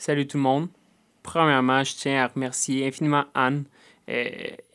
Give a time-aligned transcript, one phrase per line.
[0.00, 0.68] Salut tout le monde.
[1.22, 3.64] Premièrement, je tiens à remercier infiniment Anne,
[4.08, 4.24] euh,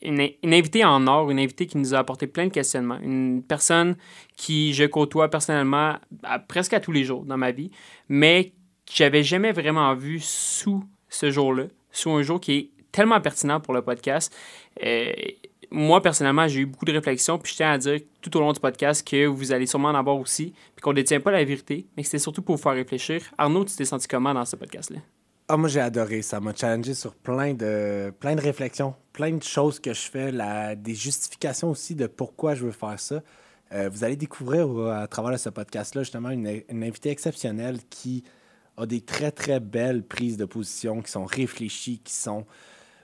[0.00, 3.96] une, invitée en or, une invitée qui nous a apporté plein de questionnements, une personne
[4.36, 5.96] qui je côtoie personnellement
[6.46, 7.72] presque à tous les jours dans ma vie,
[8.08, 8.52] mais
[8.86, 13.58] que j'avais jamais vraiment vu sous ce jour-là, sous un jour qui est tellement pertinent
[13.58, 14.32] pour le podcast.
[14.84, 15.12] Euh,
[15.70, 18.52] moi, personnellement, j'ai eu beaucoup de réflexions, puis je tiens à dire tout au long
[18.52, 21.44] du podcast que vous allez sûrement en avoir aussi, puis qu'on ne détient pas la
[21.44, 23.22] vérité, mais que c'était surtout pour vous faire réfléchir.
[23.38, 24.98] Arnaud, tu t'es senti comment dans ce podcast-là?
[25.48, 26.22] Ah, moi, j'ai adoré.
[26.22, 30.32] Ça m'a challengé sur plein de, plein de réflexions, plein de choses que je fais,
[30.32, 33.22] la, des justifications aussi de pourquoi je veux faire ça.
[33.72, 38.24] Euh, vous allez découvrir euh, à travers ce podcast-là, justement, une, une invitée exceptionnelle qui
[38.76, 42.44] a des très, très belles prises de position, qui sont réfléchies, qui sont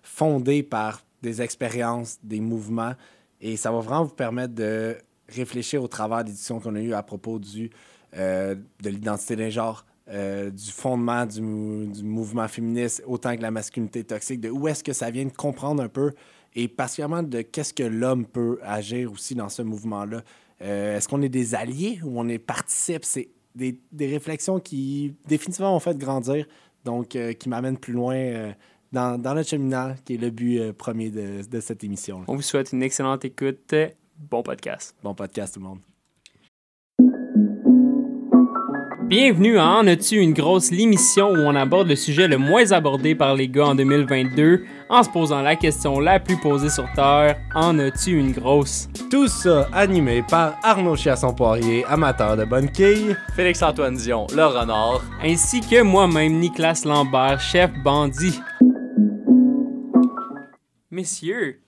[0.02, 2.94] fondées par des expériences, des mouvements.
[3.40, 4.96] Et ça va vraiment vous permettre de
[5.28, 7.70] réfléchir au travers des discussions qu'on a eues à propos du,
[8.16, 13.42] euh, de l'identité d'un genre, euh, du fondement du, mou- du mouvement féministe, autant que
[13.42, 16.12] la masculinité toxique, de où est-ce que ça vient de comprendre un peu,
[16.54, 20.22] et particulièrement de qu'est-ce que l'homme peut agir aussi dans ce mouvement-là.
[20.60, 23.04] Euh, est-ce qu'on est des alliés ou on est participe?
[23.04, 26.46] C'est des, des réflexions qui définitivement ont fait grandir,
[26.84, 28.52] donc qui m'amènent plus loin
[28.92, 32.24] dans, dans notre cheminant, qui est le but euh, premier de, de cette émission.
[32.28, 33.74] On vous souhaite une excellente écoute.
[34.18, 34.94] Bon podcast.
[35.02, 35.78] Bon podcast tout le monde.
[39.08, 43.14] Bienvenue à En as-tu une grosse l'émission où on aborde le sujet le moins abordé
[43.14, 47.36] par les gars en 2022 en se posant la question la plus posée sur Terre,
[47.54, 48.88] en as-tu une grosse?
[49.10, 53.14] Tout ça animé par Arnaud Chiasson-Poirier, amateur de bonne quille.
[53.36, 55.02] Félix-Antoine Dion, le renard.
[55.22, 58.40] Ainsi que moi-même, Nicolas Lambert, chef bandit.
[60.92, 61.62] Messieurs,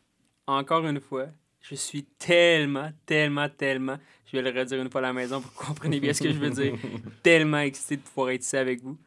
[0.46, 1.28] encore une fois,
[1.62, 5.50] je suis tellement, tellement, tellement, je vais le redire une fois à la maison pour
[5.50, 6.74] que vous compreniez bien ce que je veux dire,
[7.22, 8.98] tellement excité de pouvoir être ici avec vous.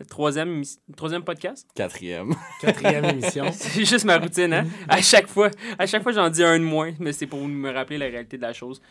[0.00, 0.64] Le troisième,
[0.96, 1.68] troisième podcast?
[1.76, 2.34] Quatrième.
[2.60, 3.52] Quatrième émission.
[3.52, 4.66] C'est juste ma routine, hein?
[4.88, 7.70] À chaque fois, à chaque fois j'en dis un de moins, mais c'est pour me
[7.70, 8.82] rappeler la réalité de la chose.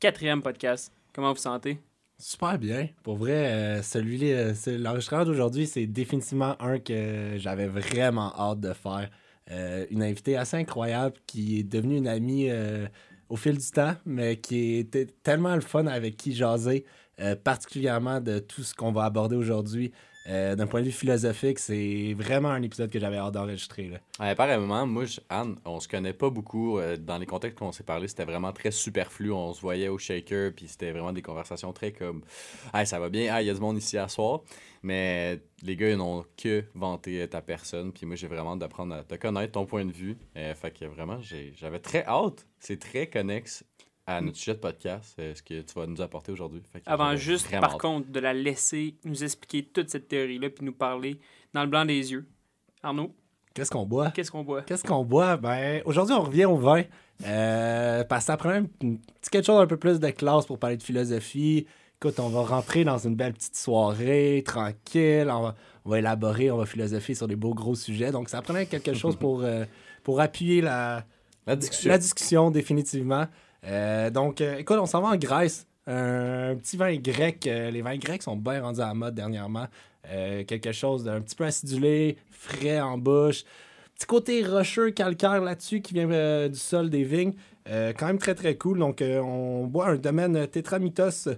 [0.00, 0.90] Quatrième podcast.
[1.12, 1.78] Comment vous sentez?
[2.18, 2.88] Super bien.
[3.02, 8.72] Pour vrai, euh, celui-là, euh, l'enregistrement d'aujourd'hui, c'est définitivement un que j'avais vraiment hâte de
[8.72, 9.10] faire.
[9.52, 12.88] Euh, une invitée assez incroyable qui est devenue une amie euh,
[13.28, 16.84] au fil du temps, mais qui était tellement le fun avec qui jaser,
[17.20, 19.92] euh, particulièrement de tout ce qu'on va aborder aujourd'hui.
[20.28, 23.92] Euh, D'un point de vue philosophique, c'est vraiment un épisode que j'avais hâte d'enregistrer.
[24.18, 26.78] apparemment, moi, Anne, on se connaît pas beaucoup.
[26.78, 29.30] euh, dans les contextes qu'on s'est parlé, c'était vraiment très superflu.
[29.32, 32.22] On se voyait au shaker, puis c'était vraiment des conversations très comme
[32.74, 34.40] Hey, ça va bien, Ah, il y a du monde ici à soir.
[34.82, 37.92] Mais les gars, ils n'ont que vanté ta personne.
[37.92, 40.16] Puis moi, j'ai vraiment hâte d'apprendre à te connaître, ton point de vue.
[40.36, 41.18] Euh, fait que vraiment,
[41.54, 42.46] j'avais très hâte.
[42.58, 43.64] C'est très connexe
[44.06, 46.62] à notre sujet de podcast, euh, ce que tu vas nous apporter aujourd'hui.
[46.86, 47.80] Avant juste, par hâte.
[47.80, 51.18] contre, de la laisser nous expliquer toute cette théorie-là, puis nous parler
[51.52, 52.26] dans le blanc des yeux.
[52.82, 53.12] Arnaud,
[53.54, 54.10] Qu'est-ce qu'on boit?
[54.10, 54.62] qu'est-ce qu'on boit?
[54.62, 55.36] Qu'est-ce qu'on boit?
[55.38, 56.82] Ben, aujourd'hui, on revient au vin.
[57.26, 59.00] Euh, parce que ça prend un petit
[59.30, 61.66] quelque chose un peu plus de classe pour parler de philosophie.
[61.98, 65.28] Écoute, on va rentrer dans une belle petite soirée, tranquille.
[65.32, 65.54] On va,
[65.86, 68.12] on va élaborer, on va philosopher sur des beaux gros sujets.
[68.12, 69.64] Donc, ça prenait quelque chose pour, euh,
[70.04, 71.04] pour appuyer la,
[71.46, 71.90] La discussion.
[71.90, 73.26] la discussion, définitivement.
[73.66, 75.66] Euh, donc, euh, écoute, on s'en va en Grèce.
[75.88, 77.46] Un petit vin grec.
[77.46, 79.66] euh, les vins grecs sont bien rendus à la mode dernièrement.
[80.08, 83.44] Euh, quelque chose d'un petit peu acidulé, frais en bouche.
[83.94, 87.34] Petit côté rocheux, calcaire là-dessus qui vient euh, du sol des vignes.
[87.68, 88.78] Euh, quand même très, très cool.
[88.78, 91.28] Donc, euh, on boit un domaine Tetramitos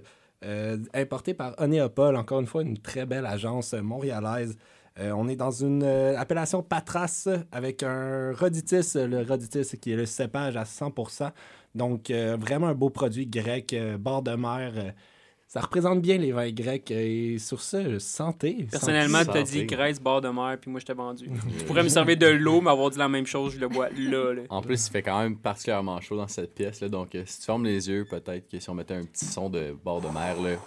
[0.43, 2.15] euh, importé par Onéopole.
[2.15, 4.57] Encore une fois, une très belle agence montréalaise.
[4.99, 9.95] Euh, on est dans une euh, appellation Patras avec un Roditis, le Roditis qui est
[9.95, 11.31] le cépage à 100%.
[11.75, 14.73] Donc, euh, vraiment un beau produit grec, euh, bord de mer.
[14.75, 14.91] euh,
[15.47, 16.91] ça représente bien les vins grecs.
[16.91, 18.67] Et sur ce, santé.
[18.69, 19.31] Personnellement, Santé.
[19.33, 21.27] t'as dit Grèce, bord de mer, puis moi, je t'ai vendu.
[21.59, 23.89] Tu pourrais me servir de l'eau, mais avoir dit la même chose, je le bois
[23.89, 24.33] là.
[24.33, 24.41] là.
[24.49, 26.81] En plus, il fait quand même particulièrement chaud dans cette pièce.
[26.81, 29.49] Là, donc, si tu fermes les yeux, peut-être que si on mettait un petit son
[29.49, 30.57] de bord de mer, là,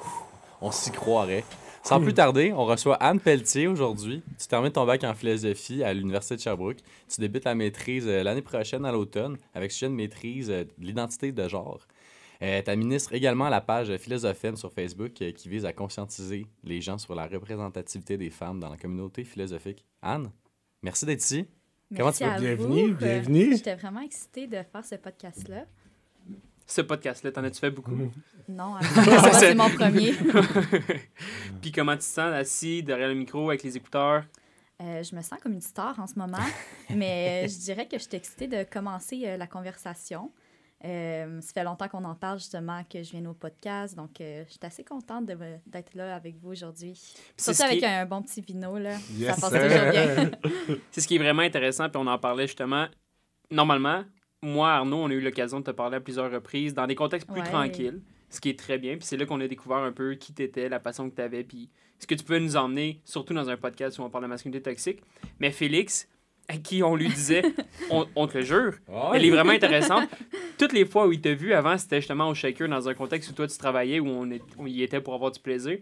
[0.61, 1.45] on s'y croirait.
[1.85, 4.23] Sans plus tarder, on reçoit Anne Pelletier aujourd'hui.
[4.39, 6.79] Tu termines ton bac en philosophie à l'Université de Sherbrooke.
[7.09, 10.71] Tu débutes la maîtrise euh, l'année prochaine à l'automne avec sujet de maîtrise euh, de
[10.79, 11.81] l'identité de genre.
[12.43, 16.81] Euh, tu administres également la page Philosophène sur Facebook euh, qui vise à conscientiser les
[16.81, 19.85] gens sur la représentativité des femmes dans la communauté philosophique.
[20.03, 20.31] Anne,
[20.83, 21.47] merci d'être ici.
[21.95, 22.39] Comment Merci tu vas?
[22.39, 23.57] Bienvenue, bienvenue.
[23.57, 25.67] J'étais vraiment excitée de faire ce podcast-là.
[26.75, 28.11] Ce podcast-là, t'en as-tu fait beaucoup?
[28.49, 30.15] Non, absolument, c'est mon premier.
[31.61, 34.25] Puis comment tu te sens assis derrière le micro avec les écouteurs?
[34.81, 36.39] Euh, je me sens comme une star en ce moment,
[36.91, 40.33] mais euh, je dirais que je suis excitée de commencer euh, la conversation.
[40.87, 43.95] Euh, ça fait longtemps qu'on en parle justement, que je viens au podcast.
[43.95, 46.99] Donc, euh, je suis assez contente d'être là avec vous aujourd'hui.
[47.37, 48.97] C'est Surtout avec est- un bon petit vino, là.
[49.13, 50.31] Yes, ça passe toujours bien.
[50.91, 52.87] C'est ce qui est vraiment intéressant, puis on en parlait justement.
[53.51, 54.05] Normalement,
[54.43, 57.29] moi, Arnaud, on a eu l'occasion de te parler à plusieurs reprises dans des contextes
[57.31, 57.47] plus Ouais.
[57.49, 58.01] tranquilles,
[58.31, 58.97] ce qui est très bien.
[58.97, 61.69] Puis c'est là qu'on a découvert un peu qui t'étais, la passion que t'avais, puis
[61.99, 64.63] ce que tu peux nous emmener, surtout dans un podcast où on parle de masculinité
[64.63, 65.01] toxique.
[65.39, 66.09] Mais Félix,
[66.49, 67.43] à qui on lui disait,
[67.91, 68.75] on, on te le jure,
[69.15, 70.09] elle est vraiment intéressante.
[70.59, 73.31] Toutes les fois où il t'a vu avant, c'était justement au Shaker, dans un contexte
[73.31, 75.79] où toi tu travaillais, où on, est- y était pour avoir du plaisir.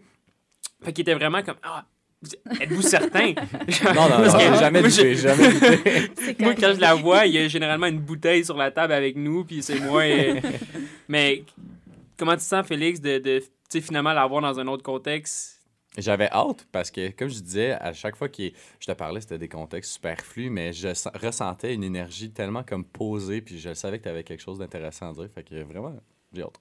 [0.83, 1.87] Fait qu'il était vraiment comme Ah,
[2.61, 3.33] êtes-vous certain?
[3.95, 5.49] Non, non, non, j'ai jamais moi, douté, jamais
[6.39, 9.17] Moi, quand je la vois, il y a généralement une bouteille sur la table avec
[9.17, 10.07] nous, puis c'est moi.
[10.07, 10.41] et-
[11.09, 11.45] Mais
[12.17, 15.57] comment tu te sens, Félix, de, de tu sais, finalement l'avoir dans un autre contexte?
[15.99, 18.43] J'avais hâte parce que, comme je disais, à chaque fois que
[18.79, 22.85] je te parlais, c'était des contextes superflus, mais je sen- ressentais une énergie tellement comme
[22.85, 25.29] posée, puis je savais que tu avais quelque chose d'intéressant à dire.
[25.35, 25.93] Fait que vraiment,
[26.33, 26.61] j'ai hâte.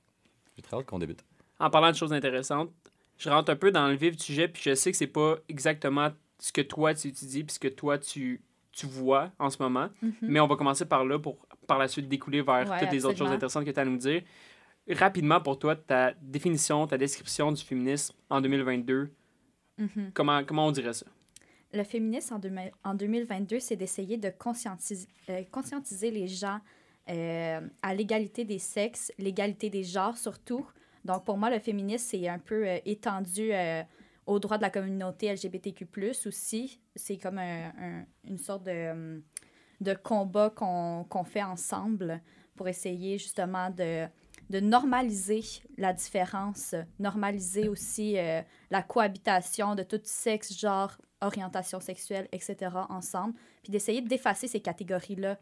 [0.55, 1.23] J'ai très hâte qu'on débute.
[1.59, 2.71] En parlant de choses intéressantes,
[3.19, 5.37] je rentre un peu dans le vif du sujet, puis je sais que c'est pas
[5.47, 9.61] exactement ce que toi tu étudies, puis ce que toi tu, tu vois en ce
[9.61, 9.89] moment.
[10.01, 10.13] Mhm.
[10.23, 11.37] Mais on va commencer par là pour
[11.67, 13.85] par la suite découler vers Ouais, toutes les autres choses intéressantes que tu as à
[13.85, 14.23] nous dire.
[14.89, 19.11] Rapidement, pour toi, ta définition, ta description du féminisme en 2022,
[19.77, 20.11] Mhm.
[20.15, 21.05] comment, comment on dirait ça?
[21.71, 22.51] Le féminisme en, deux-
[22.83, 26.59] en 2022, c'est d'essayer de conscientiser, euh, conscientiser les gens
[27.09, 30.65] euh, à l'égalité des sexes, l'égalité des genres surtout.
[31.05, 33.83] Donc, pour moi, le féminisme, c'est un peu euh, étendu euh,
[34.25, 35.87] aux droits de la communauté LGBTQ+,
[36.25, 36.79] aussi.
[36.95, 39.19] C'est comme un- un- une sorte de, euh,
[39.81, 42.21] de combat qu'on qu'on fait ensemble
[42.55, 44.05] pour essayer justement de,
[44.49, 45.41] de normaliser
[45.77, 52.57] la différence, normaliser aussi euh, la cohabitation de tout sexe, genre, orientation sexuelle, etc.
[52.89, 55.37] ensemble, puis d'essayer d'effacer ces catégories-là,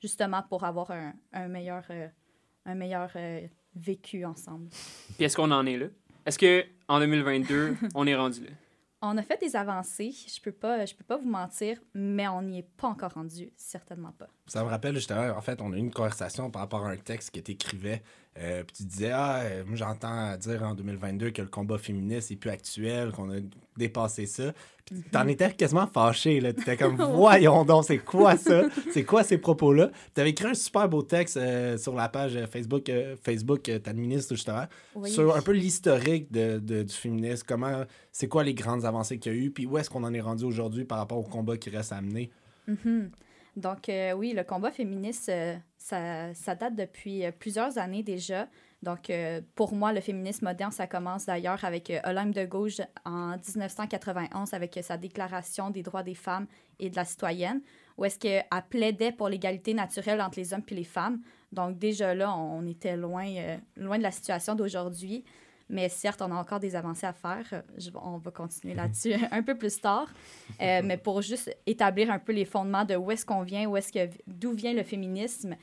[0.00, 1.84] justement pour avoir un, un meilleur,
[2.66, 3.10] un meilleur
[3.74, 4.68] vécu ensemble.
[5.16, 5.86] Puis est-ce qu'on en est là?
[6.26, 8.50] Est-ce que en 2022, on est rendu là?
[9.02, 12.42] On a fait des avancées, je peux pas, je peux pas vous mentir, mais on
[12.42, 14.28] n'y est pas encore rendu, certainement pas.
[14.46, 16.96] Ça me rappelle justement, en fait, on a eu une conversation par rapport à un
[16.98, 18.02] texte que tu écrivais.
[18.34, 22.36] Puis tu disais, ah, euh, moi j'entends dire en 2022 que le combat féministe est
[22.36, 23.40] plus actuel, qu'on a
[23.76, 24.52] dépassé ça.
[24.84, 26.52] Puis t'en étais quasiment fâché, là.
[26.52, 28.62] T'étais comme, voyons donc, c'est quoi ça?
[28.92, 29.90] C'est quoi ces propos-là?
[30.14, 33.78] T'avais écrit un super beau texte euh, sur la page euh, Facebook, euh, Facebook euh,
[33.78, 35.10] t'administres justement, Oui.
[35.10, 39.32] sur un peu l'historique de, de- du féminisme, comment, c'est quoi les grandes avancées qu'il
[39.32, 41.56] y a eu, puis où est-ce qu'on en est rendu aujourd'hui par rapport au combat
[41.56, 42.30] qui reste à mener?
[42.66, 43.10] Mhm.
[43.56, 48.46] Donc, euh, oui, le combat féministe, euh, ça, date depuis euh, plusieurs années déjà.
[48.82, 52.80] Donc, euh, pour moi, le féminisme moderne, ça commence d'ailleurs avec euh, Olympe de Gauche
[53.04, 56.46] en 1991 avec euh, sa déclaration des droits des femmes
[56.78, 57.60] et de la citoyenne,
[57.98, 61.20] où est-ce qu'elle plaidait pour l'égalité naturelle entre les hommes et les femmes.
[61.52, 63.26] Donc, déjà là, on était loin,
[63.76, 65.24] loin de la situation d'aujourd'hui.
[65.70, 67.62] Mais certes, on a encore des avancées à faire.
[67.78, 70.08] Je- on va continuer là-dessus un peu plus tard.
[70.60, 73.76] Euh, mais pour juste établir un peu les fondements de où est-ce qu'on vient, où
[73.76, 75.56] est-ce que d'où vient le féminisme,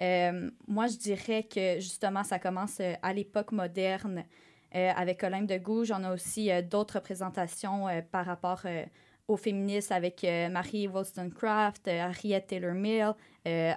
[0.00, 4.24] euh, moi je dirais que justement ça commence euh, à l'époque moderne
[4.76, 5.90] euh, avec Olympe de Gouges.
[5.90, 8.62] On a aussi d'autres représentations par rapport
[9.26, 13.12] aux féministes avec Marie Wollstonecraft, Harriet Taylor Mill,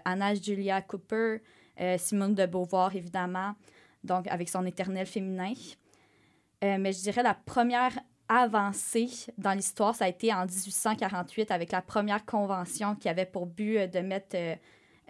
[0.05, 1.37] Anna Julia Cooper,
[1.97, 3.55] Simone de Beauvoir évidemment,
[4.03, 5.53] donc avec son éternel féminin.
[6.63, 7.97] Euh, mais je dirais la première
[8.29, 13.45] avancée dans l'histoire, ça a été en 1848 avec la première convention qui avait pour
[13.45, 14.35] but euh, de mettre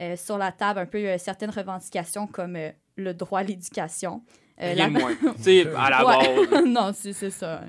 [0.02, 2.58] euh, sur la table un peu certaines revendications comme
[2.96, 4.24] le droit à l'éducation.
[4.62, 5.14] Euh, la- moins.
[5.78, 6.66] À la base.
[6.66, 7.62] non, c'est c'est ça.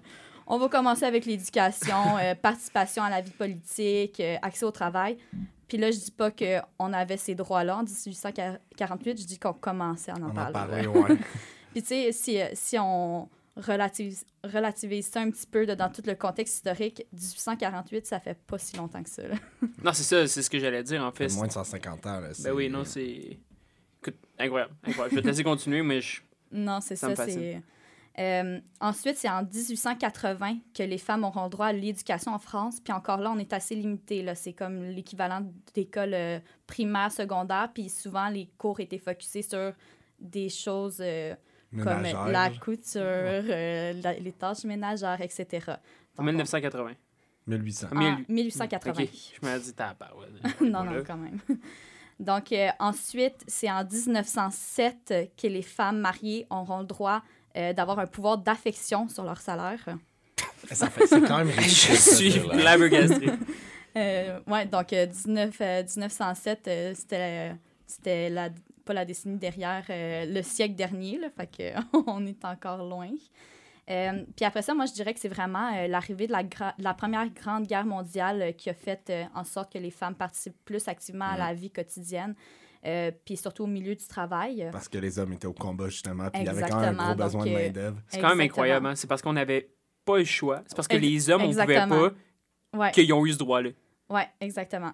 [0.47, 5.17] On va commencer avec l'éducation, euh, participation à la vie politique, euh, accès au travail.
[5.73, 10.11] Puis là, je dis pas qu'on avait ces droits-là en 1848, je dis qu'on commençait
[10.11, 10.53] à en, On en parler.
[10.53, 11.01] parlait, ouais.
[11.13, 11.17] ouais.
[11.73, 13.27] Puis tu sais, si, si on
[13.57, 18.37] relativise, relativise ça un petit peu de- dans tout le contexte historique, 1848, ça fait
[18.47, 19.27] pas si longtemps que ça.
[19.27, 19.35] là.
[19.83, 21.35] Non, c'est ça, c'est ce que j'allais dire en fait fait.
[21.37, 22.21] moins de 150 ans.
[22.21, 23.39] Là, Ben c'est- oui, non, c'est.
[24.03, 25.11] Écoute, incroyable, incroyable.
[25.13, 26.21] Je vais te laisser continuer, mais je.
[26.53, 27.63] Non, c'est Ça c'est...
[28.19, 32.79] Euh, ensuite, c'est en 1880 que les femmes auront le droit à l'éducation en France.
[32.81, 34.23] Puis encore là, on est assez limité.
[34.23, 34.35] Là.
[34.35, 35.41] C'est comme l'équivalent
[35.75, 37.71] d'école euh, primaire, secondaire.
[37.73, 39.73] Puis souvent, les cours étaient focusés sur
[40.21, 41.35] des choses euh,
[41.83, 45.65] comme la couture, euh, la- les tâches ménagères, etc.
[46.19, 46.93] En Donc, 1980.
[47.47, 47.89] 1800.
[47.91, 49.03] on- Mille- en 1880.
[49.05, 49.09] Ok,
[49.43, 50.11] je me dis, t'as pas.
[50.61, 51.41] non, non, quand même.
[52.21, 57.23] Donc, euh, ensuite, c'est en 1907 que les femmes mariées auront le droit
[57.57, 59.85] euh, d'avoir un pouvoir d'affection sur leur salaire.
[60.71, 61.97] Ça fait- C'est quand même Je ridicule.
[61.97, 62.59] suis c'est là.
[62.59, 63.27] flabbergasté.
[63.95, 67.53] Euh, ouais, donc euh, 19, euh, 1907, euh, c'était,
[67.87, 68.49] c'était la
[68.87, 73.11] pas la décennie derrière, euh, le siècle dernier, là, fait que on est encore loin.
[73.91, 76.75] Euh, puis après ça, moi, je dirais que c'est vraiment euh, l'arrivée de la, gra-
[76.79, 79.91] de la Première Grande Guerre mondiale euh, qui a fait euh, en sorte que les
[79.91, 82.35] femmes participent plus activement à la vie quotidienne,
[82.85, 84.69] euh, puis surtout au milieu du travail.
[84.73, 87.15] Parce que les hommes étaient au combat, justement, puis il y avait quand même un
[87.15, 87.97] gros besoin de donc, euh, main-d'œuvre.
[88.09, 88.87] C'est quand même incroyable.
[88.87, 88.95] hein.
[88.97, 89.71] C'est parce qu'on n'avait
[90.05, 90.63] pas le choix.
[90.67, 92.09] C'est parce que Ex- les hommes, on pouvait exactement.
[92.73, 92.91] pas, Ouais.
[92.93, 93.71] qu'ils ont eu ce droit-là.
[94.09, 94.93] Oui, exactement.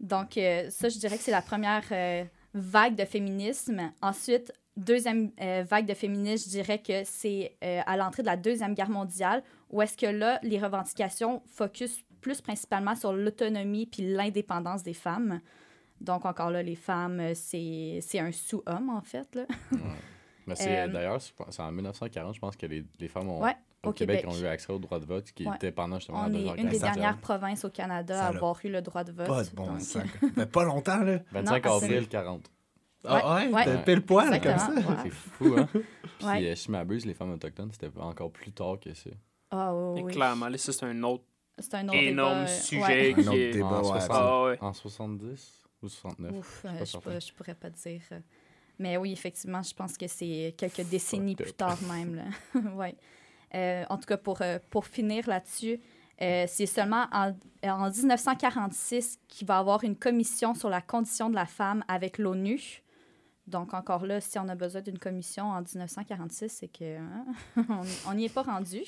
[0.00, 3.92] Donc, euh, ça, je dirais que c'est la première euh, vague de féminisme.
[4.02, 8.36] Ensuite, deuxième euh, vague de féminisme, je dirais que c'est euh, à l'entrée de la
[8.36, 14.02] Deuxième Guerre mondiale, où est-ce que là, les revendications focus plus principalement sur l'autonomie puis
[14.14, 15.40] l'indépendance des femmes.
[16.00, 19.34] Donc, encore là, les femmes, euh, c'est c'est un sous-homme, en fait.
[19.34, 19.44] Là.
[20.46, 23.54] Mais c'est Euh, d'ailleurs, c'est en 1940, je pense que les, les femmes ont, Ouais,
[23.84, 24.34] au, au Québec, Québec.
[24.34, 25.54] ont eu accès au droit de vote, qui Ouais.
[25.56, 28.58] était pendant justement On la est une des dernières provinces au Canada Ça à avoir
[28.64, 29.26] eu le droit de vote.
[29.26, 30.02] Pas de bon donc- sens.
[30.02, 30.02] Ça
[30.34, 31.18] fait pas longtemps, là.
[31.32, 32.50] 25 Non, avril 40.
[33.04, 33.64] Ah ouais, ouais.
[33.64, 34.70] t'as pile poil, comme ça.
[34.70, 34.82] Ouais.
[35.04, 35.68] C'est fou, hein?
[36.18, 36.50] Puis, Ouais.
[36.50, 39.10] euh, si je m'abuse, les femmes autochtones, c'était encore plus tard que ça.
[39.50, 40.12] Ah, oui, Mais oui.
[40.12, 41.24] Clairement, là, ça, c'est un autre
[41.58, 43.10] C'est un autre énorme débat, sujet ouais.
[43.12, 43.50] Un qui autre est...
[43.52, 44.00] débat, En ouais.
[44.00, 44.10] 60.
[44.12, 44.58] Ah ouais.
[44.60, 46.32] En 70 ou 69?
[46.36, 47.00] Ouf, euh, je, certain.
[47.00, 48.00] pourrais, je pourrais pas dire.
[48.12, 48.20] euh.
[48.78, 52.14] Mais oui, effectivement, je pense que c'est quelques décennies plus tard même.
[52.14, 52.60] Là.
[52.74, 52.96] ouais.
[53.54, 55.80] Euh, en tout cas, pour, euh, pour finir là-dessus,
[56.20, 61.28] euh, c'est seulement en, en 1946 qu'il va y avoir une commission sur la condition
[61.30, 62.82] de la femme avec l'ONU.
[63.46, 67.24] Donc, encore là, si on a besoin d'une commission en 1946, c'est que hein,
[68.06, 68.82] on n'y est pas rendu.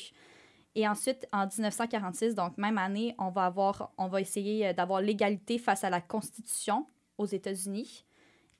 [0.74, 5.00] Et ensuite, en 1946, donc même année, on va, avoir, on va essayer euh, d'avoir
[5.00, 6.86] l'égalité face à la Constitution
[7.18, 8.04] aux États-Unis.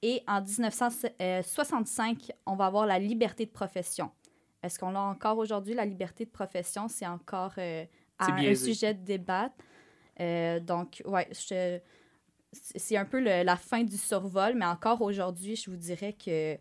[0.03, 4.11] Et en 1965, on va avoir la liberté de profession.
[4.63, 6.89] Est-ce qu'on l'a encore aujourd'hui, la liberté de profession?
[6.89, 7.85] C'est encore euh,
[8.19, 8.73] un biaisé.
[8.73, 9.51] sujet de débat.
[10.21, 15.71] Euh, donc, ouais, c'est un peu le- la fin du survol, mais encore aujourd'hui, je
[15.71, 16.59] vous dirais que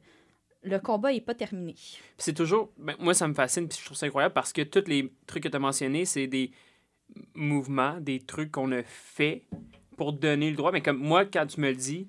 [0.64, 1.76] le combat n'est pas terminé.
[2.18, 2.72] C'est toujours.
[2.78, 5.44] ben, moi, ça me fascine, puis je trouve ça incroyable parce que tous les trucs
[5.44, 6.52] que tu as mentionnés, c'est des
[7.36, 9.44] mouvements, des trucs qu'on a fait
[9.98, 10.72] pour donner le droit.
[10.72, 12.08] Mais comme moi, quand tu me le dis,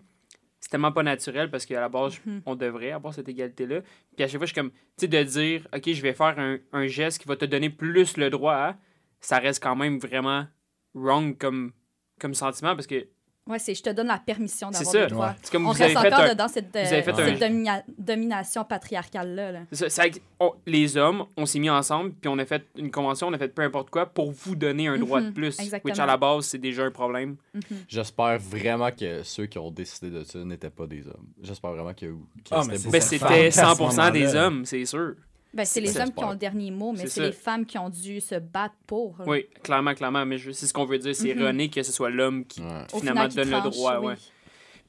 [0.61, 2.43] c'est tellement pas naturel parce qu'à la base, Mhm.
[2.47, 3.81] on devrait avoir cette égalité-là.
[4.17, 6.39] Puis à chaque fois, je suis comme, tu sais, de dire, OK, je vais faire
[6.39, 8.77] un, un geste qui va te donner plus le droit à,
[9.21, 10.47] ça reste quand même vraiment
[10.95, 11.73] wrong comme,
[12.19, 13.07] comme sentiment parce que
[13.47, 15.27] Ouais, c'est je te donne la permission d'avoir le droit.
[15.29, 15.33] Ouais.
[15.43, 17.15] C'est comme On vous avez reste fait encore un, dans cette, euh, vous avez fait
[17.17, 19.51] cette un- domina- domination patriarcale-là.
[19.53, 19.61] là.
[19.73, 22.91] C'est ça, ça- on- les hommes, on s'est mis ensemble, puis on a fait une
[22.91, 25.59] convention, on a fait peu importe quoi pour vous donner un droit de Mhm, plus.
[25.59, 25.91] exactement.
[25.93, 27.37] Which, à la base, c'est déjà un problème.
[27.55, 27.63] Mhm.
[27.89, 31.27] J'espère vraiment que ceux qui ont décidé de ça n'étaient pas des hommes.
[31.43, 32.15] J'espère vraiment que, que
[32.51, 35.15] Ah, mais c'était c'est beaucoup Ben, 100% des hommes, c'est sûr.
[35.53, 37.91] Ben, c'est les hommes qui ont le dernier mot, mais C'est les femmes qui ont
[37.91, 39.17] dû se battre pour.
[39.19, 39.25] là.
[39.27, 40.25] Oui, clairement, clairement.
[40.25, 41.15] Mais je- c'est ce qu'on veut dire.
[41.15, 42.61] C'est erroné que ce soit l'homme qui.
[42.61, 42.85] Ouais.
[42.89, 44.07] Finalement, final, qui donne le tranche, droit, oui.
[44.07, 44.15] ouais.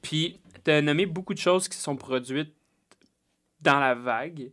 [0.00, 2.54] Puis, tu as nommé beaucoup de choses qui sont produites
[3.60, 4.50] dans la vague.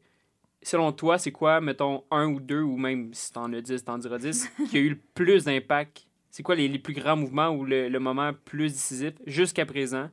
[0.62, 3.98] Selon toi, c'est quoi, mettons, un ou deux, ou même si t'en as dix, t'en
[3.98, 6.06] diras dix, qui a eu le plus d'impact?
[6.32, 10.10] C'est quoi les, les plus grands mouvements ou le, le moment plus décisif jusqu'à présent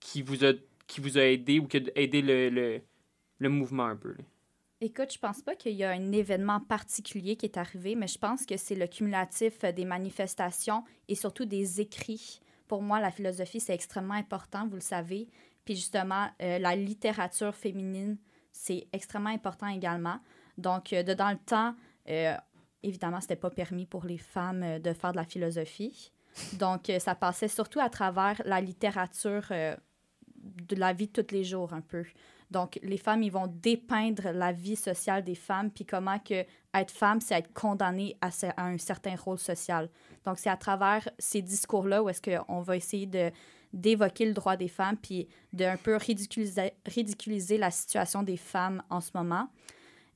[0.00, 0.52] qui vous a,
[0.86, 2.80] qui vous a aidé ou qui a aidé le, le,
[3.38, 4.10] le mouvement un peu?
[4.10, 4.24] là?
[4.82, 8.18] Écoute, je pense pas qu'il y a un événement particulier qui est arrivé, mais je
[8.18, 12.40] pense que c'est le cumulatif euh, des manifestations et surtout des écrits.
[12.66, 15.28] Pour moi, la philosophie, c'est extrêmement important, vous le savez.
[15.64, 18.16] Puis justement, euh, la littérature féminine,
[18.52, 20.18] c'est extrêmement important également.
[20.58, 21.74] Donc, euh, dans le temps,
[22.08, 22.34] euh,
[22.82, 26.12] évidemment, c'était pas permis pour les femmes de faire de la philosophie.
[26.54, 31.72] Donc, ça passait surtout à travers la littérature de la vie de tous les jours,
[31.72, 32.04] un peu.
[32.50, 36.90] Donc, les femmes, ils vont dépeindre la vie sociale des femmes, puis comment que être
[36.90, 39.88] femme, c'est être condamné à, un certain rôle social.
[40.24, 43.30] Donc, c'est à travers ces discours-là où est-ce qu'on va essayer de
[43.72, 48.82] d'évoquer le droit des femmes, puis de un peu ridiculiser, ridiculiser la situation des femmes
[48.90, 49.48] en ce moment.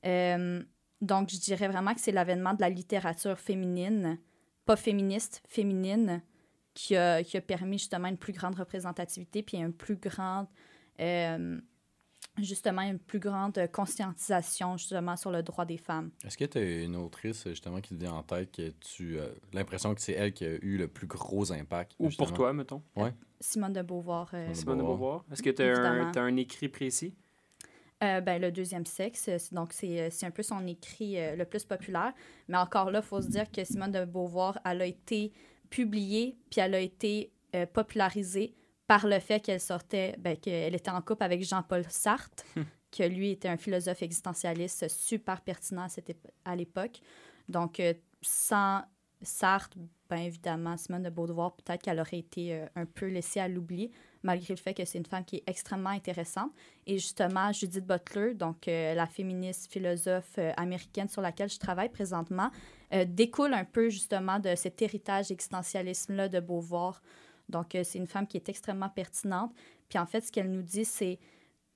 [0.05, 0.61] Euh,
[0.99, 4.19] donc, je dirais vraiment que c'est l'avènement de la littérature féminine,
[4.65, 6.21] pas féministe, féminine,
[6.73, 10.47] qui a, qui a permis justement une plus grande représentativité, puis un plus grand
[10.99, 11.59] euh,
[12.37, 16.11] justement une plus grande conscientisation justement sur le droit des femmes.
[16.25, 19.27] Est-ce que tu as une autrice justement qui te vient en tête que tu as
[19.53, 21.95] l'impression que c'est elle qui a eu le plus gros impact?
[21.99, 22.27] Ou justement?
[22.27, 22.81] pour toi, mettons.
[23.39, 25.23] Simone de Beauvoir, euh, Simone de Beauvoir.
[25.31, 27.13] Est-ce que tu as, un, un écrit précis?
[28.03, 31.17] euh, ben, le deuxième sexe, euh, c'est- donc c'est euh, c'est un peu son écrit
[31.17, 32.13] euh, le plus populaire.
[32.49, 35.31] Mais encore là, il faut se dire que Simone de Beauvoir, elle a été
[35.69, 38.53] publiée, puis elle a été euh, popularisée
[38.87, 42.43] par le fait qu'elle sortait, ben, qu'elle était en couple avec Jean-Paul Sartre,
[42.91, 46.15] que lui était un philosophe existentialiste super pertinent à, cette
[46.45, 46.99] à l'époque.
[47.49, 48.83] Donc, euh, sans,
[49.21, 49.77] Sartre,
[50.09, 53.91] bien évidemment, Simone de Beauvoir, peut-être qu'elle aurait été euh, un peu laissée à l'oubli,
[54.23, 56.51] malgré le fait que c'est une femme qui est extrêmement intéressante.
[56.85, 61.89] Et justement, Judith Butler, donc euh, la féministe philosophe euh, américaine sur laquelle je travaille
[61.89, 62.49] présentement,
[63.07, 67.01] découle un peu justement de cet héritage existentialisme-là de Beauvoir.
[67.49, 69.53] Donc, c'est une femme qui est extrêmement pertinente.
[69.89, 71.19] Puis en fait, ce qu'elle nous dit, c'est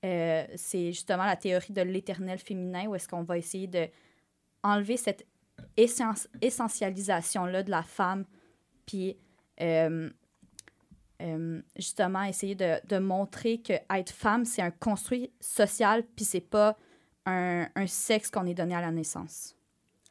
[0.02, 3.86] c'est justement la théorie de l'éternel féminin, où est-ce qu'on va essayer de
[4.62, 5.26] enlever cette
[5.76, 8.24] essentialisation-là de la femme,
[8.86, 9.16] puis
[9.60, 10.10] euh,
[11.22, 16.40] euh, justement essayer de, de, montrer que être femme, c'est un construit social, puis c'est
[16.40, 16.78] pas
[17.26, 19.54] un, un sexe qu'on est donné à la naissance.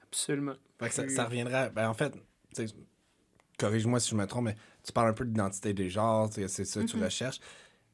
[0.03, 0.55] Absolument.
[0.89, 1.71] ça, ça, reviendrait.
[1.71, 2.13] Ben, en fait,
[3.57, 6.81] corrige-moi si je me trompe, mais tu parles un peu d'identité des genres, c'est ça
[6.81, 7.03] que tu mm-hmm.
[7.03, 7.39] recherches.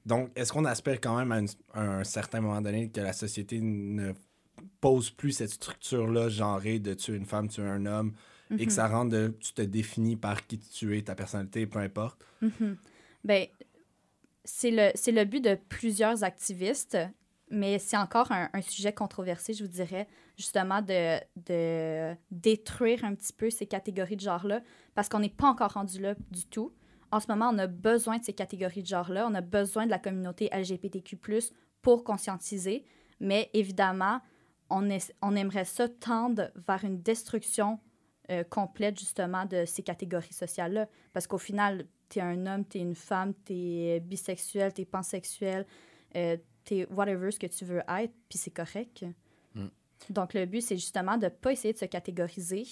[0.06, 3.60] Donc, est-ce qu'on aspire quand même à, à, un certain moment donné que la société
[3.60, 4.14] ne
[4.80, 8.14] pose plus cette structure-là genrée de tu es une femme, tu es un homme,
[8.52, 8.70] et que mhm.
[8.70, 12.20] ça rende de tu te définis par qui tu es, ta personnalité, peu importe?
[12.42, 12.78] Mhm.
[13.24, 13.48] Ben,
[14.44, 16.98] c'est le, le but de plusieurs activistes,
[17.50, 23.34] mais c'est encore un, sujet controversé, je vous dirais, justement, de, de détruire un petit
[23.34, 24.62] peu ces catégories de genre-là,
[24.96, 26.74] parce qu'on n'est pas encore rendu là du tout.
[27.12, 29.92] En ce moment, on a besoin de ces catégories de genre-là, on a besoin de
[29.92, 31.18] la communauté LGBTQ,
[31.82, 32.84] pour conscientiser,
[33.20, 34.20] mais évidemment,
[34.72, 34.90] on,
[35.22, 37.80] on aimerait ça tendre vers une destruction
[38.32, 40.88] euh, complète justement de ces catégories sociales-là.
[41.14, 44.82] Parce qu'au final, tu es un homme, tu es une femme, tu es bisexuel, tu
[44.82, 45.68] es pansexuel,
[46.16, 49.06] euh, tu es whatever ce que tu veux être, puis c'est correct.
[49.54, 49.68] Mm.
[50.10, 52.64] Donc le but, c'est justement de ne pas essayer de se catégoriser.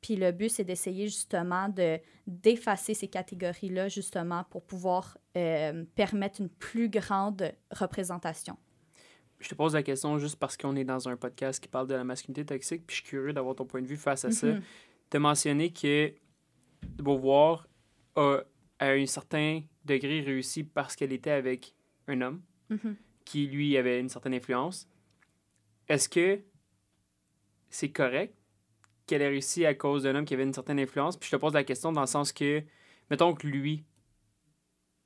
[0.00, 6.40] Puis le but, c'est d'essayer justement de d'effacer ces catégories-là, justement, pour pouvoir euh, permettre
[6.40, 8.56] une plus grande représentation
[9.44, 11.94] je te pose la question juste parce qu'on est dans un podcast qui parle de
[11.94, 14.46] la masculinité toxique, puis je suis curieux d'avoir ton point de vue face à ça.
[14.46, 14.62] Mhm.
[15.10, 16.12] Tu as mentionné que
[16.96, 17.68] Beauvoir
[18.16, 18.40] a,
[18.78, 21.74] à un certain degré réussi parce qu'elle était avec
[22.08, 22.96] un homme mhm.
[23.24, 24.88] Qui, lui, avait une certaine influence.
[25.88, 26.40] Est-ce que
[27.68, 28.34] c'est correct
[29.06, 31.16] qu'elle ait réussi à cause d'un homme qui avait une certaine influence?
[31.16, 32.62] Puis je te pose la question dans le sens que,
[33.10, 33.84] mettons que lui,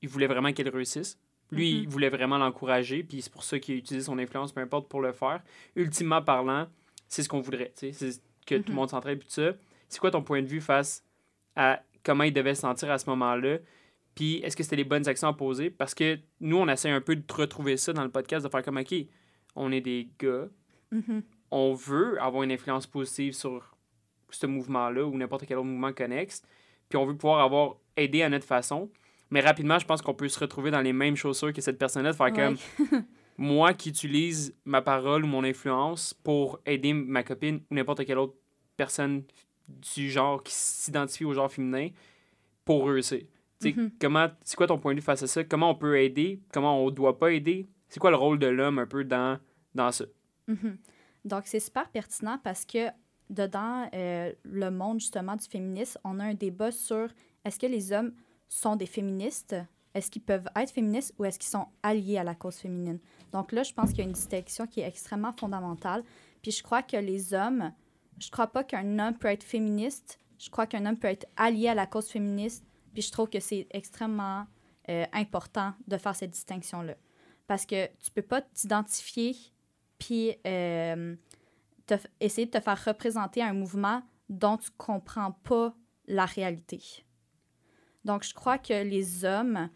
[0.03, 1.19] il voulait vraiment qu'elle réussisse.
[1.51, 1.89] Lui, il mhm.
[1.89, 5.01] voulait vraiment l'encourager, puis c'est pour ça qu'il a utilisé son influence, peu importe, pour
[5.01, 5.43] le faire.
[5.77, 6.69] Ultimement parlant,
[7.09, 7.93] c'est ce qu'on voudrait, c'est
[8.47, 8.75] que tout le mhm.
[8.75, 9.53] monde s'entraide, puis tout ça.
[9.89, 11.03] C'est quoi ton point de vue face
[11.57, 13.59] à comment il devait se sentir à ce moment-là?
[14.19, 15.71] Puis est-ce que c'était les bonnes actions à poser?
[15.71, 18.65] Parce que nous, on essaie un peu de retrouver ça dans le podcast, de faire
[18.65, 18.93] comme, OK,
[19.55, 20.49] on est des gars,
[20.91, 21.23] mhm.
[21.53, 23.77] on veut avoir une influence positive sur
[24.31, 26.43] ce mouvement-là ou n'importe quel autre mouvement connexe,
[26.89, 28.91] puis on veut pouvoir avoir aidé à notre façon.
[29.31, 32.11] Mais rapidement, je pense qu'on peut se retrouver dans les mêmes chaussures que cette personne-là,
[32.11, 32.57] de faire comme
[33.39, 38.19] moi qui utilise ma parole ou mon influence pour aider ma copine ou n'importe quelle
[38.19, 38.35] autre
[38.77, 39.23] personne
[39.69, 41.91] du genre qui s'identifie au genre féminin
[42.65, 43.23] pour réussir.
[43.65, 45.45] Mm comment C'est quoi ton point de vue face à ça?
[45.45, 46.41] Comment on peut aider?
[46.53, 47.69] Comment on doit pas aider?
[47.89, 49.39] C'est quoi le rôle de l'homme un peu dans,
[49.75, 50.05] dans ça?
[50.49, 50.77] Mm-hmm.
[51.25, 52.89] Donc, c'est super pertinent parce que
[53.31, 57.09] dedans euh, le monde justement du féminisme, on a un débat sur
[57.45, 58.13] est-ce que les hommes
[58.49, 59.57] sont des féministes,
[59.95, 62.99] est-ce qu'ils peuvent être féministes ou est-ce qu'ils sont alliés à la cause féminine?
[63.33, 66.05] Donc là, je pense qu'il y a une distinction qui est extrêmement fondamentale.
[66.43, 67.73] Puis je crois que les hommes,
[68.19, 71.69] je crois pas qu'un homme peut être féministe, je crois qu'un homme peut être allié
[71.69, 72.65] à la cause féministe.
[72.99, 74.49] Puis je trouve que c'est extrêmement
[74.89, 76.97] euh, important de faire cette distinction-là.
[77.47, 79.37] Parce que tu peux pas t'identifier
[80.01, 81.15] puis euh,
[82.19, 85.77] essayer de te faire représenter un mouvement dont tu comprends pas
[86.09, 86.83] la réalité.
[88.05, 89.71] Donc, je crois que les hommes,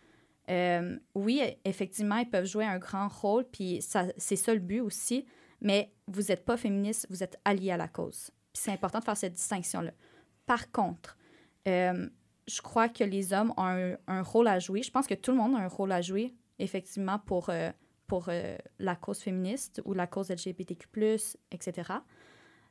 [0.51, 5.27] euh, oui, effectivement, ils peuvent jouer un grand rôle, puis c'est ça le but aussi,
[5.61, 8.33] mais vous n'êtes pas féministe, vous êtes allié à la cause.
[8.53, 9.93] Puis c'est important de faire cette distinction-là.
[10.45, 11.17] Par contre,
[12.47, 14.83] je crois que les hommes ont un, rôle à jouer.
[14.83, 17.71] Je pense que tout le monde a un rôle à jouer, effectivement, pour, euh,
[18.07, 18.29] pour
[18.79, 20.89] la cause féministe ou la cause LGBTQ,
[21.51, 21.93] etc.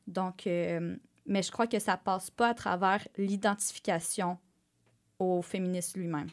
[0.08, 4.38] Donc, mais je crois que ça passe pas à travers l'identification
[5.20, 6.28] au féministe lui-même.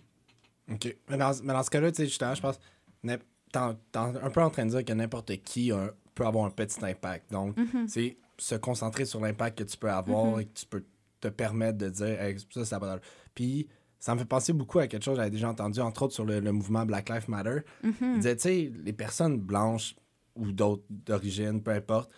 [0.70, 0.96] OK.
[1.08, 2.58] Mais dans, mais dans ce cas-là, tu sais, justement, je pense,
[3.02, 3.18] t'es
[3.58, 5.72] un peu en train de dire que n'importe qui
[6.14, 7.30] peut avoir un petit impact.
[7.30, 7.88] Donc, mm-hmm.
[7.88, 10.42] c'est se concentrer sur l'impact que tu peux avoir mm-hmm.
[10.42, 10.84] et que tu peux
[11.20, 12.18] te permettre de dire,
[12.50, 12.98] ça, ça va
[13.38, 13.68] Puis,
[14.00, 16.24] ça me fait penser beaucoup à quelque chose que j'avais déjà entendu, entre autres sur
[16.24, 17.60] le, mouvement Black Lives Matter.
[17.84, 17.92] Mm-hmm.
[18.00, 19.94] Il disait, tu sais, les personnes blanches
[20.34, 22.10] ou d'autres d'origine, peu importe,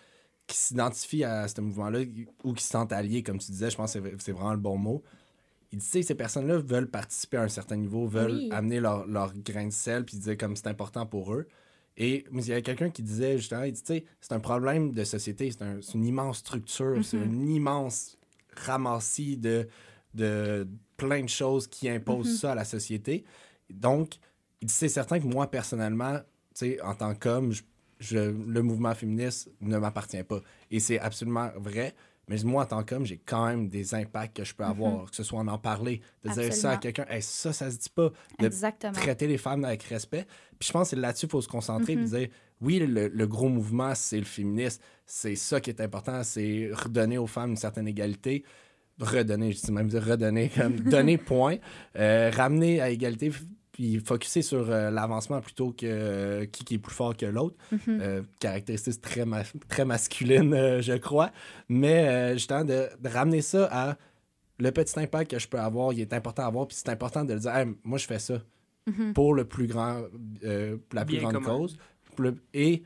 [0.47, 1.99] qui s'identifient à ce mouvement-là
[2.43, 4.77] ou qui se sentent alliés, comme tu disais, je pense que c'est vraiment le bon
[4.77, 5.03] mot
[5.71, 9.67] il dit, ces personnes-là veulent participer à un certain niveau, veulent amener leur, leur, grain
[9.67, 11.47] de sel, puis dire comme c'est important pour eux.
[11.97, 15.49] Et il y avait quelqu'un qui disait justement, il dit, c'est un problème de société,
[15.51, 17.23] c'est un, une immense structure, c'est mm-hmm.
[17.23, 18.17] une immense
[18.55, 19.67] ramassis de
[20.13, 22.35] de plein de choses qui imposent Mhm.
[22.37, 23.23] ça à la société.
[23.69, 24.13] Donc,
[24.67, 26.19] c'est certain que moi, personnellement,
[26.83, 27.63] en tant qu'homme, je-
[27.99, 30.41] je- le mouvement féministe ne m'appartient pas.
[30.69, 31.95] Et c'est absolument vrai.
[32.27, 35.15] Mais moi, en tant qu'homme, j'ai quand même des impacts que je peux avoir, que
[35.15, 36.49] ce soit en en parler, de dire ça à Mhm.
[36.51, 36.79] Absolument.
[36.79, 38.93] quelqu'un, hey, ça, ça se dit pas, de Exactement.
[38.93, 40.25] traiter les femmes avec respect.
[40.59, 42.03] Puis je pense que là-dessus qu'il faut se concentrer Mhm.
[42.03, 42.27] et dire,
[42.61, 44.81] oui, le, le gros mouvement, c'est le féminisme.
[45.05, 48.43] C'est ça qui est important, c'est redonner aux femmes une certaine égalité.
[49.01, 51.57] Redonner, je dis même dire redonner, comme donner point.
[51.97, 53.31] Euh, ramener à égalité,
[53.71, 57.55] puis focuser sur euh, l'avancement plutôt que euh, qui, qui est plus fort que l'autre.
[57.71, 57.79] Mhm.
[58.01, 61.31] Euh, caractéristique très, ma- très masculine, euh, je crois.
[61.69, 63.97] Mais euh, justement, de, de ramener ça à
[64.59, 67.25] le petit impact que je peux avoir, il est important à avoir, puis c'est important
[67.25, 68.35] de le dire, Hey, moi, je fais ça
[68.87, 69.13] Mhm.
[69.13, 70.01] pour le plus grand,
[70.43, 71.57] euh, la plus Bien grande commun.
[71.57, 71.77] cause.
[72.15, 72.81] Pour le- et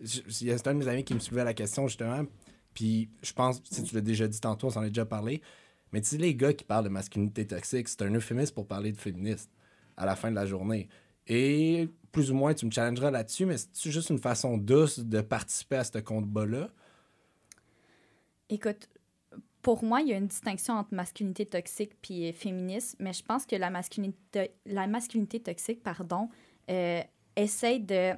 [0.00, 2.24] il y a c'est un de mes amis qui me soulevait la question, justement,
[2.74, 5.42] puis je pense, si tu l'as déjà dit tantôt, on s'en a déjà parlé,
[5.92, 8.92] mais tu sais, les gars qui parlent de masculinité toxique, c'est un euphémisme pour parler
[8.92, 9.50] de féministe
[9.96, 10.88] à la fin de la journée.
[11.26, 15.20] Et plus ou moins, tu me challengeras là-dessus, mais c'est juste une façon douce de
[15.20, 16.70] participer à ce combat-là?
[18.48, 18.88] Écoute,
[19.62, 23.22] pour moi, il y a une distinction entre masculinité toxique puis euh, féminisme, mais je
[23.22, 26.28] pense que la masculinité, la masculinité toxique, pardon,
[26.70, 27.00] euh,
[27.36, 28.12] essaye de...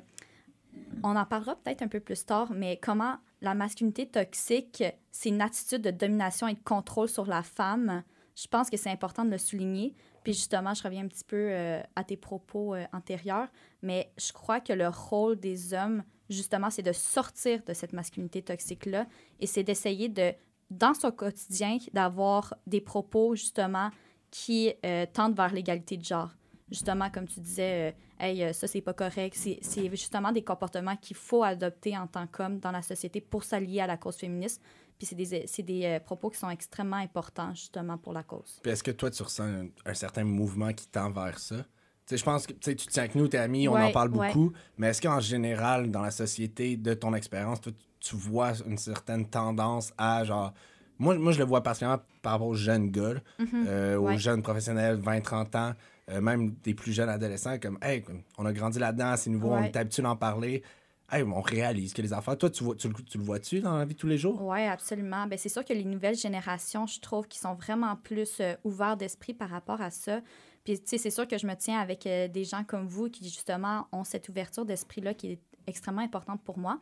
[1.02, 5.42] On en parlera peut-être un peu plus tard, mais comment la masculinité toxique, c'est une
[5.42, 8.02] attitude de domination et de contrôle sur la femme.
[8.34, 9.94] Je pense que c'est important de le souligner.
[10.24, 13.48] Puis justement, je reviens un petit peu euh, à tes propos euh, antérieurs,
[13.82, 18.42] mais je crois que le rôle des hommes, justement, c'est de sortir de cette masculinité
[18.42, 19.06] toxique-là
[19.38, 20.32] et c'est d'essayer de,
[20.70, 23.90] dans son quotidien, d'avoir des propos, justement,
[24.30, 26.30] qui euh, tendent vers l'égalité de genre.
[26.74, 29.36] Justement, comme tu disais, euh, hey, euh, ça, c'est pas correct.
[29.36, 33.80] C'est justement des comportements qu'il faut adopter en tant qu'homme dans la société pour s'allier
[33.80, 34.60] à la cause féministe.
[34.98, 38.58] Puis c'est des, des euh, propos qui sont extrêmement importants, justement, pour la cause.
[38.62, 41.56] Puis est-ce que toi, tu ressens un, un certain mouvement qui tend vers ça?
[41.56, 41.62] Tu
[42.06, 44.10] sais, je pense que tu sais, tu tiens avec nous, t'es amis, on en parle
[44.10, 44.26] ouais.
[44.26, 49.26] beaucoup, mais est-ce qu'en général, dans la société, de ton expérience, tu vois une certaine
[49.26, 50.52] tendance à genre.
[50.98, 53.20] Moi, moi je le vois particulièrement par rapport aux jeunes gars, là,
[53.66, 54.18] euh, aux Mm-hmm.
[54.18, 55.72] Jeunes professionnels, 20-30 ans,
[56.10, 58.04] euh, même des plus jeunes adolescents, comme, hey,
[58.38, 60.62] on a grandi là-dedans, c'est nouveau, on est habitué d'en parler.
[61.10, 62.36] Hey, on réalise que les affaires.
[62.36, 64.40] Toi, tu, vois, tu le vois-tu dans la vie de tous les jours?
[64.42, 65.26] Oui, absolument.
[65.26, 68.96] Ben, c'est sûr que les nouvelles générations, je trouve, qui sont vraiment plus euh, ouverts
[68.96, 70.20] d'esprit par rapport à ça.
[70.64, 73.10] Puis, tu sais, c'est sûr que je me tiens avec euh, des gens comme vous
[73.10, 76.80] qui, justement, ont cette ouverture d'esprit-là qui est extrêmement importante pour moi.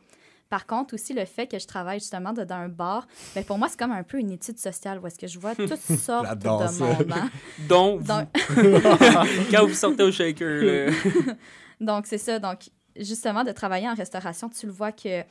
[0.49, 3.67] Par contre, aussi, le fait que je travaille justement dans un bar, ben, pour moi,
[3.69, 6.47] c'est comme un peu une étude sociale où est-ce que je vois toutes sortes de
[6.79, 7.11] monde.
[7.11, 7.29] hein.
[7.67, 8.27] Donc, vous- Donc,
[9.51, 10.91] quand vous sortez au shaker, là,
[11.79, 12.37] donc c'est ça.
[12.39, 12.59] Donc,
[12.95, 15.23] justement, de travailler en restauration, tu le vois que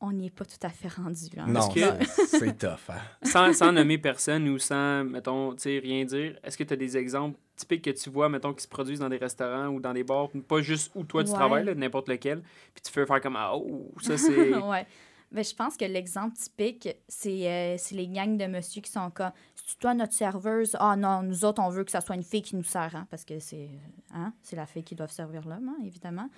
[0.00, 1.26] on n'y est pas tout à fait rendu.
[1.38, 1.46] hein.
[1.46, 1.80] Non, que-
[2.26, 2.88] c'est- tough.
[2.88, 2.94] hein?
[3.22, 6.76] sans, sans nommer personne ou sans, mettons, tu sais, rien dire, est-ce que tu as
[6.76, 9.92] des exemples typiques que tu vois, mettons, qui se produisent dans des restaurants ou dans
[9.92, 11.36] des bars, pas juste où toi tu Ouais.
[11.36, 12.40] travailles, n'importe lequel,
[12.74, 14.54] puis tu peux faire comme, ah, oh, ça c'est...
[14.54, 14.86] ouais.
[15.32, 19.10] Ben, je pense que l'exemple typique, c'est euh, c'est les gangs de monsieur qui sont
[19.10, 20.74] comme C'est toi notre serveuse?
[20.80, 23.06] Ah non, nous autres, on veut que ça soit une fille qui nous sert, hein,
[23.10, 23.68] parce que c'est
[24.12, 26.28] hein, c'est la fille qui doit servir l'homme, hein, évidemment.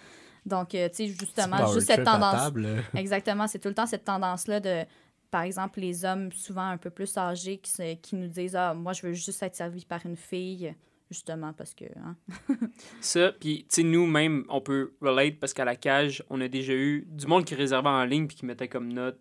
[0.44, 2.35] Donc, euh, tu sais, justement, juste cette tendance.
[2.35, 2.68] table.
[2.94, 4.83] Exactement, c'est tout le temps cette tendance-là de,
[5.31, 8.74] par exemple, les hommes souvent un peu plus âgés qui, se- qui nous disent Ah,
[8.74, 10.74] moi, je veux juste être servi par une fille,
[11.11, 11.85] justement, parce que.
[11.96, 12.16] Hein.
[13.00, 16.48] Ça, puis, tu sais, nous, même, on peut relate parce qu'à la cage, on a
[16.48, 19.18] déjà eu du monde qui réservait en ligne puis qui mettait comme note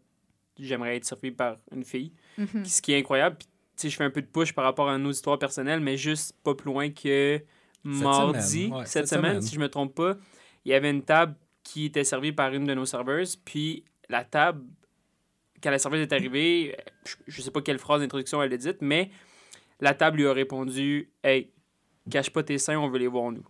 [0.59, 2.13] j'aimerais être servi par une fille.
[2.37, 2.65] Mhm.
[2.65, 3.37] Ce qui est incroyable.
[3.39, 5.79] Puis, tu sais, je fais un peu de push par rapport à nos histoires personnelles,
[5.79, 7.41] mais juste pas plus loin que
[7.83, 9.41] mardi, semaine, ouais, cette cette semaine, semaine.
[9.41, 10.17] si je me trompe pas,
[10.65, 13.35] il y avait une table qui était servie par une de nos serveuses.
[13.35, 14.63] Puis, la table,
[15.63, 18.77] quand la serveuse est arrivée, je, je sais pas quelle phrase d'introduction elle a dite,
[18.81, 19.09] mais
[19.79, 21.51] la table lui a répondu Hey,
[22.09, 23.43] cache pas tes seins, on veut les voir, nous.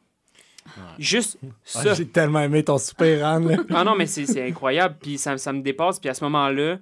[0.99, 1.93] Juste Ah, ça.
[1.95, 3.65] J'ai tellement aimé ton super Anne.
[3.71, 4.95] Ah non, mais c'est c'est incroyable.
[5.01, 5.99] Puis ça, ça me dépasse.
[5.99, 6.81] Puis à ce moment-là, tu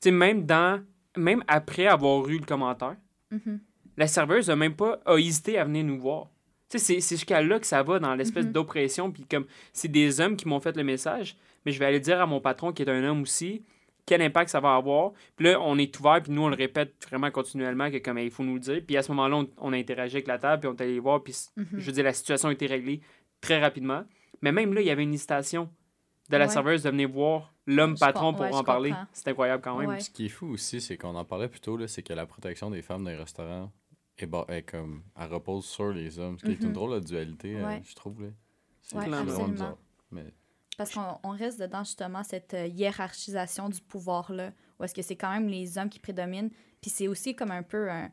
[0.00, 0.82] sais, même dans.
[1.16, 2.96] Même après avoir eu le commentaire,
[3.30, 3.58] Mhm.
[3.96, 6.28] la serveuse a même pas a hésité à venir nous voir.
[6.68, 8.52] Tu sais, c'est- c'est jusqu'à là que ça va dans l'espèce Mhm.
[8.52, 9.12] d'oppression.
[9.12, 12.20] Puis comme c'est des hommes qui m'ont fait le message, mais je vais aller dire
[12.20, 13.62] à mon patron qui est un homme aussi
[14.04, 15.12] quel impact ça va avoir.
[15.36, 18.30] Puis là, on est ouvert, puis nous, on le répète vraiment continuellement que comme il
[18.30, 18.80] faut nous le dire.
[18.86, 20.98] Puis à ce moment-là, on, on a interagi avec la table, puis on est allé
[21.00, 21.66] voir, puis Mhm.
[21.72, 23.00] je veux dire, la situation a été réglée
[23.40, 24.04] très rapidement.
[24.42, 25.68] Mais même là, il y avait une hésitation
[26.30, 26.50] de la Ouais.
[26.52, 28.90] serveuse de venir voir l'homme Je patron pour ouais, en parler.
[28.90, 29.06] comprends.
[29.12, 29.88] C'est incroyable quand même.
[29.88, 30.00] Ouais.
[30.00, 32.26] Ce qui est fou aussi, c'est qu'on en parlait plus tôt, là, c'est que la
[32.26, 33.72] protection des femmes dans les restaurants
[34.24, 36.38] est, est comme, elle repose sur les hommes.
[36.38, 36.72] Ce qui est une Mhm.
[36.72, 38.22] drôle de dualité, euh, je trouve.
[38.22, 38.28] Là.
[38.82, 39.48] C'est Ouais, absolument.
[39.48, 39.76] bizarre.
[40.10, 40.32] Mais
[40.78, 45.16] Parce qu'on on reste dedans, justement, cette euh, hiérarchisation du pouvoir-là, où est-ce que c'est
[45.16, 46.50] quand même les hommes qui prédominent.
[46.80, 48.10] Puis c'est aussi comme un peu un,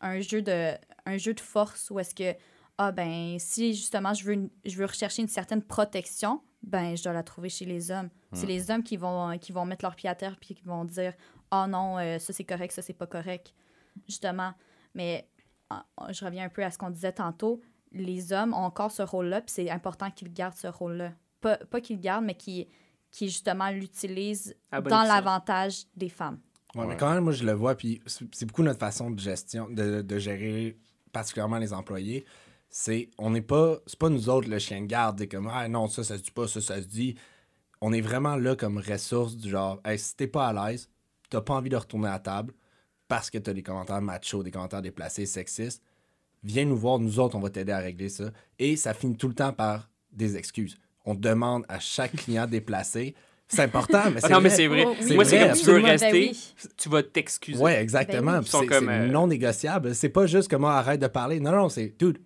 [0.00, 0.74] un jeu de
[1.06, 2.34] un jeu de force où est-ce que
[2.78, 7.02] ah ben si justement je veux une- je veux rechercher une certaine protection, ben je
[7.02, 8.10] dois la trouver chez les hommes.
[8.32, 10.84] C'est les hommes qui vont qui vont mettre leur pied à terre puis qui vont
[10.84, 11.14] dire
[11.50, 13.52] "Ah non, euh, ça c'est correct, ça c'est pas correct."
[14.08, 14.54] Justement,
[14.94, 15.28] mais
[16.10, 17.60] je reviens un peu à ce qu'on disait tantôt,
[17.92, 21.12] les hommes ont encore ce rôle-là, puis c'est important qu'ils gardent ce rôle-là.
[21.40, 22.66] Pas, pas qu'ils le gardent, mais qu'ils
[23.10, 26.40] qui justement l'utilisent bon dans l'avantage des femmes.
[26.74, 29.68] Ouais, mais quand même, moi, je le vois, puis c'est beaucoup notre façon de gestion,
[29.70, 30.76] de, de gérer
[31.12, 32.24] particulièrement les employés.
[32.68, 35.68] C'est, on n'est pas, c'est pas nous autres le chien de garde, c'est comme, ah
[35.68, 37.14] non, ça, ça se dit pas, ça, ça se dit.
[37.80, 40.90] On est vraiment là comme ressource du genre, hey, si t'es pas à l'aise,
[41.30, 42.52] t'as pas envie de retourner à table
[43.08, 45.82] parce que t'as des commentaires machos, des commentaires déplacés, sexistes,
[46.42, 48.30] viens nous voir, nous autres, on va t'aider à régler ça.
[48.58, 50.78] Et ça finit tout le temps par des excuses.
[51.04, 53.14] On demande à chaque client déplacé.
[53.46, 54.56] C'est important, mais Ah c'est non, mais vrai.
[54.56, 54.84] c'est vrai.
[54.86, 55.14] Oh, oui.
[55.16, 56.54] Moi, c'est comme tu veux rester, Ben oui.
[56.78, 57.62] tu vas t'excuser.
[57.62, 58.32] Ouais, exactement.
[58.32, 58.48] Ben oui.
[58.68, 59.94] C'est euh, non négociable.
[59.94, 61.40] C'est pas juste comment arrête de parler.
[61.40, 62.18] Non, non, c'est dude,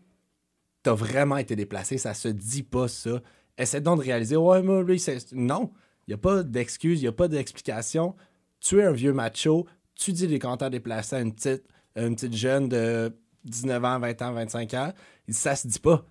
[0.85, 1.99] t'as vraiment été déplacé.
[1.99, 3.21] Ça se dit pas ça.
[3.59, 4.37] Essaie donc de réaliser.
[4.37, 5.33] Ouais, moi, lui, c'est.
[5.33, 5.73] Non.
[6.07, 8.15] Il n'y a pas d'excuse, il n'y a pas d'explication.
[8.61, 9.67] Tu es un vieux macho.
[9.99, 11.65] Tu dis des commentaires déplacés à une petite,
[11.97, 13.13] une petite jeune de
[13.45, 14.93] 19 ans, 20 ans, 25 ans.
[15.29, 16.05] Ça se dit pas.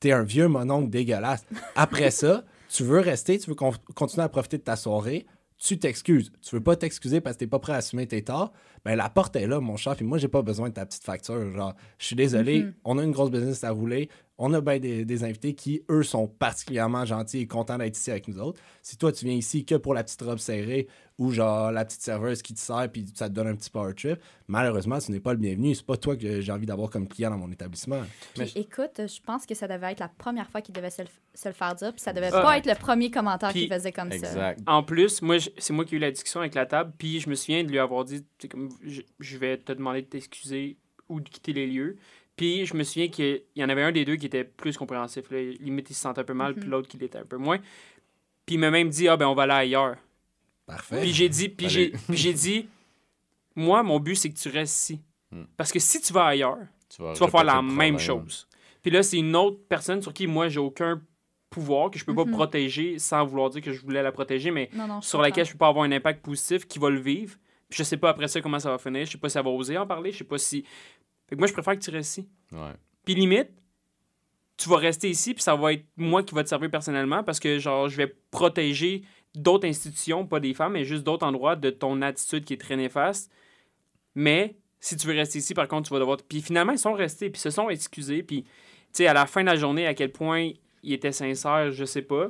[0.00, 1.44] T'es un vieux mononcle dégueulasse.
[1.76, 5.26] Après ça, tu veux rester, tu veux con- continuer à profiter de ta soirée,
[5.58, 6.32] tu t'excuses.
[6.40, 8.52] Tu veux pas t'excuser parce que t'es pas prêt à assumer tes torts.
[8.84, 9.94] Ben la porte est là, mon cher.
[9.94, 11.52] Puis moi, j'ai pas besoin de ta petite facture.
[11.52, 12.74] Genre, je suis désolé, Mhm.
[12.84, 14.08] on a une grosse business à rouler.
[14.44, 18.10] On a ben des, des invités qui, eux, sont particulièrement gentils et contents d'être ici
[18.10, 18.60] avec nous autres.
[18.82, 22.00] Si toi, tu viens ici que pour la petite robe serrée ou genre la petite
[22.02, 25.20] serveuse qui te sert puis ça te donne un petit power trip, malheureusement, ce n'est
[25.20, 25.76] pas le bienvenu.
[25.76, 28.00] C'est pas toi que j'ai envie d'avoir comme client dans mon établissement.
[28.34, 31.02] Puis Mais- écoute, je pense que ça devait être la première fois qu'il devait se
[31.02, 32.42] le, se le faire dire, puis ça devait Ah.
[32.42, 34.16] pas être le premier commentaire qu'il faisait comme ça.
[34.16, 34.60] Exact.
[34.66, 37.30] En plus, moi, c'est moi qui ai eu la discussion avec la table, puis je
[37.30, 40.78] me souviens de lui avoir dit, comme, je, je vais te demander de t'excuser
[41.08, 41.96] ou de quitter les lieux.
[42.36, 45.30] Puis je me souviens qu'il y en avait un des deux qui était plus compréhensif.
[45.30, 45.38] Là.
[45.60, 46.60] Limite, il se sentait un peu mal, Mhm.
[46.60, 47.58] puis l'autre qui l'était un peu moins.
[48.46, 49.96] Puis il m'a même dit, ah ben on va aller ailleurs.
[50.66, 51.00] Parfait.
[51.02, 52.02] Puis j'ai dit, puis j'ai, Salut.
[52.08, 52.68] puis j'ai dit,
[53.54, 55.00] moi, mon but, c'est que tu restes ici.
[55.30, 55.44] Hmm.
[55.56, 58.46] Parce que si tu vas ailleurs, Tu vas, tu vas faire la même chose.
[58.82, 61.00] Puis là, c'est une autre personne sur qui moi, j'ai aucun
[61.50, 62.32] pouvoir, que je peux pas Mhm.
[62.32, 65.44] protéger sans vouloir dire que je voulais la protéger, mais Non, non, je sur laquelle
[65.44, 67.36] je peux pas avoir un impact positif qui va le vivre.
[67.68, 69.04] Puis je sais pas après ça comment ça va finir.
[69.06, 70.12] Je sais pas si elle va oser en parler.
[70.12, 70.64] Je sais pas si.
[71.32, 72.28] Fait que moi, je préfère que tu restes ici.
[72.52, 72.74] Ouais.
[73.06, 73.48] Puis limite,
[74.58, 77.40] tu vas rester ici, puis ça va être moi qui va te servir personnellement parce
[77.40, 79.02] que, genre, je vais protéger
[79.34, 82.76] d'autres institutions, pas des femmes, mais juste d'autres endroits de ton attitude qui est très
[82.76, 83.32] néfaste.
[84.14, 86.18] Mais si tu veux rester ici, par contre, tu vas devoir.
[86.28, 88.22] Puis finalement, ils sont restés, puis ils se sont excusés.
[88.22, 88.48] Puis, tu
[88.92, 90.50] sais, à la fin de la journée, à quel point
[90.82, 92.28] ils étaient sincères, je sais pas.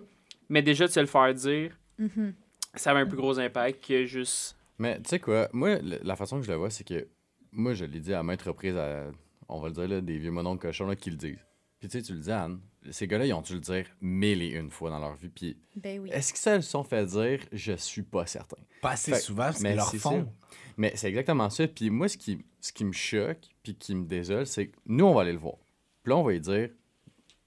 [0.49, 2.35] Mais déjà, de se le faire dire, Mhm.
[2.77, 4.57] ça avait un plus gros impact que juste.
[4.79, 7.09] Mais tu sais quoi, moi, la façon que je le vois, c'est que
[7.53, 9.11] moi, je l'ai dit à maintes reprises à,
[9.49, 11.45] on va le dire, là, des vieux mononcles cochons là, qui le disent.
[11.79, 12.61] Puis tu sais, tu le dis, Anne,
[12.91, 15.29] ces gars-là, ils ont dû le dire mille et une fois dans leur vie.
[15.29, 16.11] Puis Ben oui.
[16.13, 17.41] est-ce qu'ils se le sont fait dire?
[17.53, 18.57] Je suis pas certain.
[18.81, 20.25] Pas assez Fait- souvent, parce mais leur c'est font.
[20.25, 20.33] ça.
[20.77, 21.67] Mais c'est exactement ça.
[21.67, 25.05] Puis moi, ce qui, ce qui me choque, puis qui me désole, c'est que nous,
[25.05, 25.57] on va aller le voir.
[26.05, 26.71] Puis là, on va lui dire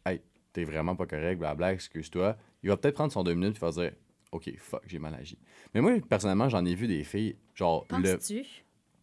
[0.06, 0.22] Hey,
[0.54, 2.38] t'es vraiment pas correct, blabla, excuse-toi.
[2.62, 3.94] Il va peut-être prendre son deux minutes, puis il va dire
[4.34, 5.38] Ok, fuck, j'ai mal agi.
[5.74, 8.16] Mais moi, personnellement, j'en ai vu des filles, genre, le.
[8.18, 8.44] Penses-tu?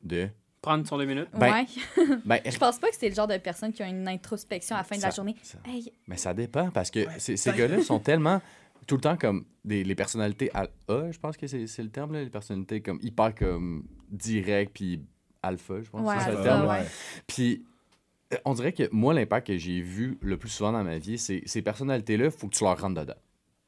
[0.03, 0.29] de.
[0.62, 1.29] Prendre son deux minutes.
[1.35, 1.66] Ben, ouais.
[2.25, 4.79] Ben, Je pense pas que c'est le genre de personne qui a une introspection à
[4.79, 5.35] la fin de la Ça- journée.
[5.42, 8.40] ça- Hey, Mais ça dépend parce que Ouais, ces- ben- gars-là sont tellement
[8.87, 12.12] tout le temps comme des, les personnalités al- A, je pense que c'est le terme,
[12.14, 15.01] là, les personnalités comme hyper comme direct puis
[15.42, 16.68] alpha, je pense Ouais, que c'est ça le terme.
[16.68, 16.87] ouais.
[17.27, 17.64] Puis
[18.33, 21.18] euh, on dirait que moi, l'impact que j'ai vu le plus souvent dans ma vie,
[21.18, 23.14] c'est ces personnalités-là, il faut que tu leur rentres dedans.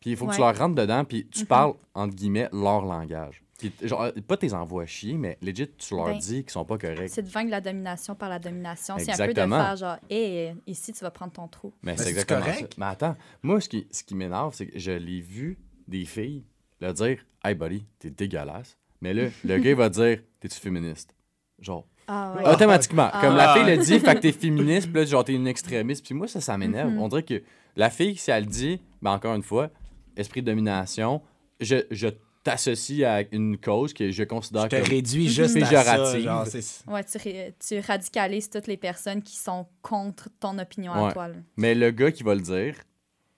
[0.01, 1.47] Puis il faut que tu leur rentres dedans, puis tu Mhm.
[1.47, 3.43] parles, entre guillemets, leur langage.
[3.71, 6.79] Puis, genre, pas tes envois chier, mais legit, tu leur Ben, dis qu'ils sont pas
[6.79, 7.11] corrects.
[7.11, 8.97] c'est de vaincre la domination par la domination.
[8.99, 11.73] C'est un peu de faire genre, hé, ici, tu vas prendre ton trou.
[11.83, 12.61] Mais Mais c'est exactement correct?
[12.61, 12.69] ça.
[12.79, 16.45] Mais attends, moi, ce qui, ce qui m'énerve, c'est que je l'ai vu des filles
[16.81, 18.77] leur dire Hey, buddy, t'es dégueulasse.
[19.01, 21.15] Mais là, le gars il va dire T'es-tu féministe
[21.61, 22.43] Genre, Ah ouais.
[22.45, 22.53] Ah.
[22.55, 23.09] automatiquement.
[23.13, 23.21] Ah.
[23.21, 26.05] Comme la fille le dit, fait que t'es féministe, puis là, genre, t'es une extrémiste.
[26.05, 26.91] Puis moi, ça, ça m'énerve.
[26.91, 26.99] Mhm.
[27.01, 27.43] On dirait que
[27.77, 29.71] la fille, si elle dit, ben encore une fois,
[30.17, 31.21] esprit de domination,
[31.61, 32.09] je, je
[32.45, 34.85] t'associe à une cause que je considère Je te comme.
[34.89, 35.67] réduis juste à ça.
[35.83, 36.21] Péjorative.
[36.23, 40.93] Genre, c'est- Ouais, tu, ré- tu radicalises toutes les personnes qui sont contre ton opinion
[40.93, 41.09] Ouais.
[41.09, 41.29] à toi.
[41.29, 41.35] là.
[41.57, 42.77] Mais le gars qui va le dire,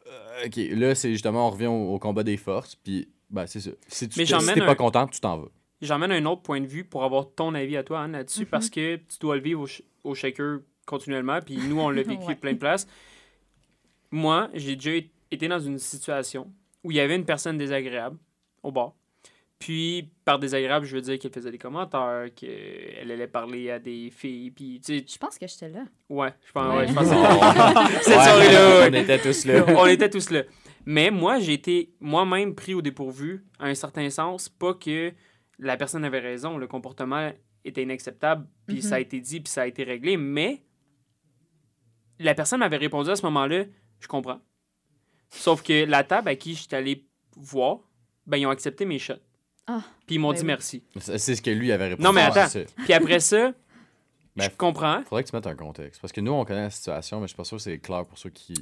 [0.09, 3.61] euh, OK, là, c'est justement, on revient au, au combat des forces, puis, ben, c'est
[3.61, 3.71] ça.
[3.89, 5.49] Si tu t'es- si un- pas content, tu t'en vas.
[5.81, 8.47] J'emmène un autre point de vue pour avoir ton avis à toi, Anne, là-dessus, Mhm.
[8.47, 12.03] parce que tu dois le vivre au, sh- au shaker continuellement, puis nous, on l'a
[12.21, 12.35] vécu Ouais.
[12.35, 12.87] plein de places.
[14.11, 14.93] Moi, j'ai déjà
[15.31, 16.51] été dans une situation
[16.85, 18.17] où il y avait une personne désagréable
[18.67, 18.93] au bar,
[19.59, 24.11] Puis, par désagréable, je veux dire qu'elle faisait des commentaires, qu'elle allait parler à des
[24.11, 24.51] filles.
[24.51, 25.85] Puis, tu sais, Je pense que j'étais là.
[26.11, 26.81] ouais, je pense, Ouais.
[26.81, 27.09] ouais, je pense
[27.99, 28.89] que cette Ouais, soirée-là.
[28.91, 29.65] On était tous là.
[29.79, 30.43] on était tous là.
[30.85, 34.49] Mais moi, j'ai été moi-même pris au dépourvu, à un certain sens.
[34.49, 35.13] Pas que
[35.59, 37.33] la personne avait raison, le comportement
[37.65, 38.83] était inacceptable, puis Mhm.
[38.83, 40.17] ça a été dit, puis ça a été réglé.
[40.19, 40.63] Mais
[42.19, 43.65] la personne m'avait répondu à ce moment-là,
[44.01, 44.41] je comprends.
[45.31, 47.79] Sauf que la table à qui j'étais allé voir,
[48.27, 49.15] ben, ils ont accepté mes shots.
[49.67, 50.47] Ah, Puis ils m'ont ben dit oui.
[50.47, 50.83] merci.
[51.01, 52.05] C'est ce que lui avait répondu.
[52.05, 52.61] Non, mais attends.
[52.85, 53.53] Puis après ça,
[54.37, 55.03] Ben, je comprends.
[55.05, 56.01] Faudrait que tu mettes un contexte.
[56.01, 58.05] Parce que nous, on connaît la situation, mais je suis pas sûr que c'est clair
[58.05, 58.53] pour ceux qui.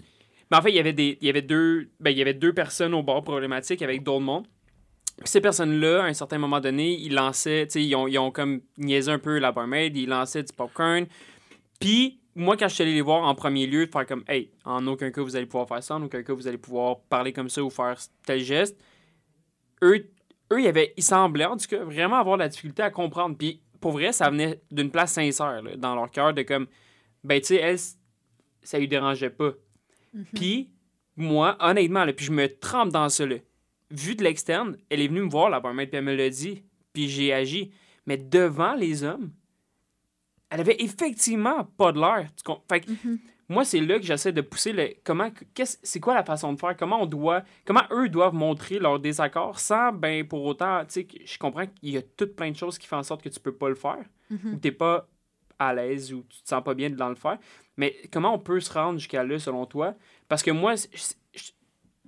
[0.50, 2.35] Mais en fait, il y avait, des, il y avait, deux, ben, il y avait
[2.35, 4.46] deux personnes au bord problématique avec d'autres mondes.
[5.16, 8.18] Puis ces personnes-là, à un certain moment donné, ils lançaient, tu sais, ils ont, ils
[8.18, 11.07] ont comme niaisé un peu la barmaid, ils lançaient du popcorn.
[11.81, 14.50] Puis moi, quand je suis allé les voir en premier lieu, de faire comme, hey,
[14.64, 17.33] en aucun cas vous allez pouvoir faire ça, en aucun cas vous allez pouvoir parler
[17.33, 17.96] comme ça ou faire
[18.27, 18.77] tel geste,
[19.85, 20.11] eux,
[20.53, 23.37] eux ils, avaient, ils semblaient en tout cas vraiment avoir de la difficulté à comprendre.
[23.37, 26.66] Puis pour vrai, ça venait d'une place sincère là, dans leur cœur de comme,
[27.23, 27.79] ben tu sais, elle,
[28.62, 29.53] ça lui dérangeait pas.
[30.35, 30.70] Puis,
[31.16, 33.27] moi, honnêtement, là, puis je me trempe dans ça.
[33.27, 33.37] Là.
[33.90, 36.62] Vu de l'externe, elle est venue me voir, la barmaid, puis elle me l'a dit.
[36.92, 37.73] Puis j'ai agi.
[38.07, 39.33] Mais devant les hommes,
[40.51, 42.29] elle avait effectivement pas de l'air.
[42.68, 42.90] Fait que,
[43.48, 44.90] moi, c'est là que j'essaie de pousser le.
[45.04, 45.30] Comment.
[45.54, 46.76] qu'est-ce- C'est quoi la façon de faire?
[46.76, 47.42] Comment on doit.
[47.64, 50.80] Comment eux doivent montrer leur désaccord sans, ben, pour autant.
[50.87, 53.02] Tu sais, que je comprends qu'il y a toutes plein de choses qui font en
[53.02, 54.04] sorte que tu peux pas le faire.
[54.30, 55.07] Ou t'es pas
[55.59, 57.38] à l'aise ou tu te sens pas bien dans le faire.
[57.76, 59.94] Mais comment on peut se rendre jusqu'à là, selon toi?
[60.28, 60.74] Parce que moi,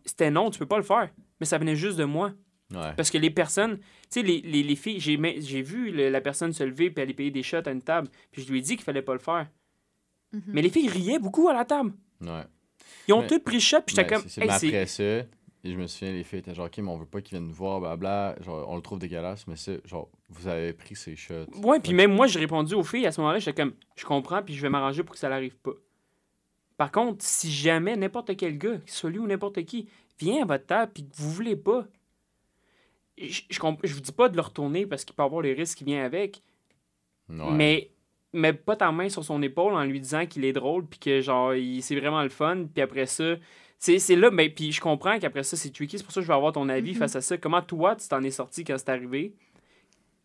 [0.05, 1.11] c'était non, tu peux pas le faire.
[1.41, 2.33] Mais ça venait juste de moi.
[2.73, 2.95] Ouais.
[2.97, 6.09] Parce que les personnes, tu sais, les, les, les filles, j'ai mais- j'ai vu le-
[6.09, 8.09] la personne se lever puis aller payer des shots à une table.
[8.33, 9.47] Puis je lui ai dit qu'il fallait pas le faire.
[10.49, 11.93] Mais les filles riaient beaucoup à la table.
[12.21, 12.43] Ouais.
[13.09, 14.23] Ils ont Mais- toutes pris shot, puis j'étais comme.
[14.29, 14.41] c'est.
[14.43, 15.03] Hey, mais c'est- après ça,
[15.65, 17.49] et je me souviens, les filles étaient genre, OK, mais on veut pas qu'ils viennent
[17.49, 18.37] nous voir, blabla.
[18.43, 21.47] Genre, on le trouve dégueulasse, mais ça, genre, vous avez pris ces shots.
[21.63, 24.43] Ouais, puis même moi, j'ai répondu aux filles à ce moment-là, j'étais comme, je comprends,
[24.43, 25.73] puis je vais m'arranger pour que ça n'arrive pas.
[26.77, 30.45] Par contre, si jamais n'importe quel gars, qu'il soit lui ou n'importe qui, vient à
[30.47, 31.87] votre table, puis que vous voulez pas,
[33.19, 35.85] je, je vous dis pas de le retourner parce qu'il peut avoir les risques qui
[35.85, 36.43] viennent avec,
[37.29, 37.51] Ouais.
[37.53, 37.91] mais
[38.33, 41.21] mets pas ta main sur son épaule en lui disant qu'il est drôle, puis que
[41.21, 43.37] genre, il- c'est vraiment le fun, puis après ça,
[43.79, 46.27] c'est c'est là, mais puis je comprends qu'après ça, c'est tricky, c'est pour ça que
[46.27, 46.99] je veux avoir ton avis Mhm.
[46.99, 47.37] face à ça.
[47.39, 49.35] Comment toi, tu t'en es sorti quand c'est arrivé?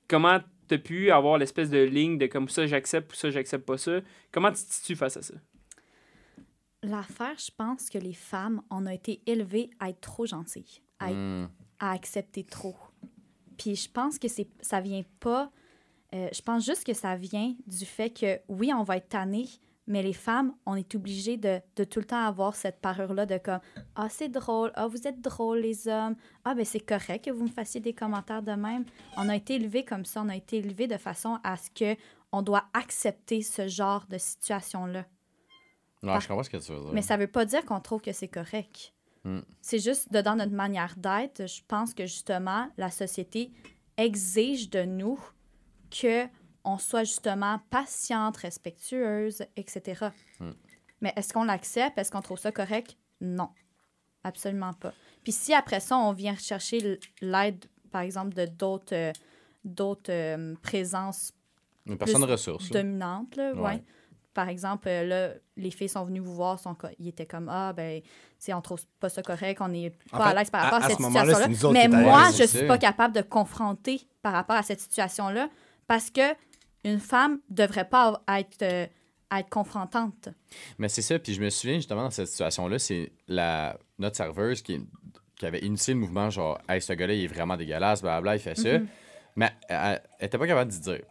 [0.07, 3.77] Comment t'as pu avoir l'espèce de ligne de comme ça, j'accepte, ou ça, j'accepte pas
[3.77, 3.99] ça?
[4.31, 5.33] Comment tu te situes face à ça?
[6.83, 11.11] L'affaire, je pense que les femmes, on a été élevées à être trop gentilles, à,
[11.11, 11.47] être- Hmm.
[11.79, 12.75] à accepter trop.
[13.57, 15.51] Puis je pense que c'est ça vient pas.
[16.13, 19.47] Euh, je pense juste que ça vient du fait que oui, on va être tanné,
[19.87, 23.37] mais les femmes, on est obligé de, de tout le temps avoir cette parure-là de
[23.37, 23.59] comme
[23.95, 27.43] Ah, c'est drôle, ah, vous êtes drôles, les hommes, ah, ben c'est correct que vous
[27.43, 28.85] me fassiez des commentaires de même.
[29.17, 31.99] On a été élevés comme ça, on a été élevés de façon à ce que
[32.31, 35.05] on doit accepter ce genre de situation-là.
[36.03, 36.93] Ouais, je comprends ce que tu veux dire.
[36.93, 38.93] Mais ça veut pas dire qu'on trouve que c'est correct.
[39.23, 39.39] Mm.
[39.61, 43.51] C'est juste de dans notre manière d'être, je pense que justement, la société
[43.97, 45.19] exige de nous
[45.91, 46.27] que
[46.63, 50.05] on soit justement patiente, respectueuse, etc.
[50.39, 50.51] Mm.
[51.01, 51.97] Mais est-ce qu'on l'accepte?
[51.97, 52.97] Est-ce qu'on trouve ça correct?
[53.19, 53.49] Non.
[54.23, 54.93] Absolument pas.
[55.23, 59.11] Puis si après ça, on vient chercher l'aide, par exemple, de d'autres euh,
[59.63, 61.33] d'autres euh, présences
[61.85, 62.69] Une personne ressource.
[62.71, 62.81] là.
[62.81, 63.61] dominante, là, ouais.
[63.61, 63.83] Ouais.
[64.33, 67.73] Par exemple, euh, là, les filles sont venues vous voir, sont ils étaient comme Ah,
[67.73, 68.07] ben, tu
[68.39, 70.81] sais, on trouve pas ça correct, on n'est En pas fait, à l'aise par rapport
[70.81, 71.73] à, à cette ce situation-là.
[71.73, 75.49] Mais moi, je suis pas capable de confronter par rapport à cette situation-là
[75.87, 76.21] parce que
[76.83, 78.87] une femme devrait pas être, euh,
[79.37, 80.29] être confrontante.
[80.79, 84.61] Mais c'est ça, puis je me souviens justement dans cette situation-là, c'est la notre serveuse
[84.63, 84.79] qui,
[85.35, 88.39] qui avait initié le mouvement genre Hey, ce gars-là, il est vraiment dégueulasse, blablabla, il
[88.39, 88.79] fait ça.
[88.79, 88.87] Mhm.
[89.35, 91.01] Mais elle, elle était pas capable d'y dire.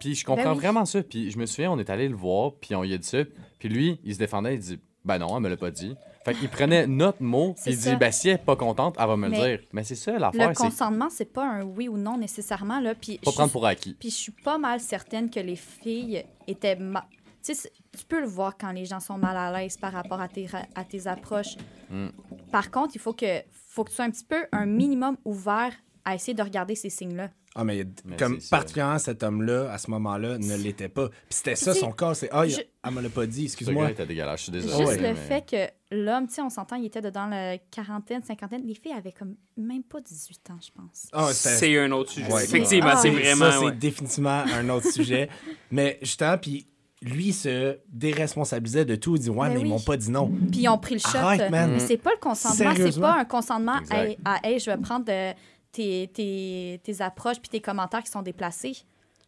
[0.00, 0.58] Puis je comprends Ben oui.
[0.58, 1.02] vraiment ça.
[1.02, 3.18] Puis je me souviens, on est allé le voir, puis on lui a dit ça.
[3.58, 5.94] Puis lui, il se défendait, il dit Ben non, elle me l'a pas dit.
[6.24, 7.96] Fait qu'il prenait notre mot, puis il dit.
[7.96, 9.60] Ben si elle est pas contente, elle va me le dire.
[9.72, 12.78] Mais c'est ça Le l'affaire, c'est consentement, c'est pas un oui ou non nécessairement.
[12.80, 13.94] Là, puis pas prendre pour acquis.
[13.98, 16.76] Puis je suis pas mal certaine que les filles étaient.
[16.76, 17.06] ma-
[17.44, 20.46] Tu peux le voir quand les gens sont mal à l'aise par rapport à tes,
[20.46, 21.56] ra- à tes approches.
[21.90, 22.06] Mm.
[22.52, 25.72] Par contre, il faut que, faut que tu sois un petit peu un minimum ouvert
[26.04, 27.30] à essayer de regarder ces signes-là.
[27.54, 28.56] Ah, mais, Mais comme c'est ça.
[28.56, 31.08] particulièrement cet homme-là, à ce moment-là, ne l'était pas.
[31.10, 33.90] Puis c'était ça son corps, c'est Ah, il- je- elle me l'a pas dit, excuse-moi.
[33.90, 34.74] était dégueulasse, je suis désolé.
[34.86, 34.96] Juste ouais.
[34.96, 35.44] le mais- fait
[35.90, 38.62] que l'homme, tu sais, on s'entend, il était dans la quarantaine, cinquantaine.
[38.64, 41.08] Les filles avaient comme même pas 18 ans, je pense.
[41.12, 42.32] Ah, c'est un autre sujet.
[42.32, 42.96] Ouais, Effectivement, Ah.
[42.96, 43.50] c'est Ça, vraiment.
[43.58, 43.72] c'est ouais.
[43.72, 45.28] définitivement un autre sujet.
[45.70, 46.66] Mais justement, puis
[47.02, 49.16] lui se déresponsabilisait de tout.
[49.16, 49.68] Il dit Ouais, Ben mais ils oui.
[49.70, 50.28] m'ont pas dit non.
[50.50, 51.18] Puis ils ont pris le shot.
[51.50, 51.72] Man.
[51.72, 55.04] Mais c'est pas le consentement, c'est pas un consentement à, à, hey, je vais prendre
[55.04, 55.34] de-
[55.72, 58.76] tes, tes, tes approches puis tes commentaires qui sont déplacés.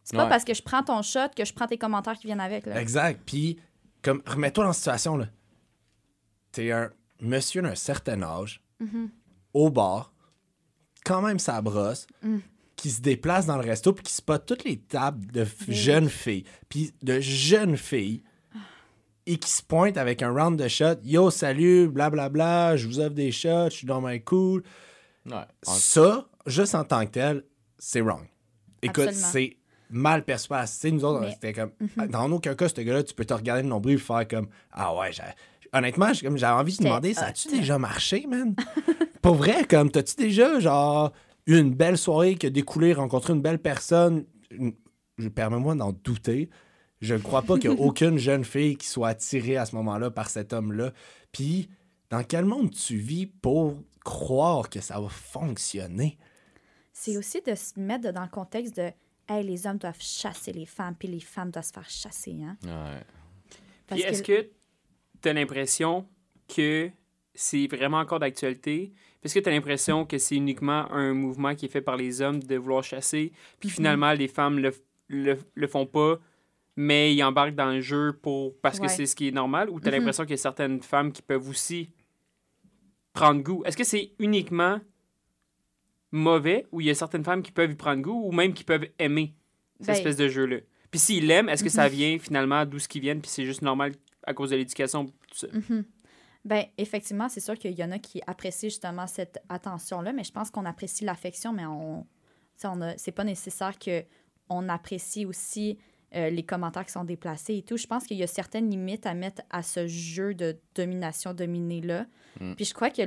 [0.05, 0.28] C'est pas Ouais.
[0.28, 2.66] parce que je prends ton shot que je prends tes commentaires qui viennent avec.
[2.66, 2.80] Là.
[2.80, 3.20] Exact.
[3.24, 3.59] Puis,
[4.03, 5.26] comme, remets-toi dans la situation, là.
[6.53, 6.90] T'es un
[7.20, 9.09] monsieur d'un certain âge, Mm-hmm.
[9.55, 10.12] au bar,
[11.05, 12.38] quand même sa brosse, Mm.
[12.76, 15.74] qui se déplace dans le resto, puis qui spot toutes les tables de f- Oui.
[15.74, 18.22] jeunes filles, puis de jeunes filles,
[19.26, 21.01] et qui se pointe avec un round de shots.
[21.05, 24.62] Yo, salut, blablabla, je vous offre des shots, je suis dans my cool.
[25.24, 25.36] Ouais.
[25.66, 27.45] En- Ça, juste en tant que tel,
[27.78, 28.26] c'est wrong.
[28.82, 29.57] Écoute, c'est
[29.90, 30.92] mal perçu société.
[30.92, 31.72] Nous autres, Mais- c'était comme.
[32.11, 34.95] Dans aucun cas, ce gars-là, tu peux te regarder le nombril et faire comme Ah
[34.97, 35.22] ouais, j'ai-
[35.72, 38.55] honnêtement, j'avais envie de te demander ça a-tu déjà marché, man?
[39.22, 41.12] Pour vrai, comme, t'as-tu déjà, genre,
[41.47, 44.24] eu une belle soirée qui a découlé, rencontré une belle personne?
[44.51, 44.74] Une-
[45.16, 46.51] Je permets-moi d'en douter.
[47.01, 49.74] Je ne crois pas qu'il y a aucune jeune fille qui soit attirée à ce
[49.76, 50.92] moment-là par cet homme-là.
[51.32, 51.68] Puis,
[52.11, 53.74] dans quel monde tu vis pour
[54.05, 56.18] croire que ça va fonctionner?
[56.97, 58.90] C'est aussi de se mettre dans le contexte de
[59.28, 62.36] hey, les hommes doivent chasser les femmes, puis les femmes doivent se faire chasser.
[62.40, 62.57] Hein?
[63.90, 63.99] Ouais.
[63.99, 64.49] Est-ce que
[65.20, 66.07] tu as l'impression
[66.49, 66.90] que
[67.34, 68.92] c'est vraiment encore d'actualité?
[69.24, 72.22] Est-ce que tu as l'impression que c'est uniquement un mouvement qui est fait par les
[72.22, 73.74] hommes de vouloir chasser, puis Mhm.
[73.74, 74.72] finalement les femmes le,
[75.09, 76.20] le, le font pas,
[76.76, 79.68] mais ils embarquent dans le jeu pour parce que c'est ce qui est normal?
[79.68, 79.97] Ou tu as Mhm.
[79.99, 81.90] l'impression qu'il y a certaines femmes qui peuvent aussi
[83.12, 83.64] prendre goût?
[83.64, 84.78] Est-ce que c'est uniquement
[86.14, 88.64] mauvais ou il y a certaines femmes qui peuvent y prendre goût ou même qui
[88.64, 89.34] peuvent aimer
[89.80, 90.58] cette Ben- espèce de jeu-là?
[90.90, 93.62] Puis s'ils l'aiment, est-ce que ça vient finalement d'où ce qu'ils viennent, puis c'est juste
[93.62, 93.92] normal
[94.24, 95.06] à cause de l'éducation?
[95.06, 95.48] tout ça?
[95.52, 95.84] Mhm.
[96.44, 100.30] Ben, effectivement, c'est sûr qu'il y en a qui apprécient justement cette attention-là, mais je
[100.30, 102.06] pense qu'on apprécie l'affection, mais on,
[102.64, 104.04] on a, c'est pas nécessaire que
[104.50, 105.78] on apprécie aussi
[106.14, 107.76] euh, les commentaires qui sont déplacés et tout.
[107.78, 112.06] Je pense qu'il y a certaines limites à mettre à ce jeu de domination-dominée-là.
[112.40, 112.54] Mm.
[112.54, 113.02] Puis je crois que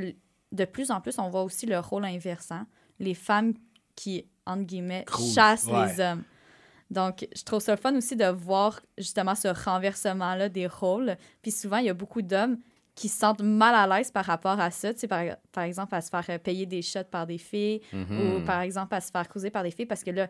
[0.51, 2.63] de plus en plus, on voit aussi le rôle inversant.
[2.99, 3.53] Les femmes
[3.95, 5.87] qui, entre guillemets, Cruise, chassent ouais.
[5.95, 6.23] les hommes.
[6.89, 11.17] Donc, je trouve ça le fun aussi de voir justement ce renversement-là des rôles.
[11.41, 12.57] Puis souvent, il y a beaucoup d'hommes
[12.95, 14.93] qui se sentent mal à l'aise par rapport à ça.
[14.93, 15.21] Tu sais, par,
[15.51, 18.19] par exemple, à se faire euh, payer des shots par des filles Mhm.
[18.37, 20.27] ou par exemple à se faire causer par des filles parce que là,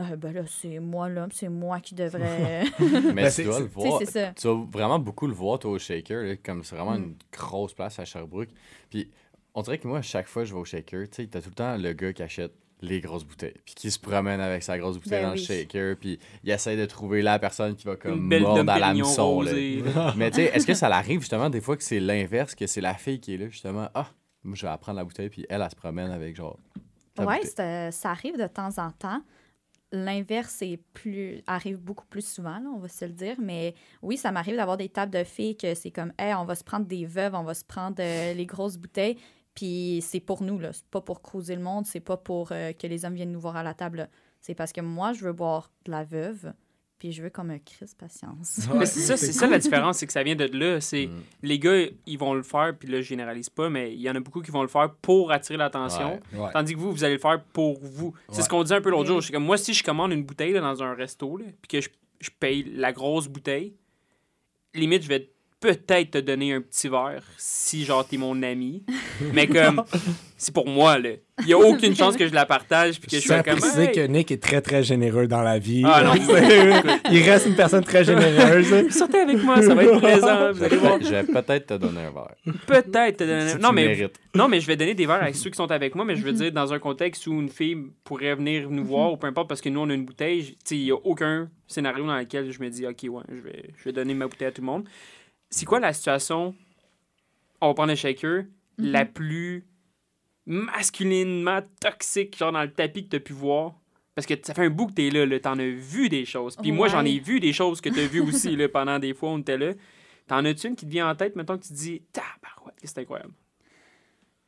[0.00, 2.64] euh, ben là, c'est moi l'homme, c'est moi qui devrais.
[3.14, 3.98] Mais Ben, tu c'est- dois le voir.
[4.00, 4.32] c'est ça.
[4.34, 6.22] Tu vas vraiment beaucoup le voir, toi, au Shaker.
[6.24, 7.02] là, comme c'est vraiment Mm.
[7.04, 8.50] une grosse place à Sherbrooke.
[8.90, 9.08] Puis,
[9.54, 11.40] on dirait que moi, à chaque fois que je vais au Shaker, tu sais, t'as
[11.40, 13.54] tout le temps le gars qui achète les grosses bouteilles.
[13.64, 15.38] Puis qui se promène avec sa grosse bouteille Ben dans oui.
[15.38, 15.96] le Shaker.
[15.96, 19.40] Puis, il essaie de trouver la personne qui va comme mordre à l'hameçon.
[20.16, 22.80] Mais tu sais, est-ce que ça l'arrive justement des fois que c'est l'inverse, que c'est
[22.80, 24.08] la fille qui est là, justement, ah,
[24.42, 26.58] moi, je vais apprendre la bouteille, puis elle, elle se promène avec genre.
[27.44, 29.22] c'est- ça arrive de temps en temps.
[29.94, 33.36] L'inverse est plus arrive beaucoup plus souvent, là, on va se le dire.
[33.38, 36.54] Mais oui, ça m'arrive d'avoir des tables de filles que c'est comme, hey, on va
[36.54, 39.18] se prendre des veuves, on va se prendre euh, les grosses bouteilles.
[39.54, 40.72] Puis c'est pour nous, là.
[40.72, 43.40] C'est pas pour cruiser le monde, c'est pas pour euh, que les hommes viennent nous
[43.40, 44.08] voir à la table.
[44.40, 46.52] C'est parce que moi, je veux boire de la veuve,
[46.98, 48.60] puis je veux comme un Christ patience.
[48.74, 50.80] Mais c'est ça, c'est ça la différence, c'est que ça vient de là.
[50.80, 51.20] C'est Mm.
[51.42, 54.14] les gars, ils vont le faire, puis là, je généralise pas, mais il y en
[54.14, 56.20] a beaucoup qui vont le faire pour attirer l'attention.
[56.32, 56.38] Ouais.
[56.40, 56.50] Ouais.
[56.52, 58.14] Tandis que vous, vous allez le faire pour vous.
[58.30, 59.22] C'est ce qu'on disait un peu l'autre jour.
[59.22, 61.80] C'est comme moi, si je commande une bouteille là, dans un resto, là, puis que
[61.80, 61.90] je,
[62.20, 63.74] je paye la grosse bouteille,
[64.74, 65.31] limite, je vais
[65.62, 68.82] peut-être te donner un petit verre si, genre, t'es mon ami.
[69.32, 69.82] Mais comme,
[70.36, 71.10] c'est pour moi, là.
[71.44, 73.80] Il y a aucune chance que je la partage, puis que Je je comme.
[73.80, 73.90] Hey!
[73.92, 75.82] que Nick est très, très généreux dans la vie.
[75.84, 76.12] Ah non,
[77.10, 78.90] il reste une personne très généreuse.
[78.90, 80.52] Sortez avec moi, ça va être plaisant.
[80.52, 80.98] Vous Je allez voir.
[80.98, 82.34] vais, je vais peut-être te donner un verre.
[82.66, 83.48] Peut-être te donner.
[83.48, 84.20] Si Non, tu mais mérites.
[84.34, 86.22] Non, mais je vais donner des verres à ceux qui sont avec moi, mais je
[86.22, 89.48] veux dire dans un contexte où une fille pourrait venir nous voir ou peu importe
[89.48, 92.06] parce que nous on a une bouteille, j- tu sais, il n'y a aucun scénario
[92.06, 94.52] dans lequel je me dis OK, ouais, je vais, je vais donner ma bouteille à
[94.52, 94.84] tout le monde.
[95.54, 96.54] C'est quoi la situation,
[97.60, 98.44] on va prendre le shaker,
[98.78, 99.66] la plus
[100.46, 103.74] masculinement toxique, genre dans le tapis que tu as pu voir?
[104.14, 106.24] Parce que ça fait un bout que tu es là, là t'en as vu des
[106.24, 106.56] choses.
[106.56, 109.14] Puis moi, j'en ai vu des choses que tu as vues aussi là, pendant des
[109.14, 109.72] fois où on était là.
[110.26, 112.98] T'en as-tu une qui te vient en tête, mettons que tu te dis, tabarouette, c'est
[112.98, 113.32] incroyable?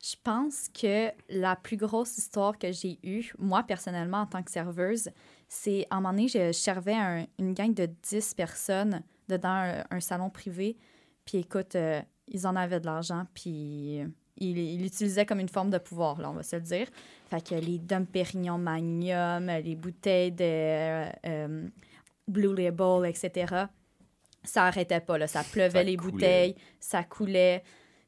[0.03, 4.51] Je pense que la plus grosse histoire que j'ai eue, moi personnellement en tant que
[4.51, 5.09] serveuse,
[5.49, 9.85] c'est à un moment donné, je servais un- une gang de 10 personnes dedans un,
[9.91, 10.77] un salon privé.
[11.25, 13.51] Puis écoute, euh, ils en avaient de l'argent, puis
[14.37, 16.89] ils ils l'utilisaient comme une forme de pouvoir, là, on va se le dire.
[17.31, 21.69] Fait que les Dom Pérignon Magnum, les bouteilles de euh, euh,
[22.27, 23.67] Blue Label, etc.,
[24.43, 25.27] ça arrêtait pas, là.
[25.27, 26.11] Ça pleuvait Ça les coulait.
[26.13, 27.63] bouteilles, ça coulait.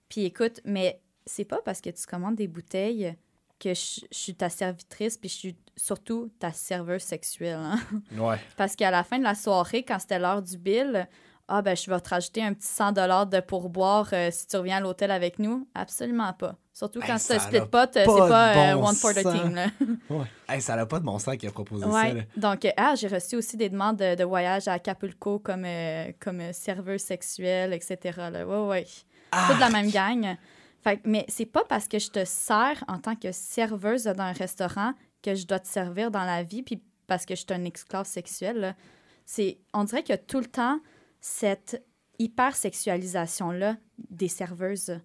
[0.09, 3.15] Puis écoute, mais c'est pas parce que tu commandes des bouteilles
[3.59, 7.57] que je, je suis ta servitrice, puis je suis surtout ta serveuse sexuelle.
[7.59, 7.79] hein.
[8.19, 8.37] Ouais.
[8.57, 11.09] Parce qu'à la fin de la soirée, quand c'était l'heure du bill,
[11.49, 14.79] ah ben je vais te rajouter un petit 100 de pourboire euh, si tu reviens
[14.79, 15.69] à l'hôtel avec nous.
[15.75, 16.57] Absolument pas.
[16.73, 19.23] Surtout quand ça c'est split a pot, euh, c'est pas euh, bon one for the
[19.23, 19.55] team.
[19.55, 19.67] Là.
[20.11, 20.27] Ouais.
[20.49, 21.91] Hey, ça n'a pas de bon sens qui a proposé ça.
[21.91, 22.13] Ouais.
[22.13, 22.23] là.
[22.37, 26.13] Donc, euh, ah, j'ai reçu aussi des demandes de, de voyage à Acapulco comme, euh,
[26.21, 28.19] comme euh, serveuse sexuelle, etc.
[28.31, 28.47] Là.
[28.47, 28.87] Ouais, ouais.
[29.33, 29.49] Ah!
[29.51, 30.37] Toute la même gang.
[30.83, 34.25] Fait, que- mais c'est pas parce que je te sers en tant que serveuse dans
[34.25, 34.93] un restaurant
[35.23, 38.07] que je dois te servir dans la vie, puis parce que je suis un esclave
[38.07, 38.77] sexuel.
[39.25, 40.79] C'est, on dirait a tout le temps
[41.21, 41.85] cette
[42.19, 43.77] hyper-sexualisation-là
[44.11, 44.99] des serveuses.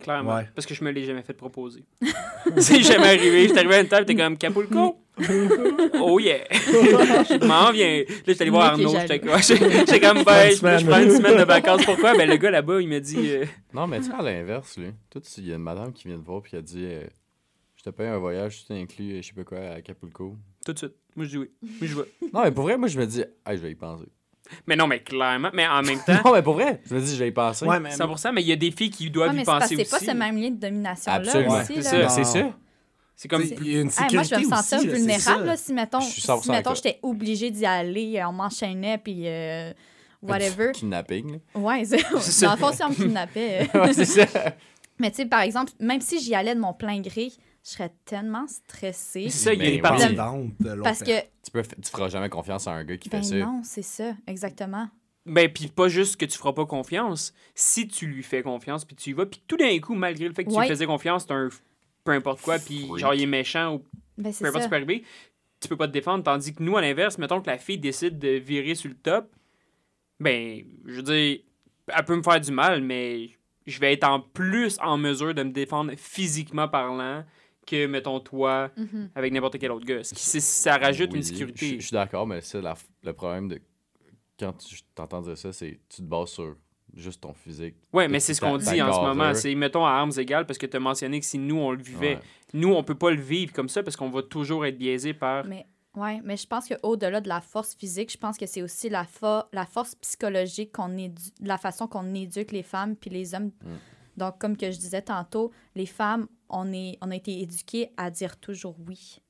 [0.00, 0.36] Clairement.
[0.36, 0.48] Ouais.
[0.54, 1.84] Parce que je me l'ai jamais fait proposer.
[2.58, 3.48] c'est jamais arrivé.
[3.48, 4.96] J'étais arrivé à une table, t'es comme Capulco?
[6.00, 6.44] oh yeah.
[6.50, 7.98] je m'en viens.
[7.98, 8.88] Là, j'étais allé voir Arnaud.
[8.98, 9.38] J'étais quoi?
[9.38, 11.84] J'étais comme, ben, je, prends une semaine de vacances.
[11.84, 12.16] Pourquoi?
[12.16, 13.44] Ben, le gars là-bas, il m'a dit, euh,
[13.74, 14.92] Non, mais tu sais, à l'inverse, lui.
[15.10, 16.84] Toi, tu- il y a une madame qui vient te voir puis qui a dit
[16.86, 17.04] euh,
[17.76, 20.36] Je te paye un voyage, tout inclus, euh, je sais pas quoi, à Acapulco.
[20.64, 20.94] tout de suite.
[21.14, 21.50] Moi, je dis oui.
[21.60, 22.08] Moi, je vais.
[22.32, 24.06] Non, mais pour vrai, moi, je me dis Ah, je vais y penser.
[24.66, 25.50] Mais non, mais clairement.
[25.54, 27.64] Mais en même temps, Non, mais pour vrai, je me dis Je vais y penser.
[27.66, 29.46] Ouais, mais 100%, mais il y a des filles qui doivent Ouais, y mais c'est
[29.46, 30.06] parce penser que c'est aussi.
[30.06, 31.58] pas ce même lien de domination-là Absolument.
[31.60, 31.74] aussi.
[31.76, 32.08] C'est ça.
[32.08, 32.50] C'est ça.
[33.16, 33.42] C'est comme.
[33.42, 35.44] T'sais, Il y a une Hey, sécurité moi, je vais me sentir aussi, vulnérable ça.
[35.44, 38.96] là, si, mettons, Je suis si, 100% mettons j'étais obligée d'y aller, euh, on m'enchaînait,
[38.98, 39.72] puis euh,
[40.22, 40.72] whatever.
[40.72, 41.38] Kidnapping, là.
[41.60, 41.98] Ouais, c'est
[42.46, 43.68] dans le fond, si on me kidnappait.
[43.74, 43.80] euh.
[43.84, 44.24] ouais, c'est ça.
[44.98, 47.30] Mais tu sais, par exemple, même si j'y allais de mon plein gré,
[47.64, 49.28] je serais tellement stressée.
[49.28, 50.06] C'est ça, il y a Mais des parties.
[50.08, 50.14] oui.
[50.14, 53.08] Vente de l'autre Parce que, Tu, peux, tu feras jamais confiance à un gars qui
[53.08, 53.36] ben fait ça.
[53.36, 54.88] non, c'est ça, exactement.
[55.26, 57.34] Ben, puis pas juste que tu feras pas confiance.
[57.54, 60.34] Si tu lui fais confiance, puis tu y vas, puis tout d'un coup, malgré le
[60.34, 61.48] fait que tu lui faisais confiance, c'est un
[62.04, 63.84] peu importe quoi, puis genre il est méchant ou
[64.16, 65.04] Ben peu importe ce qui peut arriver,
[65.60, 66.24] tu peux pas te défendre.
[66.24, 69.30] Tandis que nous, à l'inverse, mettons que la fille décide de virer sur le top,
[70.18, 71.40] ben, je veux dire,
[71.88, 73.30] elle peut me faire du mal, mais
[73.66, 77.24] je vais être en plus en mesure de me défendre physiquement parlant
[77.66, 79.10] que, mettons, toi, Mhm.
[79.14, 80.00] avec n'importe quel autre gars.
[80.02, 81.76] Ça rajoute Oui, une sécurité.
[81.80, 83.60] je suis d'accord, mais c'est la- le problème de.
[84.38, 86.56] Quand tu t'entends dire ça, c'est tu te bases sur
[86.94, 87.74] juste ton physique.
[87.92, 89.34] Ouais, mais c'est ce qu'on ta dit en ce moment.
[89.34, 91.82] C'est, mettons, à armes égales, parce que tu as mentionné que si nous, on le
[91.82, 92.20] vivait, Ouais.
[92.54, 95.44] nous, on peut pas le vivre comme ça, parce qu'on va toujours être biaisé par...
[95.44, 98.88] Mais, ouais, mais je pense qu'au-delà de la force physique, je pense que c'est aussi
[98.88, 103.34] la, fo- la force psychologique, qu'on édu- la façon qu'on éduque les femmes puis les
[103.34, 103.52] hommes.
[103.62, 103.76] Mm.
[104.16, 108.10] Donc, comme que je disais tantôt, les femmes, on, est, on a été éduquées à
[108.10, 109.20] dire toujours oui.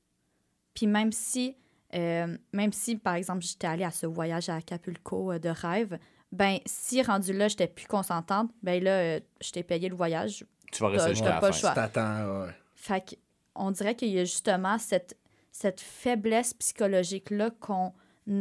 [0.73, 1.55] Puis même si,
[1.95, 5.97] euh, même si, par exemple, j'étais allée à ce voyage à Acapulco euh, de rêve,
[6.31, 10.45] ben si rendu là, j'étais plus consentante, ben là, euh, je t'ai payé le voyage.
[10.71, 11.73] Tu vas rester jusqu'à la pas le fin.
[11.73, 12.55] t'attends, ouais.
[12.75, 13.15] Fait que
[13.55, 15.17] on dirait qu'il y a justement cette,
[15.51, 17.91] cette faiblesse psychologique-là qu'on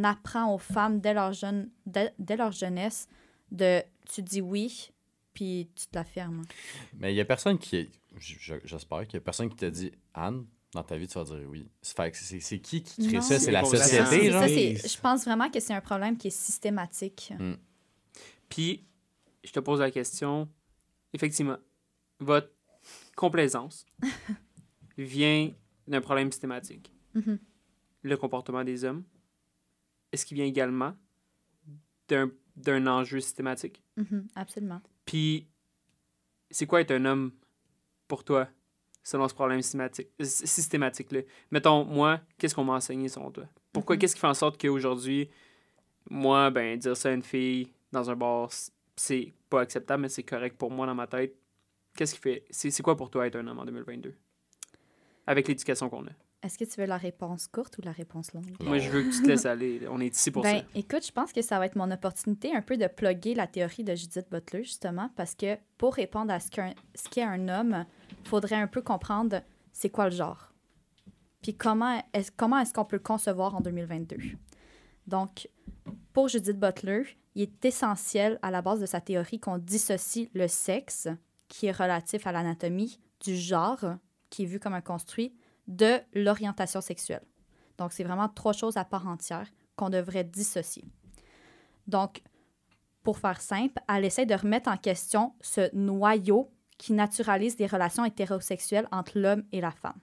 [0.05, 3.09] apprend aux femmes dès leur, jeune, dès, dès leur jeunesse
[3.51, 4.93] de tu dis oui,
[5.33, 6.43] puis tu te la fermes.
[6.99, 7.91] Mais il y a personne qui.
[8.19, 11.49] J'espère qu'il y a personne qui t'a dit Anne, dans ta vie, tu vas dire
[11.49, 11.69] oui.
[11.83, 13.23] C'est qui qui crée Non.
[13.23, 13.39] ça?
[13.39, 14.43] C'est la société, genre?
[14.43, 17.33] Ça, je pense vraiment que c'est un problème qui est systématique.
[18.49, 18.85] Puis,
[19.45, 20.49] je te pose la question,
[21.13, 21.57] effectivement,
[22.19, 22.51] votre
[23.17, 23.87] complaisance
[24.99, 25.53] vient
[25.87, 26.93] d'un problème systématique.
[27.15, 27.39] Mhm.
[28.03, 29.05] Le comportement des hommes,
[30.13, 30.95] est-ce qu'il vient également
[32.09, 33.83] d'un d'un enjeu systématique?
[33.97, 34.83] Mhm, absolument.
[35.11, 35.49] Puis,
[36.53, 37.33] c'est quoi être un homme
[38.07, 38.47] pour toi,
[39.03, 41.23] selon ce problème systématique, sy- systématique-là?
[41.51, 43.45] Mettons, moi, qu'est-ce qu'on m'a enseigné selon toi?
[43.73, 44.01] Pourquoi, Mhm.
[44.01, 45.29] qu'est-ce qui fait en sorte qu'aujourd'hui,
[46.09, 48.51] moi, ben, dire ça à une fille dans un bar,
[48.95, 51.35] c'est pas acceptable, mais c'est correct pour moi dans ma tête?
[51.97, 52.45] Qu'est-ce qui fait...
[52.51, 54.15] C'est c'est quoi pour toi être un homme en 2022?
[55.27, 56.11] Avec l'éducation qu'on a.
[56.43, 58.57] Est-ce que tu veux la réponse courte ou la réponse longue?
[58.61, 59.83] Moi, je veux que tu te laisses aller.
[59.91, 60.65] On est ici pour ben, ça.
[60.75, 63.85] écoute, je pense que ça va être mon opportunité un peu de plugger la théorie
[63.85, 66.49] de Judith Butler, justement, parce que pour répondre à ce
[67.11, 67.85] qu'est un homme,
[68.23, 70.53] il faudrait un peu comprendre c'est quoi le genre.
[71.43, 74.17] Puis comment est-ce comment est-ce qu'on peut le concevoir en 2022.
[75.07, 75.49] Donc,
[76.13, 80.49] pour Judith Butler, il est essentiel à la base de sa théorie qu'on dissocie le
[80.49, 81.09] sexe,
[81.49, 83.97] qui est relatif à l'anatomie, du genre,
[84.31, 85.35] qui est vu comme un construit,
[85.71, 87.25] de l'orientation sexuelle.
[87.79, 90.85] Donc, c'est vraiment trois choses à part entière qu'on devrait dissocier.
[91.87, 92.23] Donc,
[93.03, 98.05] pour faire simple, elle essaie de remettre en question ce noyau qui naturalise des relations
[98.05, 99.99] hétérosexuelles entre l'homme et la femme.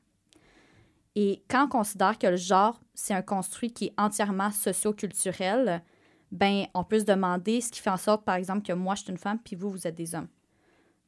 [1.15, 5.84] Et quand on considère que le genre, c'est un construit qui est entièrement socio-culturel,
[6.32, 9.03] ben, on peut se demander ce qui fait en sorte, par exemple, que moi, je
[9.03, 10.28] suis une femme, puis vous, vous êtes des hommes.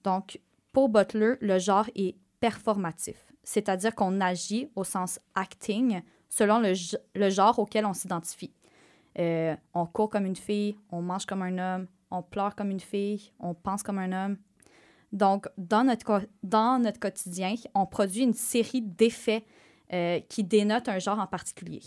[0.03, 0.39] Donc,
[0.71, 6.99] pour Butler, le genre est performatif, c'est-à-dire qu'on agit au sens acting selon le, ge-
[7.15, 8.53] le genre auquel on s'identifie.
[9.17, 12.79] Euh, on court comme une fille, on mange comme un homme, on pleure comme une
[12.79, 14.37] fille, on pense comme un homme.
[15.11, 19.43] Donc, dans notre, dans notre quotidien, on produit une série d'effets
[19.93, 21.81] euh, qui dénotent un genre en particulier.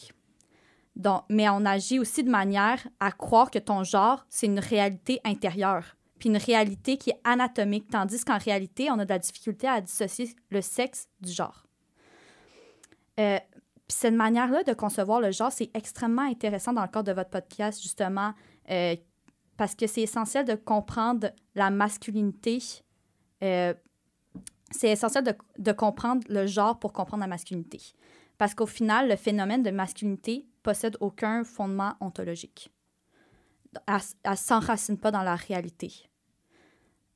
[0.97, 5.21] Donc, mais on agit aussi de manière à croire que ton genre, c'est une réalité
[5.25, 5.97] intérieure.
[6.23, 9.81] Puis une réalité qui est anatomique, tandis qu'en réalité, on a de la difficulté à
[9.81, 11.67] dissocier le sexe du genre.
[13.19, 13.41] Euh,
[13.89, 17.31] puis cette manière-là de concevoir le genre, c'est extrêmement intéressant dans le cadre de votre
[17.31, 18.35] podcast, justement,
[18.71, 18.95] euh,
[19.57, 22.61] parce que c'est essentiel de comprendre la masculinité.
[23.43, 23.75] Euh,
[24.71, 27.81] c'est essentiel de, de comprendre le genre pour comprendre la masculinité.
[28.39, 32.71] Parce qu'au final, le phénomène de masculinité possède aucun fondement ontologique.
[33.89, 36.12] Elle ne s'enracine pas dans la réalité.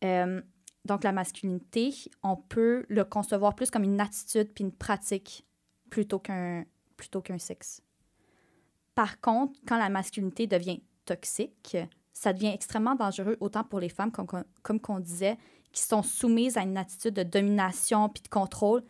[0.05, 0.41] Euh,
[0.85, 1.93] donc, la masculinité,
[2.23, 5.47] on peut le concevoir plus comme une attitude puis une pratique
[5.91, 6.65] plutôt qu'un
[6.97, 7.83] plutôt qu'un sexe.
[8.95, 11.77] Par contre, quand la masculinité devient toxique,
[12.13, 14.27] ça devient extrêmement dangereux autant pour les femmes, comme,
[14.63, 15.37] comme qu'on disait,
[15.73, 18.83] qui sont soumises à une attitude de domination puis de contrôle,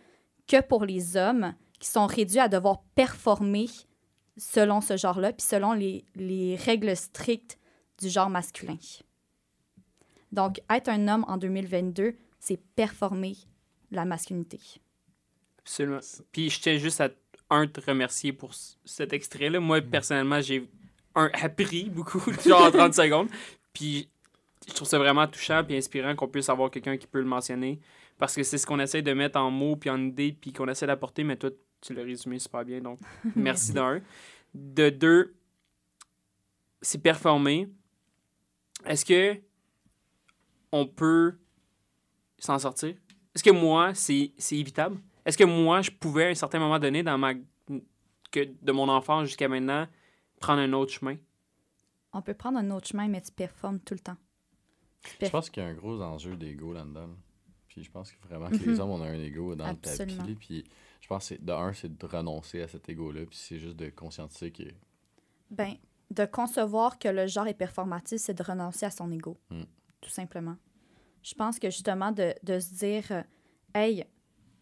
[0.46, 3.66] que pour les hommes qui sont réduits à devoir performer
[4.36, 7.58] selon ce genre-là, puis selon les, les règles strictes
[7.98, 8.76] du genre masculin.
[10.36, 13.36] Donc, être un homme en 2022, c'est performer
[13.90, 14.60] la masculinité.
[15.60, 16.00] Absolument.
[16.30, 17.08] Puis je tiens juste à,
[17.48, 18.52] un, te remercier pour
[18.84, 19.60] cet extrait-là.
[19.60, 20.68] Moi, personnellement, j'ai
[21.14, 23.28] un, appris beaucoup, genre en 30 secondes.
[23.72, 24.10] Puis
[24.68, 27.80] je trouve ça vraiment touchant et inspirant qu'on puisse avoir quelqu'un qui peut le mentionner.
[28.18, 30.68] Parce que c'est ce qu'on essaie de mettre en mots puis en idées puis qu'on
[30.68, 32.82] essaie d'apporter, mais toi, tu l'as résumé super bien.
[32.82, 32.98] Donc,
[33.34, 34.02] merci d'un.
[34.54, 35.34] De deux,
[36.82, 37.68] c'est performer.
[38.84, 39.40] Est-ce que
[40.80, 41.36] on peut
[42.38, 42.94] s'en sortir?
[43.34, 44.98] Est-ce que moi, c'est c'est évitable?
[45.24, 47.34] Est-ce que moi, je pouvais à un certain moment donné, dans ma
[48.30, 49.86] que de mon enfance jusqu'à maintenant,
[50.40, 51.16] prendre un autre chemin?
[52.12, 54.16] On peut prendre un autre chemin, mais tu performes tout le temps.
[55.20, 57.06] Je pense qu'il y a un gros enjeu d'ego là-dedans.
[57.06, 57.14] là.
[57.68, 58.80] Puis je pense que vraiment que les Mhm.
[58.80, 60.22] hommes, on a un ego dans Absolument.
[60.24, 60.34] le tapis.
[60.34, 60.64] Puis
[61.00, 63.26] je pense que de un, c'est de renoncer à cet ego-là.
[63.26, 64.64] Puis c'est juste de conscientiser que.
[65.50, 65.74] Ben,
[66.10, 69.36] de concevoir que le genre est performatif, c'est de renoncer à son ego.
[69.50, 69.62] Mm.
[70.00, 70.56] Tout simplement.
[71.26, 73.22] Je pense que justement, de, de se dire, euh,
[73.74, 74.04] hey,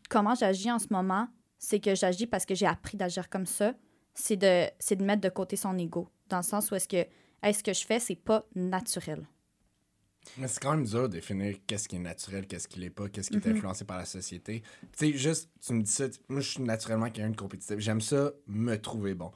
[0.09, 3.75] comment j'agis en ce moment, c'est que j'agis parce que j'ai appris d'agir comme ça,
[4.15, 6.09] c'est de, c'est de mettre de côté son ego.
[6.31, 7.07] Dans le sens où est-ce que,
[7.43, 9.29] hey, ce que je fais, c'est pas naturel.
[10.39, 13.11] Mais c'est quand même dur de définir qu'est-ce qui est naturel, qu'est-ce qui l'est pas,
[13.11, 13.57] qu'est-ce qui est Mhm.
[13.57, 14.63] influencé par la société.
[14.97, 17.79] Tu sais, juste, tu me dis ça, moi je suis naturellement quelqu'un de compétitif.
[17.79, 19.33] J'aime ça, me trouver bon.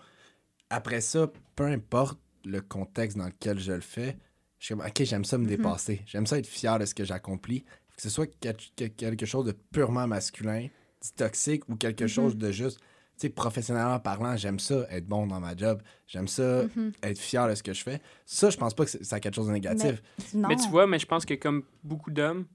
[0.71, 4.17] Après ça, peu importe le contexte dans lequel je le fais,
[4.59, 5.49] je suis comme, ok, j'aime ça me Mhm.
[5.51, 6.03] dépasser.
[6.07, 7.65] J'aime ça être fier de ce que j'accomplis.
[7.97, 10.69] Que ce soit quel- quel- quelque chose de purement masculin,
[11.01, 12.09] dit toxique, ou quelque Mhm.
[12.09, 15.83] chose de juste, tu sais, professionnellement parlant, j'aime ça être bon dans ma job.
[16.07, 16.93] J'aime ça Mhm.
[17.03, 18.01] être fier de ce que je fais.
[18.25, 20.01] Ça, je pense pas que c'est- ça a quelque chose de négatif.
[20.35, 20.49] Non.
[20.49, 22.47] Mais tu vois, mais je pense que comme beaucoup d'hommes,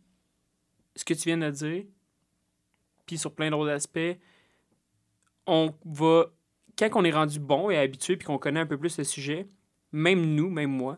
[0.95, 1.83] ce que tu viens de dire,
[3.05, 3.99] puis sur plein d'autres aspects,
[5.45, 6.25] on va,
[6.77, 9.47] quand on est rendu bon et habitué, puis qu'on connaît un peu plus le sujet,
[9.91, 10.97] même nous, même moi,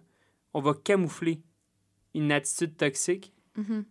[0.55, 1.41] on va camoufler
[2.13, 3.83] une attitude toxique Mhm.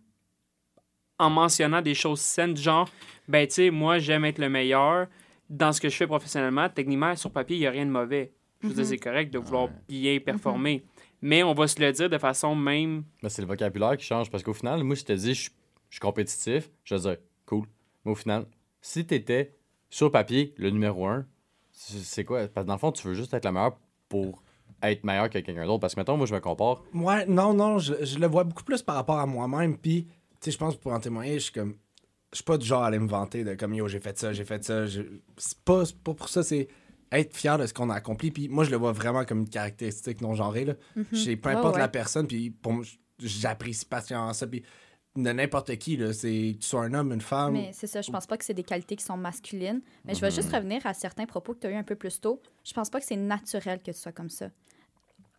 [1.19, 2.89] en mentionnant des choses saines, du genre,
[3.27, 5.07] ben, tu sais, moi, j'aime être le meilleur.
[5.49, 8.33] Dans ce que je fais professionnellement, techniquement, sur papier, il n'y a rien de mauvais.
[8.61, 8.89] Je veux dire, Mhm.
[8.89, 9.71] c'est correct de vouloir Ouais.
[9.87, 10.83] bien performer.
[11.21, 13.03] Mais on va se le dire de façon même.
[13.21, 14.29] Mais c'est le vocabulaire qui change.
[14.31, 17.65] Parce qu'au final, moi, je te dis, je suis- compétitif, je vais dire, cool.
[18.03, 18.47] Mais au final,
[18.81, 19.55] si tu étais
[19.89, 21.25] sur papier le numéro un,
[21.71, 22.47] c'est c'est quoi?
[22.47, 23.77] Parce que dans le fond, tu veux juste être le meilleur
[24.09, 24.43] pour
[24.83, 25.79] être meilleur que quelqu'un d'autre?
[25.79, 26.83] Parce que, mettons, moi, je me compare.
[26.93, 29.77] Ouais, non, non, je, je le vois beaucoup plus par rapport à moi-même.
[29.77, 30.11] Puis, tu
[30.41, 31.75] sais, je pense pour en témoigner, je suis comme.
[32.31, 34.33] Je suis pas du genre à aller me vanter de comme yo, j'ai fait ça,
[34.33, 34.85] j'ai fait ça.
[34.85, 35.01] je-
[35.37, 36.67] C'est pas, pour ça, c'est
[37.11, 38.29] être fier de ce qu'on a accompli.
[38.31, 40.65] Puis, moi, je le vois vraiment comme une caractéristique non-genrée.
[40.65, 40.73] Là.
[41.13, 41.79] J'ai- Peu Ouais, importe ouais.
[41.81, 42.83] la personne, puis pour moi,
[43.19, 44.47] j'apprécie patiemment ça.
[44.47, 44.63] Puis,
[45.15, 47.53] de n'importe qui, là, c'est tu sois un homme, une femme.
[47.53, 49.81] Mais c'est ça, je pense pas que c'est des qualités qui sont masculines.
[50.03, 52.19] Mais je vais juste revenir à certains propos que tu as eu un peu plus
[52.19, 52.41] tôt.
[52.63, 54.49] Je pense pas que c'est naturel que tu sois comme ça.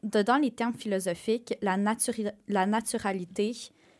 [0.02, 3.52] De- dans les termes philosophiques, la, naturi- la naturalité,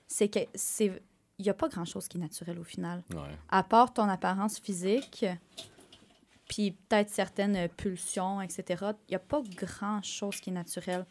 [0.07, 1.03] c'est que c'est.
[1.39, 3.03] Il n'y a pas grand-chose qui est naturel au final.
[3.13, 3.21] Ouais.
[3.51, 5.27] À part ton apparence physique,
[6.49, 8.65] puis peut-être certaines pulsions, etc.
[9.09, 11.05] Il n'y a pas grand-chose qui est naturel.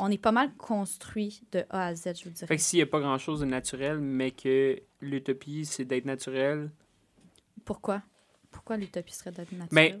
[0.00, 2.46] On est pas mal construit de A à Z, je vous dirais.
[2.46, 6.70] Fait que s'il n'y a pas grand-chose de naturel, mais que l'utopie, c'est d'être naturel.
[7.64, 8.02] Pourquoi?
[8.50, 9.68] Pourquoi l'utopie serait d'être naturelle?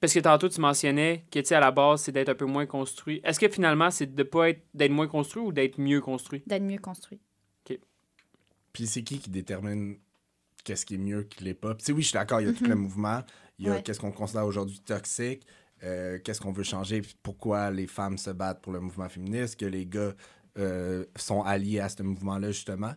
[0.00, 2.44] Parce que tantôt, tu mentionnais que, tu sais, à la base, c'est d'être un peu
[2.44, 3.20] moins construit.
[3.24, 6.42] Est-ce que finalement, c'est de pas être d'être moins construit ou d'être mieux construit?
[6.46, 7.18] D'être mieux construit.
[8.72, 9.96] Puis c'est qui qui détermine
[10.62, 11.74] qu'est-ce qui est mieux, qui l'est pas.
[11.74, 13.22] Puis tu sais, oui, je suis d'accord, il y a tout le mouvement.
[13.58, 13.82] Il y a Ouais.
[13.82, 15.44] qu'est-ce qu'on considère aujourd'hui toxique,
[15.84, 19.66] euh, qu'est-ce qu'on veut changer, pourquoi les femmes se battent pour le mouvement féministe, que
[19.66, 20.12] les gars
[20.58, 22.92] euh, sont alliés à ce mouvement-là, justement.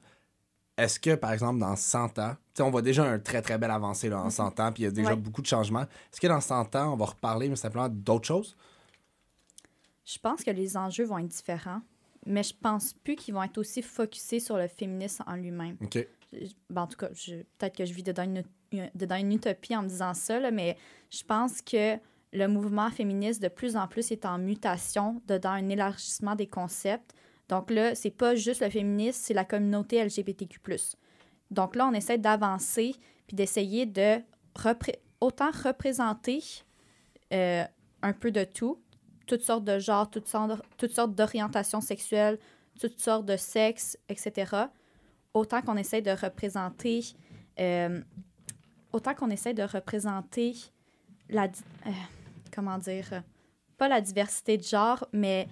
[0.78, 3.58] Est-ce que, par exemple, dans 100 ans, tu sais, on voit déjà un très, très
[3.58, 5.16] belle avancée là, en 100 ans, puis il y a déjà Ouais.
[5.16, 5.82] beaucoup de changements.
[5.84, 8.56] Est-ce que dans 100 ans, on va reparler, mais simplement d'autres choses?
[10.06, 11.82] Je pense que les enjeux vont être différents.
[12.28, 15.76] mais je pense plus qu'ils vont être aussi focusés sur le féminisme en lui-même.
[15.82, 16.08] OK.
[16.70, 19.76] Ben, en tout cas, je- peut-être que je vis dedans une, une- dedans une utopie
[19.76, 20.78] en me disant ça, là, mais
[21.10, 21.98] je pense que
[22.34, 27.14] le mouvement féministe de plus en plus est en mutation, dedans un élargissement des concepts.
[27.50, 30.60] Donc là, c'est pas juste le féminisme, c'est la communauté LGBTQ+.
[31.50, 32.96] Donc là, on essaie d'avancer
[33.28, 34.22] puis d'essayer de
[34.56, 36.42] repré- autant représenter
[37.34, 37.64] euh,
[38.02, 38.82] un peu de tout,
[39.28, 42.40] toutes sortes de genres, toutes sortes, d'orientations sexuelles,
[42.80, 44.56] toutes sortes de sexes, etc.
[45.34, 47.04] Autant qu'on essaie de représenter,
[47.60, 48.02] euh,
[48.94, 50.56] autant qu'on essaie de représenter
[51.30, 51.92] la, euh,
[52.54, 53.22] comment dire, euh,
[53.78, 55.47] pas la diversité de genre, mais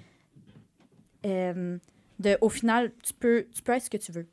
[1.25, 1.77] euh,
[2.19, 4.27] de, au final, tu peux, tu peux être ce que tu veux.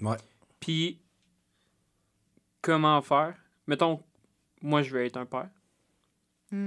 [0.00, 0.16] Ouais.
[0.60, 1.00] Puis,
[2.62, 3.36] comment faire?
[3.66, 4.02] Mettons,
[4.62, 5.50] moi, je veux être un père.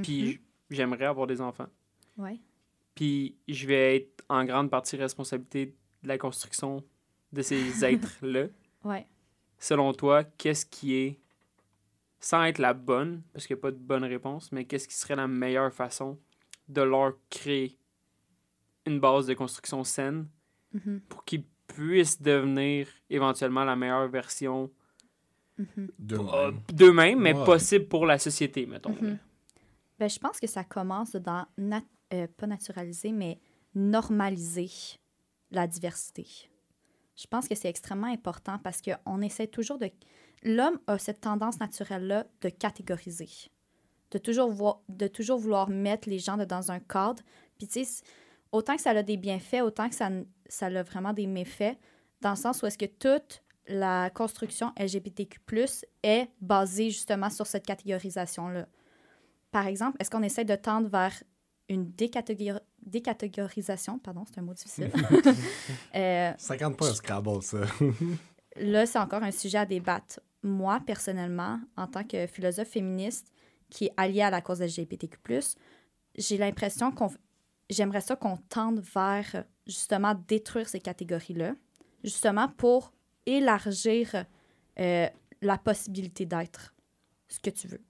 [0.03, 1.67] Puis, j- j'aimerais avoir des enfants.
[2.17, 2.39] Ouais.
[2.95, 5.73] Puis, je vais être en grande partie responsabilité
[6.03, 6.83] de la construction
[7.33, 8.47] de ces êtres-là.
[8.83, 9.07] Ouais.
[9.57, 11.19] Selon toi, qu'est-ce qui est,
[12.21, 14.95] sans être la bonne, parce qu'il n'y a pas de bonne réponse, mais qu'est-ce qui
[14.95, 16.17] serait la meilleure façon
[16.69, 17.77] de leur créer
[18.85, 20.27] une base de construction saine
[20.73, 21.01] Mhm.
[21.09, 24.71] pour qu'ils puissent devenir éventuellement la meilleure version
[25.59, 25.63] euh,
[26.51, 26.59] même.
[26.71, 27.45] d'eux-mêmes, mais Ouais.
[27.45, 28.93] possible pour la société, mettons.
[28.93, 29.17] Mhm.
[29.99, 33.39] Ben, je pense que ça commence dans, nat- euh, pas naturaliser, mais
[33.75, 34.69] normaliser
[35.51, 36.25] la diversité.
[37.15, 39.89] Je pense que c'est extrêmement important parce qu'on essaie toujours de...
[40.43, 43.29] L'homme a cette tendance naturelle-là de catégoriser,
[44.11, 47.21] de toujours, de toujours vouloir mettre les gens dans un cadre.
[47.57, 48.03] Puis, tu sais,
[48.51, 50.09] autant que ça a des bienfaits, autant que ça,
[50.47, 51.77] ça a vraiment des méfaits,
[52.21, 55.39] dans le sens où est-ce que toute la construction LGBTQ+,
[56.03, 58.67] est basée justement sur cette catégorisation-là.
[59.51, 61.13] Par exemple, est-ce qu'on essaie de tendre vers
[61.69, 63.99] une décatégor- décatégorisation?
[63.99, 64.91] Pardon, c'est un mot difficile.
[65.95, 67.59] Euh, 50 points au Scrabble, ça.
[68.55, 70.19] là, c'est encore un sujet à débattre.
[70.43, 73.31] Moi, personnellement, en tant que philosophe féministe
[73.69, 75.17] qui est alliée à la cause LGBTQ+,
[76.17, 77.09] j'ai l'impression qu'on...
[77.69, 81.55] J'aimerais ça qu'on tende vers, justement, détruire ces catégories-là,
[82.03, 82.91] justement pour
[83.25, 84.25] élargir
[84.79, 85.07] euh,
[85.41, 86.73] la possibilité d'être
[87.29, 87.81] ce que tu veux.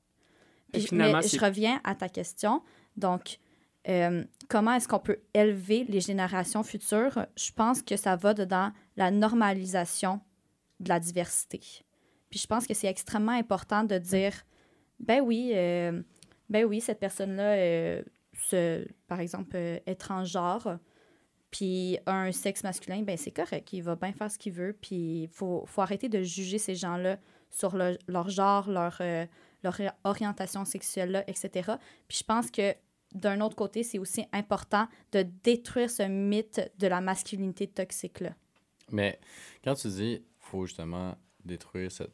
[0.72, 2.62] Puis, mais je reviens à ta question.
[2.95, 3.39] Donc,
[3.88, 7.26] euh, comment est-ce qu'on peut élever les générations futures?
[7.36, 10.22] Je pense que ça va dans la normalisation
[10.80, 11.62] de la diversité.
[12.32, 14.34] Puis je pense que c'est extrêmement important de dire,
[15.00, 16.02] ben oui, euh,
[16.50, 18.02] ben oui, cette personne-là, euh,
[19.08, 20.80] par exemple, euh, est transgenre,
[21.52, 24.74] puis a un sexe masculin, ben c'est correct, il va bien faire ce qu'il veut,
[24.80, 27.18] puis il faut, faut arrêter de juger ces gens-là
[27.50, 29.26] sur le- leur genre, leur, euh,
[29.64, 31.74] leur orientation sexuelle, etc.
[32.08, 32.74] Puis je pense que
[33.14, 38.34] d'un autre côté, c'est aussi important de détruire ce mythe de la masculinité toxique-là.
[38.90, 39.20] Mais
[39.64, 41.16] quand tu dis faut justement
[41.46, 42.12] détruire cette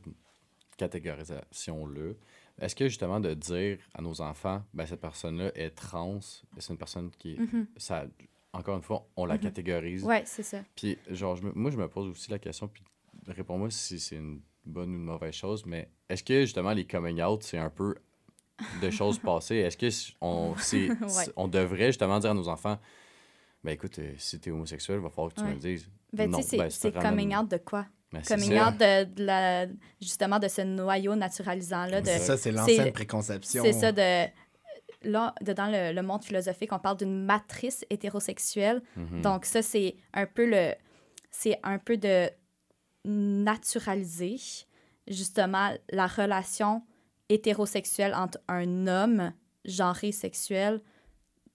[0.77, 2.13] catégorisation-là,
[2.59, 6.77] est-ce que justement de dire à nos enfants, ben cette personne-là est trans, c'est une
[6.77, 7.37] personne qui.
[7.39, 7.67] Mhm.
[7.77, 8.05] ça,
[8.53, 9.41] encore une fois, on la Mhm.
[9.41, 10.03] catégorise.
[10.03, 10.63] Ouais, c'est ça.
[10.75, 12.83] Puis, genre, je me- moi, je me pose aussi la question, puis
[13.27, 17.21] réponds-moi si c'est une bonne ou une mauvaise chose, mais est-ce que justement les coming
[17.21, 17.95] out, c'est un peu
[18.81, 19.57] de choses passées?
[19.57, 19.89] Est-ce que
[20.21, 20.53] on,
[21.17, 21.33] Ouais.
[21.35, 22.79] on devrait justement dire à nos enfants,
[23.63, 25.87] ben écoute, euh, si t'es homosexuel, il va falloir que tu me le dises.
[26.13, 27.85] Ben, tu sais, c'est- ben, coming out de quoi?
[28.13, 29.65] Ben, Coming out de, de la,
[30.01, 32.01] justement de ce noyau naturalisant-là.
[32.01, 33.63] De, ça, c'est l'ancienne préconception.
[33.63, 34.27] C'est ça, de,
[35.03, 38.81] là, de- dans le, le monde philosophique, on parle d'une matrice hétérosexuelle.
[38.95, 39.21] Mhm.
[39.21, 40.73] Donc, ça, c'est un peu le.
[41.31, 42.29] C'est un peu de
[43.05, 44.37] naturaliser,
[45.07, 46.83] justement, la relation
[47.29, 49.33] hétérosexuelle entre un homme
[49.65, 50.81] genré sexuel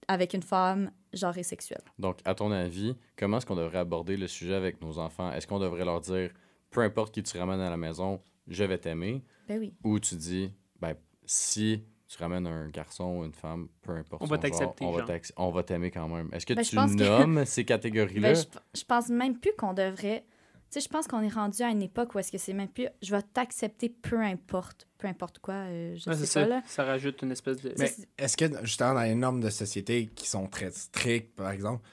[0.07, 1.81] avec une femme genrée sexuelle.
[1.99, 5.31] Donc, à ton avis, comment est-ce qu'on devrait aborder le sujet avec nos enfants?
[5.31, 6.31] Est-ce qu'on devrait leur dire,
[6.73, 9.23] peu importe qui tu ramènes à la maison, je vais t'aimer?
[9.47, 9.73] Ben oui.
[9.83, 10.51] Ou tu dis,
[10.81, 10.95] ben,
[11.25, 14.91] si tu ramènes un garçon ou une femme, peu importe On son va t'accepter, on
[14.91, 15.07] va genre.
[15.07, 16.29] t'ac- on va t'aimer quand même.
[16.33, 18.33] Est-ce que Ben, tu que- nommes ces catégories-là?
[18.33, 20.25] Ben, je, je pense même plus qu'on devrait.
[20.69, 22.67] Tu sais, je pense qu'on est rendu à une époque où est-ce que c'est même
[22.67, 22.87] plus.
[23.03, 24.87] Je vais t'accepter peu importe.
[24.97, 26.47] Peu importe quoi, euh, je Ouais, sais c'est pas, ça.
[26.47, 26.61] là.
[26.65, 27.73] Ça rajoute une espèce de.
[27.77, 31.51] Mais c'est- est-ce que, justement, dans les normes de société qui sont très strictes, par
[31.51, 31.83] exemple,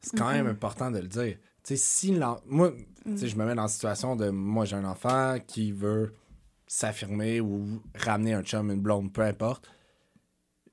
[0.00, 0.50] c'est quand même Mhm.
[0.52, 1.36] important de le dire.
[1.64, 2.72] Tu sais, si l'en- moi,
[3.04, 6.12] tu sais, je me mets dans la situation de moi, j'ai un enfant qui veut
[6.66, 9.68] s'affirmer ou ramener un chum, une blonde, peu importe.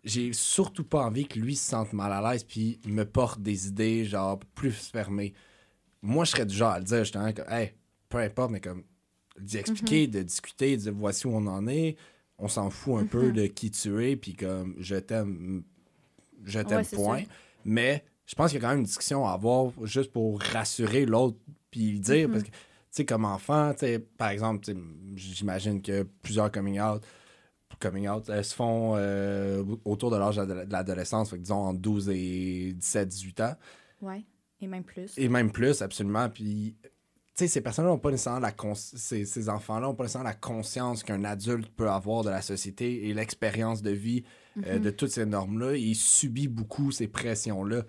[0.03, 3.67] J'ai surtout pas envie que lui se sente mal à l'aise puis me porte des
[3.67, 5.33] idées, genre, plus fermées.
[6.01, 7.73] Moi, je serais du genre à le dire, justement, que, hey,
[8.09, 8.83] peu importe, mais comme,
[9.39, 10.13] d'y expliquer, Mhm.
[10.13, 11.95] de discuter, de dire voici où on en est.
[12.39, 13.31] On s'en fout un peu Mhm.
[13.33, 15.63] de qui tu es, puis comme, je t'aime,
[16.43, 17.23] je t'aime, Ouais, point.
[17.63, 21.05] Mais je pense qu'il y a quand même une discussion à avoir juste pour rassurer
[21.05, 21.37] l'autre
[21.69, 22.27] puis dire.
[22.27, 22.33] Mhm.
[22.33, 22.55] Parce que, tu
[22.91, 24.67] sais, comme enfant, tu sais, par exemple,
[25.15, 27.01] j'imagine que plusieurs coming out,
[27.79, 32.73] coming out euh, se font euh, autour de l'âge de l'adolescence, disons entre 12 et
[32.73, 33.55] 17, 18 ans.
[34.01, 34.23] Ouais.
[34.61, 35.17] Et même plus.
[35.17, 36.29] Et même plus, absolument.
[36.29, 36.89] Puis, tu
[37.33, 41.01] sais, ces personnes-là n'ont pas nécessairement la ces, ces enfants-là n'ont pas nécessairement la conscience
[41.01, 44.23] qu'un adulte peut avoir de la société et l'expérience de vie
[44.67, 44.83] euh, Mhm.
[44.83, 45.75] de toutes ces normes-là.
[45.75, 47.83] Il subit beaucoup ces pressions-là.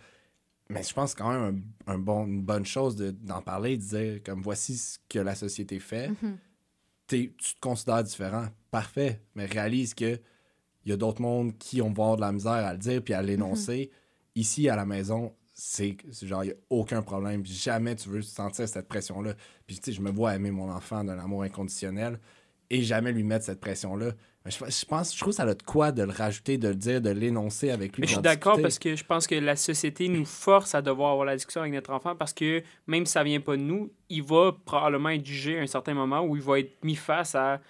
[0.68, 3.82] Mais je pense quand même un, un bon, une bonne chose de- d'en parler, de
[3.82, 6.08] dire comme voici ce que la société fait.
[6.08, 6.38] Mhm.
[7.06, 8.46] T'es- tu te considères différent.
[8.70, 9.20] Parfait.
[9.34, 10.18] Mais réalise que
[10.84, 13.14] il y a d'autres mondes qui vont avoir de la misère à le dire puis
[13.14, 13.90] à l'énoncer.
[14.34, 17.44] Ici, à la maison, c'est genre, il n'y a aucun problème.
[17.44, 19.34] Jamais tu veux sentir cette pression-là.
[19.66, 22.18] Puis, tu sais, je me vois aimer mon enfant d'un amour inconditionnel
[22.70, 24.12] et jamais lui mettre cette pression-là.
[24.46, 26.74] Je, je pense, je trouve que ça a de quoi de le rajouter, de le
[26.74, 28.00] dire, de l'énoncer avec lui.
[28.00, 31.12] Mais je suis d'accord parce que je pense que la société nous force à devoir
[31.12, 33.92] avoir la discussion avec notre enfant parce que même si ça vient pas de nous,
[34.08, 37.36] il va probablement être jugé à un certain moment où il va être mis face
[37.36, 37.60] à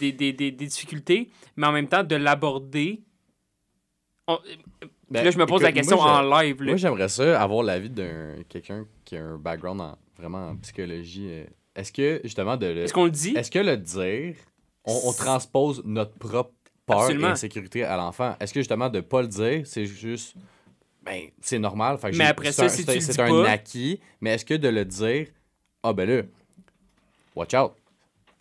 [0.00, 3.02] des, des, des, des difficultés, mais en même temps de l'aborder.
[4.26, 4.38] On-
[5.10, 6.60] Ben, là, je me pose la question moi, en live.
[6.62, 6.72] là.
[6.72, 11.28] Moi, j'aimerais ça avoir l'avis d'un quelqu'un qui a un background en, vraiment en psychologie.
[11.30, 11.44] euh.
[11.76, 12.80] Est-ce que, justement, de le...
[12.84, 13.34] Est-ce qu'on le dit?
[13.36, 14.34] Est-ce que le dire,
[14.86, 16.52] on, on transpose notre propre
[16.86, 17.28] peur Absolument.
[17.28, 18.36] et insécurité à l'enfant?
[18.40, 20.34] Est-ce que, justement, de pas le dire, c'est juste...
[21.04, 21.98] Ben, c'est normal.
[21.98, 23.50] Fait que Mais après c'est ça, un- si c'est- tu le C'est dis un pas-
[23.50, 24.00] acquis.
[24.20, 25.28] Mais est-ce que de le dire,
[25.82, 26.22] ah ben là,
[27.34, 27.72] watch out.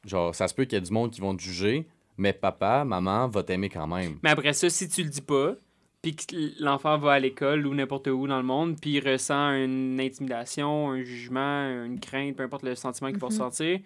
[0.06, 1.88] Genre, ça se peut qu'il y ait du monde qui vont te juger,
[2.18, 4.20] mais papa, maman va t'aimer quand même.
[4.24, 5.56] Mais après ça, si tu le dis pas,
[6.02, 9.52] puis que l'enfant va à l'école ou n'importe où dans le monde, puis il ressent
[9.54, 13.34] une intimidation, un jugement, une crainte, peu importe le sentiment qu'il va Mhm.
[13.34, 13.80] ressentir,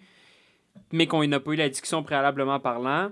[0.92, 3.10] mais qu'on n'a pas eu la discussion préalablement parlant,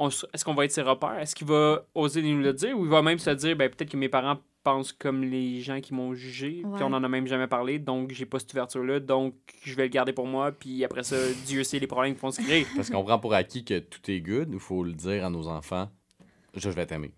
[0.00, 1.18] est-ce qu'on va être ses repères?
[1.18, 3.90] Est-ce qu'il va oser nous le dire ou il va même se dire, ben, peut-être
[3.90, 6.74] que mes parents pensent comme les gens qui m'ont jugé, Ouais.
[6.76, 9.34] puis on en a même jamais parlé, donc j'ai pas cette ouverture-là, donc
[9.64, 12.30] je vais le garder pour moi, puis après ça, Dieu sait les problèmes qui vont
[12.30, 12.66] se créer.
[12.76, 15.48] Parce qu'on prend pour acquis que tout est good, il faut le dire à nos
[15.48, 15.88] enfants.
[16.54, 17.12] Je, je vais t'aimer?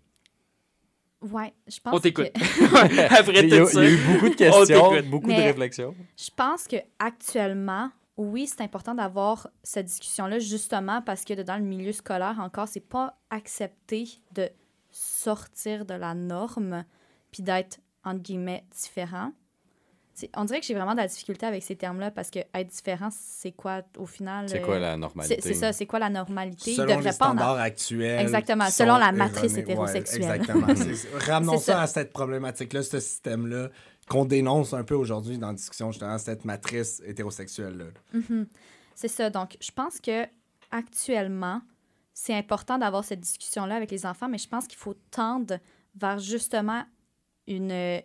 [1.21, 2.31] Ouais, je pense On t'écoute.
[2.33, 2.75] que-
[3.19, 3.83] après Il y, a, tout ça.
[3.83, 5.95] il y a eu beaucoup de On questions, beaucoup Mais- de réflexions.
[6.17, 7.89] Je pense que actuellement,
[8.21, 12.79] oui, c'est important d'avoir cette discussion-là, justement parce que dans le milieu scolaire, encore, c'est
[12.79, 14.49] pas accepté de
[14.91, 16.83] sortir de la norme
[17.31, 19.31] puis d'être, entre guillemets, différent.
[20.35, 23.09] On dirait que j'ai vraiment de la difficulté avec ces termes-là parce que être différent,
[23.11, 24.47] c'est quoi au final?
[24.47, 25.39] C'est euh, quoi la normalité?
[25.41, 26.75] c'est ça, c'est quoi la normalité?
[26.75, 28.19] Selon les en standards actuels.
[28.19, 29.53] Exactement, selon la matrice.
[29.53, 30.23] Ouais, hétérosexuelle.
[30.23, 30.67] exactement.
[30.75, 31.81] C'est- Ramenons ça, ça.
[31.81, 33.69] à cette problématique-là, ce système-là,
[34.11, 37.85] qu'on dénonce un peu aujourd'hui dans la discussion, justement, cette matrice hétérosexuelle-là.
[38.13, 38.45] Mhm.
[38.93, 39.29] C'est ça.
[39.29, 40.25] Donc, je pense que
[40.69, 41.61] actuellement,
[42.13, 45.57] c'est important d'avoir cette discussion-là avec les enfants, mais je pense qu'il faut tendre
[45.95, 46.83] vers justement
[47.47, 48.01] une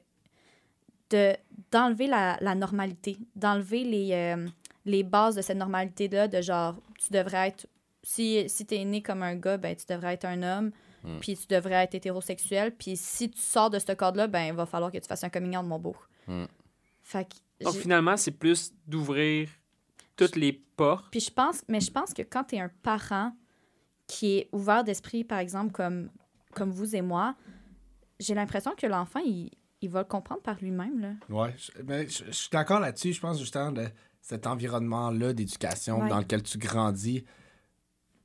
[1.11, 1.37] de
[1.73, 4.47] d'enlever la, la normalité, d'enlever les, euh,
[4.85, 7.67] les bases de cette normalité-là, de genre, tu devrais être,
[8.03, 10.71] si, si tu es né comme un gars, ben, tu devrais être un homme,
[11.07, 11.19] Hmm.
[11.21, 14.67] puis tu devrais être hétérosexuel, puis si tu sors de ce cadre-là, ben, il va
[14.67, 15.95] falloir que tu fasses un coming out, mon beau.
[16.27, 16.47] Hmm.
[17.03, 19.49] Fait que Donc finalement, c'est plus d'ouvrir
[20.17, 21.07] toutes les portes.
[21.13, 23.33] Puis je pense, mais je pense que quand tu es un parent
[24.09, 26.11] qui est ouvert d'esprit, par exemple, comme,
[26.55, 27.37] comme vous et moi,
[28.19, 29.51] j'ai l'impression que l'enfant, il,
[29.83, 30.99] il va le comprendre par lui-même.
[31.01, 31.13] Là.
[31.29, 33.13] Ouais, je, mais je- je suis d'accord là-dessus.
[33.13, 33.87] Je pense justement de
[34.21, 36.09] cet environnement-là d'éducation Ouais.
[36.09, 37.25] dans lequel tu grandis.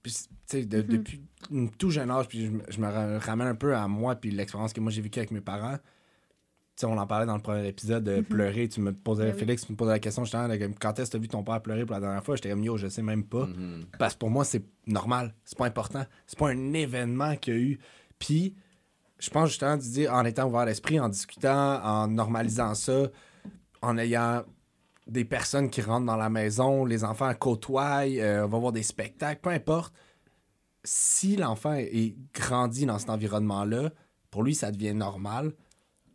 [0.03, 0.83] Puis, tu sais, de- Mhm.
[0.87, 1.21] depuis
[1.53, 4.15] un tout jeune âge, puis je, me- je me ra- ramène un peu à moi,
[4.15, 5.77] puis l'expérience que moi j'ai vécue avec mes parents.
[5.77, 8.23] Tu sais, on en parlait dans le premier épisode de Mhm.
[8.23, 8.67] pleurer.
[8.69, 9.39] Tu me posais, Ben oui.
[9.39, 11.43] Félix, tu me posais la question justement, de quand est-ce que tu as vu ton
[11.43, 12.35] père pleurer pour la dernière fois?
[12.35, 13.45] J'étais comme, yo, je sais même pas.
[13.45, 13.85] Mhm.
[13.99, 15.35] Parce que pour moi, c'est normal.
[15.45, 16.03] C'est pas important.
[16.25, 17.79] C'est pas un événement qu'il y a eu.
[18.17, 18.55] Puis,
[19.19, 23.09] je pense justement de dire, en étant ouvert d'esprit, en discutant, en normalisant ça,
[23.83, 24.43] en ayant
[25.11, 28.83] des personnes qui rentrent dans la maison, les enfants côtoient, euh, on va voir des
[28.83, 29.93] spectacles, peu importe.
[30.83, 33.91] Si l'enfant est grandi dans cet environnement-là,
[34.31, 35.53] pour lui, ça devient normal.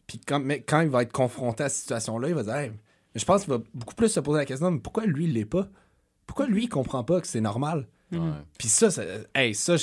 [0.06, 2.72] Puis quand, mais quand il va être confronté à cette situation-là, il va dire Hey,
[3.14, 5.44] je pense qu'il va beaucoup plus se poser la question mais pourquoi lui, il l'est
[5.44, 5.68] pas?
[6.26, 7.86] Pourquoi lui, il comprend pas que c'est normal?
[8.12, 8.20] Ouais.
[8.56, 9.02] puis ça, ça,
[9.34, 9.74] hey, ça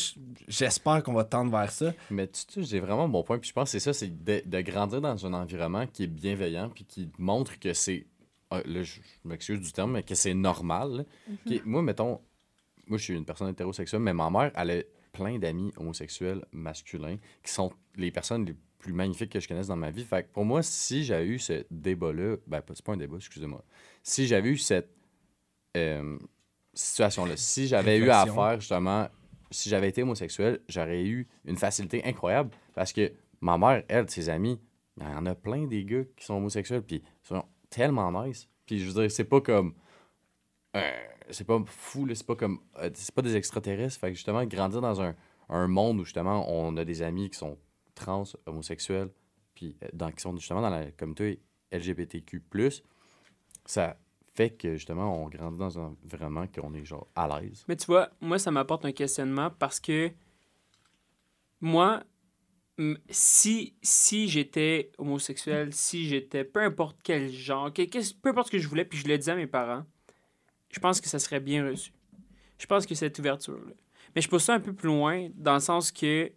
[0.47, 1.93] j'espère qu'on va tendre vers ça.
[2.09, 3.37] Mais tu sais, j'ai vraiment mon point.
[3.37, 6.07] Puis je pense que c'est ça, c'est de, de grandir dans un environnement qui est
[6.07, 8.07] bienveillant, puis qui montre que c'est.
[8.53, 11.05] Ah, là, je, m'excuse du terme, mais que c'est normal.
[11.45, 12.21] Qui- moi, mettons,
[12.87, 17.17] moi, je suis une personne hétérosexuelle, mais ma mère, elle a plein d'amis homosexuels masculins
[17.43, 20.03] qui sont les personnes les plus magnifiques que je connaisse dans ma vie.
[20.03, 23.15] Fait que pour moi, si j'avais eu ce débat-là, ben, pas- c'est pas un débat,
[23.17, 23.63] excusez-moi.
[24.03, 24.89] Si j'avais eu cette
[25.77, 26.19] euh,
[26.73, 29.07] situation-là, si j'avais eu à faire justement,
[29.49, 34.29] si j'avais été homosexuel, j'aurais eu une facilité incroyable parce que ma mère, elle, ses
[34.29, 34.59] amis,
[34.97, 38.47] il y en a plein des gars qui sont homosexuels, puis ils sont tellement nice.
[38.65, 39.73] Puis je veux dire, c'est pas comme.
[40.75, 40.91] euh,
[41.29, 42.59] c'est pas fou, c'est pas comme.
[42.77, 43.99] euh, c'est pas des extraterrestres.
[43.99, 45.15] Fait que justement, grandir dans un,
[45.49, 47.57] un monde où justement on a des amis qui sont
[47.95, 49.09] trans, homosexuels,
[49.55, 52.43] puis euh, dans, qui sont justement dans la communauté LGBTQ,
[53.65, 53.97] ça
[54.35, 57.65] fait que justement on grandit dans un environnement qu'on est genre à l'aise.
[57.67, 60.11] Mais tu vois, moi, ça m'apporte un questionnement parce que
[61.61, 62.03] moi,
[63.09, 68.67] si, si j'étais homosexuel, si j'étais peu importe quel genre, peu importe ce que je
[68.67, 69.85] voulais, puis je le disais à mes parents,
[70.69, 71.91] je pense que ça serait bien reçu.
[72.57, 73.73] Je pense que cette ouverture-là.
[74.15, 76.31] Mais je pousse ça un peu plus loin dans le sens que,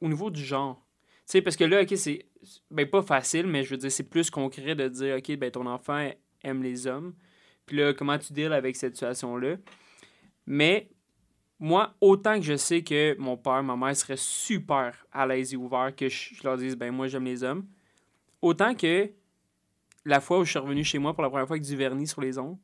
[0.00, 0.82] au niveau du genre,
[1.26, 2.26] tu sais, parce que là, OK, c'est
[2.70, 5.66] ben, pas facile, mais je veux dire, c'est plus concret de dire, OK, ben, ton
[5.66, 6.10] enfant
[6.42, 7.14] aime les hommes.
[7.66, 9.56] Puis là, comment tu deals avec cette situation-là?
[10.46, 10.90] Mais
[11.62, 15.56] moi, autant que je sais que mon père, ma mère seraient super à l'aise et
[15.56, 17.64] ouverts que je, je leur dise, ben moi, j'aime les hommes,
[18.40, 19.08] autant que
[20.04, 22.08] la fois où je suis revenu chez moi pour la première fois avec du vernis
[22.08, 22.58] sur les ongles,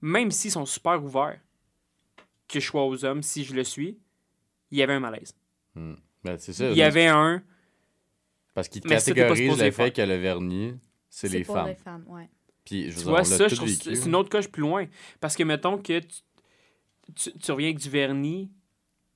[0.00, 1.40] même s'ils sont super ouverts,
[2.46, 3.98] que je sois aux hommes, si je le suis,
[4.70, 5.34] il y avait un malaise.
[5.74, 5.94] Hmm.
[6.22, 6.70] Ben, c'est ça.
[6.70, 7.42] Il y avait un.
[8.54, 10.74] Parce qu'ils catégorisent le fait que le vernis,
[11.10, 11.66] c'est les pour femmes.
[11.66, 12.28] les femmes, ouais.
[12.64, 14.86] Puis, je Tu vois, ça, je trouve c'est une autre coche plus loin.
[15.18, 16.22] Parce que, mettons que tu,
[17.14, 18.50] tu, tu reviens avec du vernis,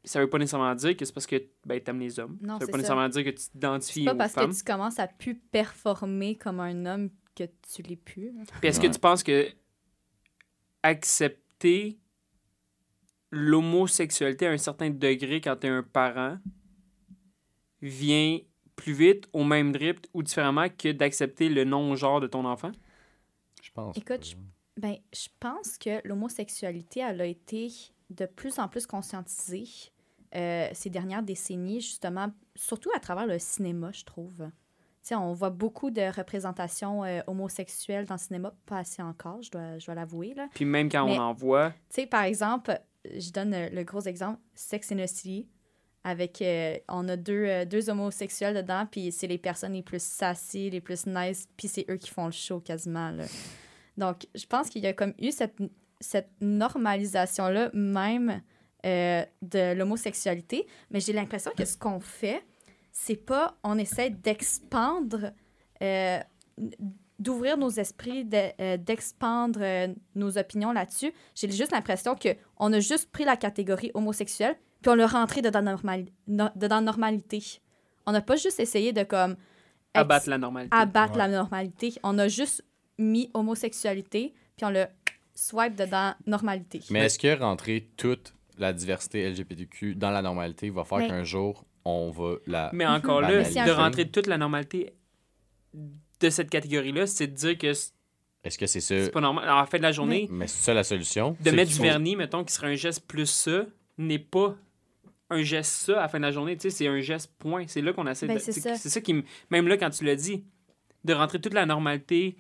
[0.05, 2.39] ça veut pas nécessairement dire que c'est parce que ben, t'aimes les hommes.
[2.41, 2.79] Non, ça veut pas ça.
[2.79, 4.51] nécessairement dire que tu C'est t'identifies pas aux parce femmes.
[4.51, 8.33] que tu commences à plus performer comme un homme que tu l'es plus.
[8.61, 8.89] Puis est-ce Ouais.
[8.89, 9.49] que tu penses que
[10.83, 11.99] accepter
[13.31, 16.39] l'homosexualité à un certain degré quand tu es un parent
[17.83, 18.39] vient
[18.77, 22.73] plus vite, au même rythme ou différemment que d'accepter le non-genre de ton enfant?
[23.63, 23.97] Je pense.
[23.97, 24.23] Écoute, pas.
[24.23, 24.37] je-
[24.81, 27.71] Ben, je pense que l'homosexualité, elle a été
[28.09, 29.69] de plus en plus conscientisée
[30.35, 34.49] euh, ces dernières décennies, justement, surtout à travers le cinéma, je trouve.
[35.13, 39.79] On voit beaucoup de représentations euh, homosexuelles dans le cinéma, pas assez encore, je dois,
[39.79, 40.33] je dois l'avouer.
[40.35, 40.49] là.
[40.55, 43.83] Puis même quand Mais- on en voit, Tu sais, par exemple, je donne euh, le
[43.83, 45.49] gros exemple, Sex and the City,
[46.05, 50.03] avec, euh, on a deux, euh, deux homosexuels dedans, puis c'est les personnes les plus
[50.03, 53.25] sassy, les plus nice, puis c'est eux qui font le show quasiment, là.
[54.01, 55.57] Donc, je pense qu'il y a comme eu cette,
[56.01, 58.43] cette normalisation-là même
[58.87, 62.43] euh, de l'homosexualité, mais j'ai l'impression que ce qu'on fait,
[62.91, 65.33] c'est pas, on essaie d'expandre,
[65.83, 66.19] euh,
[67.19, 71.13] d'ouvrir nos esprits, de- euh, d'expandre euh, nos opinions là-dessus.
[71.35, 75.61] J'ai juste l'impression qu'on a juste pris la catégorie homosexuelle, puis on l'a rentré dedans,
[75.63, 77.61] normal, no- dedans normalité.
[78.07, 79.37] On n'a pas juste essayé de comme
[79.93, 80.75] abattre la normalité.
[80.75, 81.19] abattre Ouais.
[81.19, 81.95] la normalité.
[82.03, 82.65] On a juste
[83.01, 84.91] mis homosexualité, puis on l'a
[85.35, 86.81] swipe dedans normalité.
[86.91, 91.25] Mais est-ce que rentrer toute la diversité LGBTQ dans la normalité va faire Mais- qu'un
[91.25, 92.71] jour, on va la...
[92.75, 94.93] Mais encore là, de rentrer toute la normalité
[95.75, 97.93] de cette catégorie-là, c'est de dire que c'est
[98.45, 99.05] Est-ce que c'est ça...
[99.05, 99.49] c'est pas normal.
[99.49, 101.37] À la fin de la journée, Mais c'est ça la solution?
[101.41, 103.65] de mettre du faut- vernis, mettons, qui serait un geste plus ça,
[103.97, 104.57] n'est pas
[105.31, 106.57] un geste ça à la fin de la journée.
[106.57, 107.65] Tu sais, c'est un geste point.
[107.69, 108.41] C'est là qu'on essaie Ben, de.
[108.41, 108.53] c'est
[108.89, 109.01] ça.
[109.01, 109.15] qui.
[109.15, 110.45] me- Même là, quand tu l'as dit,
[111.05, 112.37] de rentrer toute la normalité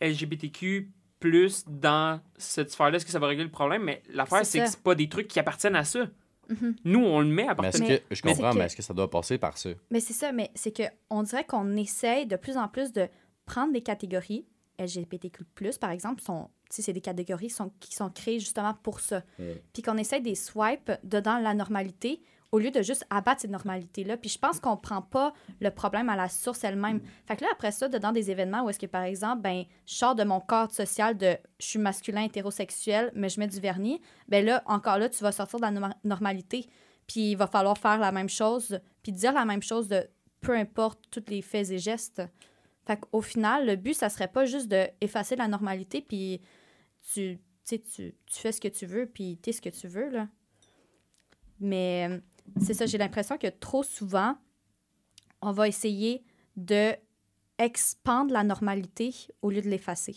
[0.00, 0.90] LGBTQ
[1.20, 3.82] plus dans cette sphère-là, est-ce que ça va régler le problème?
[3.82, 6.06] Mais l'affaire, C'est c'est que c'est pas des trucs qui appartiennent à ça.
[6.48, 6.76] Mhm.
[6.84, 8.14] Nous, on le met à Mais est-ce partir que...
[8.14, 9.70] Je mais comprends, mais est-ce que ça doit passer par ça?
[9.90, 13.08] Mais c'est ça, mais c'est que on dirait qu'on essaye de plus en plus de
[13.46, 14.46] prendre des catégories
[14.78, 15.44] LGBTQ+,
[15.80, 19.22] par exemple, sont, c'est des catégories sont, qui sont créées justement pour ça.
[19.72, 22.20] Puis qu'on essaye des swipes dedans la normalité
[22.54, 24.16] au lieu de juste abattre cette normalité-là.
[24.16, 27.00] Puis je pense qu'on prend pas le problème à la source elle-même.
[27.26, 29.94] Fait que là, après ça, dedans des événements où est-ce que, par exemple, ben, je
[29.94, 34.00] sors de mon cadre social de je suis masculin hétérosexuel, mais je mets du vernis,
[34.28, 36.68] ben là, encore là, tu vas sortir de la norma- normalité.
[37.08, 40.06] Puis il va falloir faire la même chose, puis dire la même chose de
[40.40, 42.22] peu importe tous les faits et gestes.
[42.86, 46.40] Fait qu'au final, le but, ça serait pas juste d'effacer la normalité, puis
[47.12, 50.28] tu, tu, tu fais ce que tu veux, puis t'es ce que tu veux, là.
[51.60, 52.18] Mais euh,
[52.60, 54.36] c'est ça, j'ai l'impression que trop souvent,
[55.40, 56.24] on va essayer
[56.56, 56.92] de
[57.58, 60.16] expandre la normalité au lieu de l'effacer.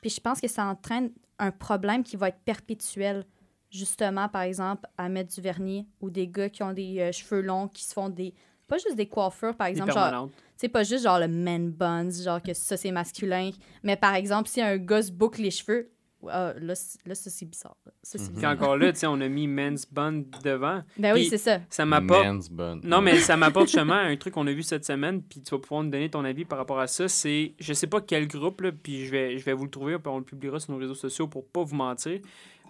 [0.00, 3.24] Puis je pense que ça entraîne un problème qui va être perpétuel.
[3.70, 7.42] Justement, par exemple, à mettre du vernis ou des gars qui ont des euh, cheveux
[7.42, 8.34] longs, qui se font des...
[8.66, 12.42] Pas juste des coiffures, par exemple, genre c'est pas juste genre le man buns, genre
[12.42, 13.50] que ça c'est masculin.
[13.82, 15.90] Mais par exemple, si un gars se boucle les cheveux,
[16.28, 16.98] ah, là, ça
[17.30, 17.76] c'est bizarre.
[17.86, 17.92] là.
[18.02, 18.36] Ça, c'est Mhm.
[18.38, 20.82] Puis encore là, tu sais, on a mis men's bun devant.
[20.96, 21.60] Ben oui, Puis- c'est ça.
[21.70, 22.24] Ça m'apporte.
[22.26, 22.80] Men's bun.
[22.82, 25.58] Non, mais ça m'apporte justement un truc qu'on a vu cette semaine, puis tu vas
[25.60, 27.06] pouvoir nous donner ton avis par rapport à ça.
[27.08, 29.98] C'est, je sais pas quel groupe, là, puis je vais, je vais vous le trouver,
[29.98, 32.20] puis on le publiera sur nos réseaux sociaux pour pas vous mentir.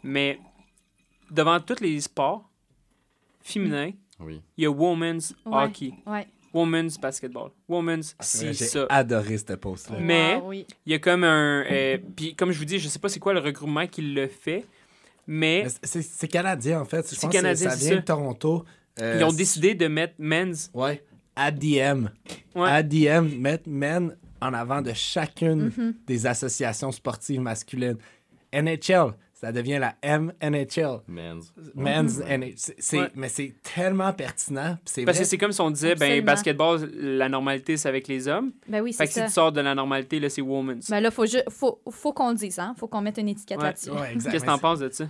[0.03, 0.39] Mais
[1.31, 2.49] devant tous les sports
[3.41, 4.43] féminins, Oui.
[4.57, 5.65] il y a Women's Ouais.
[5.65, 5.95] Hockey.
[6.07, 6.27] Ouais.
[6.61, 8.87] Women's basketball, women's Ah, si J'ai ça.
[8.89, 9.99] adoré cette post-là.
[10.01, 10.67] Mais- Wow, oui.
[10.87, 11.65] Il y a comme un.
[11.71, 14.27] euh, Puis comme je vous dis, je sais pas c'est quoi le regroupement qui le
[14.29, 14.65] fait,
[15.27, 17.05] mais Mais c'est- C'est canadien, en fait.
[17.09, 18.01] Je C'est pense que canadien, ça c'est vient ça.
[18.01, 18.65] de Toronto.
[19.01, 20.71] Euh, ils ont décidé de mettre men's.
[20.75, 21.05] Ouais.
[21.37, 22.09] ADM.
[22.55, 22.69] Ouais.
[22.69, 25.95] ADM, mettre men en avant de chacune Mhm.
[26.07, 27.97] des associations sportives masculines.
[28.53, 31.01] NHL, ça devient la MNHL.
[31.07, 31.53] Men's.
[31.75, 32.55] Men's NH.
[32.79, 33.11] C'est- Ouais.
[33.15, 34.77] Mais c'est tellement pertinent.
[34.85, 35.25] C'est Parce vrai.
[35.25, 38.53] que c'est comme si on disait, ben, basketball, la normalité, c'est avec les hommes.
[38.69, 39.27] Ben oui, Fait c'est que si ça.
[39.27, 40.91] tu sors de la normalité, là, c'est women's.
[40.91, 42.75] Ben là, faut, ju- faut, faut qu'on le dise, hein.
[42.77, 43.65] Faut qu'on mette une étiquette Ouais.
[43.65, 43.91] là-dessus.
[43.91, 44.33] Ouais, exact.
[44.33, 45.07] Qu'est-ce que t'en penses de ça?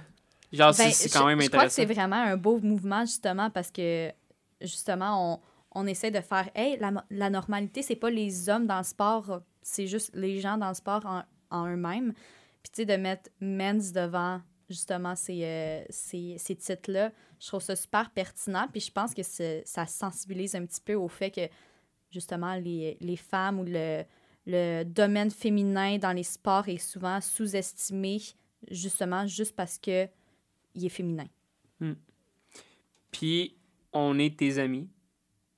[0.53, 1.75] Genre, c'est- Ben, c'est quand même je crois que intéressant.
[1.77, 4.11] c'est vraiment un beau mouvement, justement, parce que,
[4.61, 5.41] justement,
[5.73, 8.85] on, on essaie de faire, hey, la, la normalité, c'est pas les hommes dans le
[8.85, 12.13] sport, c'est juste les gens dans le sport en, en eux-mêmes.
[12.69, 17.63] Puis, tu sais, de mettre men's devant, justement, ces, euh, ces, ces titres-là, je trouve
[17.63, 18.69] ça super pertinent.
[18.71, 21.49] Puis, je pense que ça sensibilise un petit peu au fait que,
[22.11, 24.05] justement, les, les femmes ou le,
[24.47, 28.21] le domaine féminin dans les sports est souvent sous-estimé,
[28.71, 30.07] justement, juste parce que
[30.75, 31.27] il est féminin.
[33.11, 33.57] Puis,
[33.93, 34.89] on est tes amis.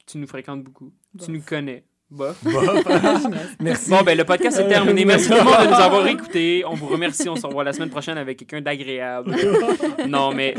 [0.06, 0.92] Tu nous fréquentes beaucoup.
[1.18, 1.84] Tu nous connais.
[2.10, 2.42] Bof.
[3.60, 3.90] Merci.
[3.90, 5.04] Bon, ben, le podcast est terminé.
[5.04, 6.64] Merci tout le monde de nous avoir écoutés.
[6.66, 7.28] On vous remercie.
[7.28, 9.36] On se revoit la semaine prochaine avec quelqu'un d'agréable.
[10.08, 10.54] non, mais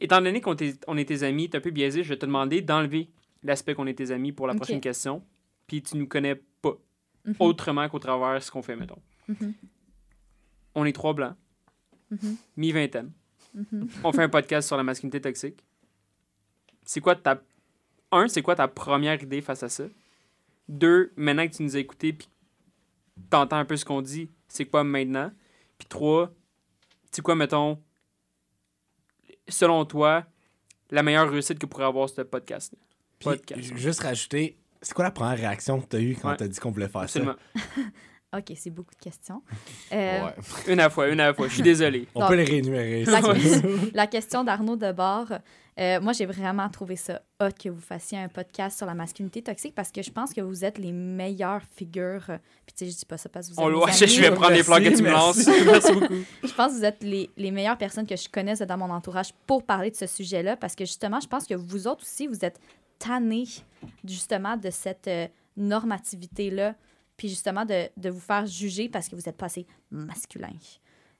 [0.00, 0.54] étant donné qu'on
[0.86, 3.10] on est tes amis, t'es un peu biaisé, je vais te demander d'enlever
[3.42, 5.22] l'aspect qu'on est tes amis pour la prochaine question.
[5.66, 6.74] Puis, tu nous connais pas
[7.24, 7.34] Mhm.
[7.40, 8.98] autrement qu'au travers ce qu'on fait, mettons.
[9.28, 9.52] Mhm.
[10.76, 11.34] On est trois blancs,
[12.10, 12.36] Mhm.
[12.56, 13.10] mi-vingtaine.
[14.04, 15.58] On fait un podcast sur la masculinité toxique.
[16.84, 17.42] C'est quoi ta.
[18.12, 19.84] Un, c'est quoi ta première idée face à ça?
[20.68, 22.28] Deux, maintenant que tu nous as écoutés puis
[23.30, 25.30] t'entends un peu ce qu'on dit, c'est quoi maintenant?
[25.78, 26.30] Puis trois,
[27.10, 27.78] c'est quoi, mettons,
[29.48, 30.24] selon toi,
[30.90, 32.74] la meilleure réussite que pourrait avoir ce podcast?
[33.18, 33.76] Puis, podcast.
[33.76, 36.36] juste rajouter, c'est quoi la première réaction que tu as eue quand Ouais.
[36.36, 37.34] tu as dit qu'on voulait faire Absolument.
[38.36, 39.42] OK, c'est beaucoup de questions.
[39.92, 40.34] Euh, Ouais.
[40.72, 41.48] Une à la fois, une à la fois.
[41.48, 42.02] Je suis désolé.
[42.04, 42.10] ça?
[42.14, 43.04] On Donc, peut les réénumérer.
[43.06, 43.20] La,
[43.94, 45.32] la question d'Arnaud Debord,
[45.78, 49.42] euh, moi, j'ai vraiment trouvé ça hot que vous fassiez un podcast sur la masculinité
[49.42, 52.24] toxique parce que je pense que vous êtes les meilleures figures.
[52.66, 53.90] Puis, tu sais, je dis pas ça parce que vous On êtes le mes voit,
[53.92, 54.36] je vais amis.
[54.36, 55.46] prendre les plans que tu me lances.
[55.46, 56.14] Merci beaucoup.
[56.42, 59.32] Je pense que vous êtes les, les meilleures personnes que je connaisse dans mon entourage
[59.46, 62.44] pour parler de ce sujet-là parce que justement, je pense que vous autres aussi, vous
[62.44, 62.58] êtes
[62.98, 63.44] tannés
[64.04, 66.74] justement de cette euh, normativité-là,
[67.16, 70.50] puis justement de, de vous faire juger parce que vous n'êtes pas assez masculin.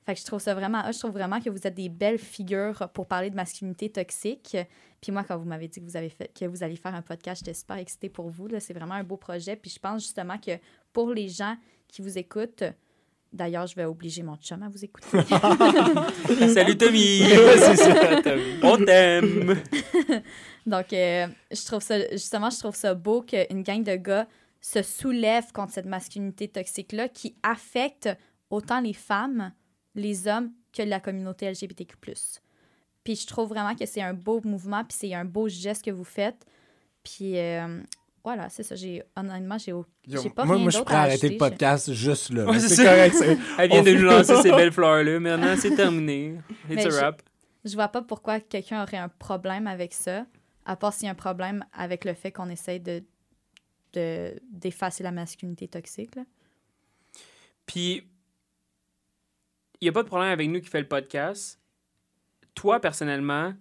[0.09, 2.88] Fait que je trouve ça vraiment, je trouve vraiment que vous êtes des belles figures
[2.94, 4.56] pour parler de masculinité toxique.
[5.02, 7.02] Puis moi, quand vous m'avez dit que vous avez fait, que vous alliez faire un
[7.02, 8.46] podcast, j'étais super excitée pour vous.
[8.46, 8.59] là.
[8.59, 9.54] C'est vraiment un beau projet.
[9.54, 10.52] Puis je pense justement que
[10.94, 12.64] pour les gens qui vous écoutent,
[13.34, 15.09] d'ailleurs, je vais obliger mon chum à vous écouter.
[16.54, 17.18] Salut Tommy!
[17.59, 18.61] c'est ça, vu.
[18.62, 19.61] On t'aime!
[20.66, 24.26] Donc, euh, je trouve ça, justement, je trouve ça beau qu'une gang de gars
[24.62, 28.09] se soulève contre cette masculinité toxique-là qui affecte
[28.48, 29.52] autant les femmes,
[29.95, 31.97] les hommes que la communauté LGBTQ+.
[33.05, 35.91] Puis je trouve vraiment que c'est un beau mouvement, puis c'est un beau geste que
[35.91, 36.45] vous faites.
[37.03, 37.80] Puis euh,
[38.22, 38.74] voilà, c'est ça.
[38.74, 39.72] J'ai, honnêtement, j'ai,
[40.07, 42.30] j'ai pas moi, rien moi, je suis d'autre prêt à à arrêter le podcast juste
[42.30, 42.45] là.
[42.45, 43.14] Ouais, c'est correct.
[43.16, 45.18] c'est- Elle vient de nous lancer ces belles fleurs-là.
[45.20, 46.34] Maintenant, c'est terminé.
[46.51, 47.22] It's Mais a je- wrap.
[47.64, 50.26] Je vois pas pourquoi quelqu'un aurait un problème avec ça,
[50.66, 53.03] à part s'il y a un problème avec le fait qu'on essaye de,
[53.95, 56.14] de, d'effacer la masculinité toxique.
[56.14, 56.22] Là.
[57.66, 58.05] Puis,
[59.80, 61.60] il n'y a pas de problème avec nous qui fait le podcast.
[62.54, 63.54] Toi, personnellement,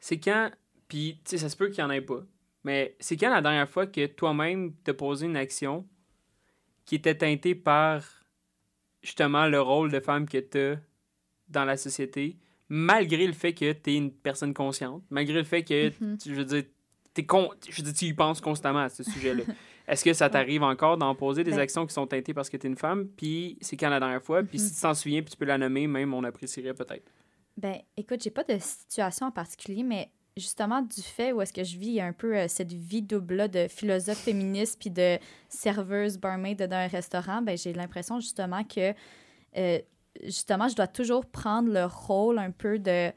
[0.00, 0.50] c'est quand.
[0.88, 2.22] Puis, tu sais, ça se peut qu'il n'y en ait pas.
[2.64, 5.86] Mais c'est quand la dernière fois que toi-même t'as posé une action
[6.84, 8.04] qui était teintée par
[9.02, 10.80] justement le rôle de femme que tu
[11.48, 12.36] dans la société,
[12.68, 16.18] malgré le fait que tu es une personne consciente, malgré le fait que, Mhm.
[16.18, 16.64] tu- je veux dire,
[17.14, 17.50] t'es con...
[17.68, 19.44] je veux dire, tu y penses constamment à ce sujet-là.
[19.88, 22.56] Est-ce que ça t'arrive encore d'en poser des Ben- actions qui sont teintées parce que
[22.58, 23.08] tu es une femme?
[23.16, 24.42] Puis c'est quand la dernière fois?
[24.42, 27.10] Puis si tu t'en souviens, puis tu peux la nommer, même on apprécierait peut-être.
[27.56, 31.64] Ben, écoute, j'ai pas de situation en particulier, mais justement, du fait où est-ce que
[31.64, 36.62] je vis un peu euh, cette vie double-là de philosophe féministe puis de serveuse barmaid
[36.62, 38.92] d'un restaurant, ben, j'ai l'impression justement que,
[39.56, 39.78] euh,
[40.22, 43.08] justement, je dois toujours prendre le rôle un peu de,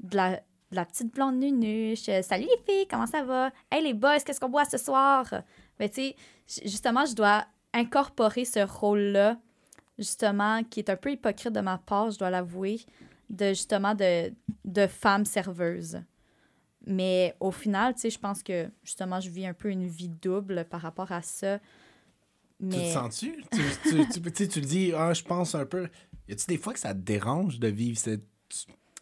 [0.00, 0.40] de, la, de
[0.76, 2.08] la petite blonde nunuche.
[2.08, 3.50] Euh, Salut les filles, comment ça va?
[3.70, 5.26] Hey les boys, qu'est-ce qu'on boit ce soir?
[5.80, 6.16] Ben, tu sais,
[6.46, 9.36] ju- justement, je dois incorporer ce rôle-là,
[9.98, 12.80] justement, qui est un peu hypocrite de ma part, je dois l'avouer
[13.30, 14.32] de justement de,
[14.64, 16.00] de femmes serveuses.
[16.86, 20.08] Mais au final, tu sais, je pense que justement, je vis un peu une vie
[20.08, 21.58] double par rapport à ça.
[21.58, 23.42] Tu te Mais sens-tu?
[23.50, 25.88] tu, tu, tu, tu le dis, ah, je pense un peu.
[26.28, 28.24] Y a-tu des fois que ça te dérange de vivre cette-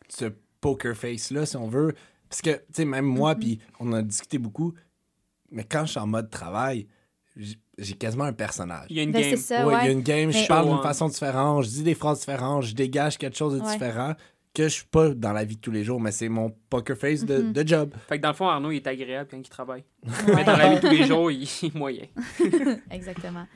[0.08, 0.26] ce
[0.60, 1.94] poker face-là, si on veut?
[2.28, 3.40] Parce que, tu sais, même moi, Mhm.
[3.40, 4.74] puis on a discuté beaucoup,
[5.50, 6.86] Mais quand je suis en mode travail,
[7.78, 8.86] j'ai quasiment un personnage.
[8.90, 9.36] Il y a une Ben, game.
[9.36, 9.80] ça, Ouais, ouais.
[9.82, 10.82] il y a une game, Mais- je parle d'une Ouais.
[10.82, 13.72] façon différente, je dis des phrases différentes, je dégage quelque chose de Ouais.
[13.72, 14.14] différent
[14.54, 16.96] que je suis pas dans la vie de tous les jours, mais c'est mon poker
[16.96, 17.52] face de, Mhm.
[17.52, 17.94] de job.
[18.08, 19.84] Fait que dans le fond, Arnaud, il est agréable quand il travaille.
[20.04, 20.34] Ouais.
[20.34, 22.06] Mais dans la vie de tous les jours, il est moyen.
[22.90, 23.46] Exactement.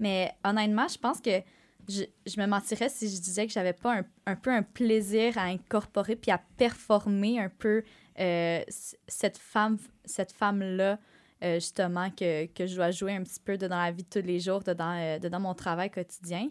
[0.00, 1.42] Mais honnêtement, je pense que
[1.88, 5.36] je, je me mentirais si je disais que j'avais pas un, un peu un plaisir
[5.38, 7.82] à incorporer puis à performer un peu
[8.20, 8.60] euh,
[9.06, 10.98] cette femme cette femme-là,
[11.42, 14.08] euh, justement, que, que je dois jouer un petit peu de dans la vie de
[14.20, 16.48] tous les jours, de dans, euh, de dans mon travail quotidien.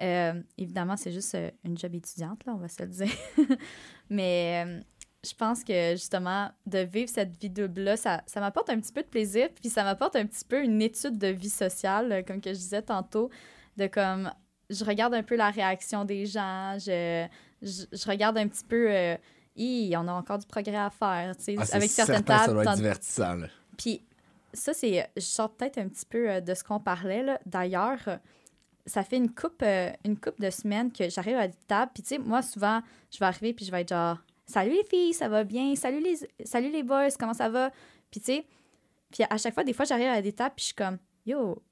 [0.00, 3.08] Euh, évidemment, c'est juste une job étudiante, là, on va se le dire.
[4.10, 4.82] Mais
[5.24, 9.02] je pense que justement, de vivre cette vie double-là, ça, ça m'apporte un petit peu
[9.02, 12.50] de plaisir, puis ça m'apporte un petit peu une étude de vie sociale, comme que
[12.50, 13.30] je disais tantôt,
[13.76, 14.30] de comme,
[14.70, 17.26] je regarde un peu la réaction des gens, je,
[17.62, 19.16] je, je regarde un petit peu, euh,
[19.56, 22.28] Hi, on a encore du progrès à faire, tu sais, Ah, avec certaines certain que
[22.40, 22.52] ça tables.
[22.54, 23.34] doit être divertissant.
[23.36, 23.46] là.
[23.78, 24.04] puis
[24.54, 25.06] ça, c'est.
[25.16, 27.22] Je sors peut-être un petit peu euh, de ce qu'on parlait.
[27.22, 27.38] là.
[27.46, 27.98] D'ailleurs,
[28.86, 31.92] ça fait une coupe, euh, une coupe de semaines que j'arrive à des tables.
[31.94, 32.80] Puis, tu sais, moi, souvent,
[33.12, 35.74] je vais arriver puis je vais être genre Salut les filles, ça va bien?
[35.74, 37.70] Salut les, salut les boys, comment ça va?
[38.10, 38.46] Puis, tu sais,
[39.10, 41.62] puis à chaque fois, des fois, j'arrive à des tables puis je suis comme Yo,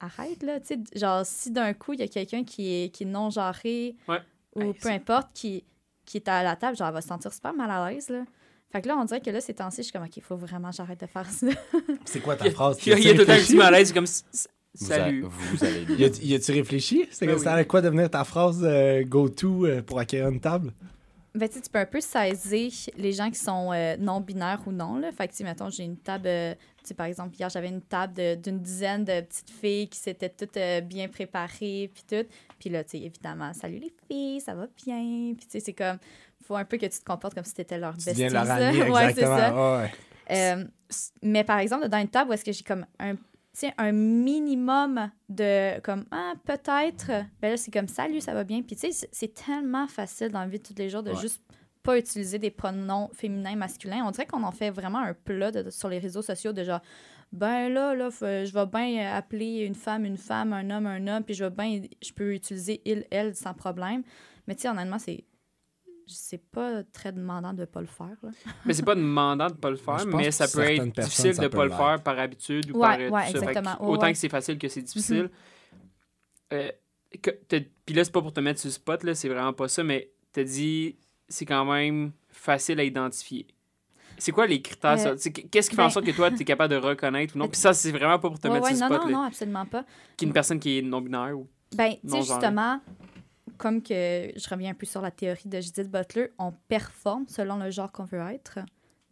[0.00, 0.58] arrête là.
[0.58, 3.94] Tu sais, genre, si d'un coup, il y a quelqu'un qui est, qui est non-genré
[4.08, 4.18] Ouais.
[4.56, 5.64] ou Hey, peu importe, qui,
[6.04, 8.24] qui est à la table, genre, elle va se sentir super mal à l'aise, là.
[8.72, 10.36] Fait que là, on dirait que là, ces temps-ci, je suis comme, OK, il faut
[10.36, 11.46] vraiment que j'arrête de faire ça.
[12.04, 12.78] C'est quoi ta phrase?
[12.84, 14.06] Il y a, il y a tout un petit malaise, comme
[14.74, 15.22] Salut.
[15.22, 16.08] vous allez Y bien.
[16.08, 17.08] a- y a-tu réfléchi?
[17.10, 17.46] C'est Ben oui.
[17.46, 20.72] allait quoi devenir ta phrase euh, go-to euh, pour acquérir une table?
[21.34, 24.72] Ben, tu sais, tu peux un peu saisir les gens qui sont euh, non-binaires ou
[24.72, 24.98] non.
[24.98, 25.12] Là.
[25.12, 27.68] Fait que, tu sais, mettons, j'ai une table, euh, tu sais, par exemple, hier, j'avais
[27.68, 32.04] une table de- d'une dizaine de petites filles qui s'étaient toutes euh, bien préparées, puis
[32.08, 32.26] tout.
[32.58, 35.34] Puis là, tu sais, évidemment, salut les filles, ça va bien.
[35.36, 35.98] Puis, tu sais, c'est comme,
[36.46, 38.26] faut un peu que tu te comportes comme si leur Tu bestie.
[38.26, 39.78] de leur ami, ouais, c'est ça.
[39.80, 39.92] Ouais.
[40.30, 40.64] Euh,
[41.22, 43.14] mais par exemple, dans une table où est-ce que j'ai comme un,
[43.78, 47.06] un minimum de comme ah peut-être
[47.40, 50.40] ben là c'est comme salut ça va bien puis tu sais c'est- tellement facile dans
[50.40, 51.20] la vie de tous les jours de Ouais.
[51.20, 51.40] juste
[51.82, 55.70] pas utiliser des pronoms féminins masculins on dirait qu'on en fait vraiment un plat de-
[55.70, 56.80] sur les réseaux sociaux de genre
[57.32, 61.22] ben là là je vais bien appeler une femme une femme un homme un homme
[61.24, 64.02] puis je vais bien je peux utiliser il elle sans problème
[64.46, 65.24] mais tu sais honnêtement c'est
[66.06, 68.30] c'est pas très demandant de pas le faire là.
[68.64, 71.64] Mais c'est pas demandant de pas le faire, mais ça peut être difficile de pas
[71.64, 73.46] le faire par habitude ou Ouais, par ouais, tout ça.
[73.46, 74.12] Ouais, autant ouais.
[74.12, 75.30] que c'est facile que c'est difficile.
[76.52, 76.70] Euh,
[77.22, 79.52] que t'as- Puis là, c'est pas pour te mettre sur le spot, là, c'est vraiment
[79.52, 80.96] pas ça, mais t'as dit
[81.28, 83.46] c'est quand même facile à identifier.
[84.18, 84.96] C'est quoi les critères?
[85.06, 85.16] Euh,
[85.50, 87.48] Qu'est-ce qui fait en ben- sorte que toi, tu es capable de reconnaître ou non?
[87.50, 89.06] Puis ça, c'est vraiment pas pour te Ouais, mettre ouais, sur non le spot.
[89.06, 89.18] non là.
[89.22, 89.84] non absolument pas
[90.16, 91.48] Qu'une personne qui est non-binaire ou.
[91.74, 92.80] Ben, tu Non sais, justement,
[93.56, 97.56] comme que je reviens un peu sur la théorie de Judith Butler, on performe selon
[97.56, 98.58] le genre qu'on veut être.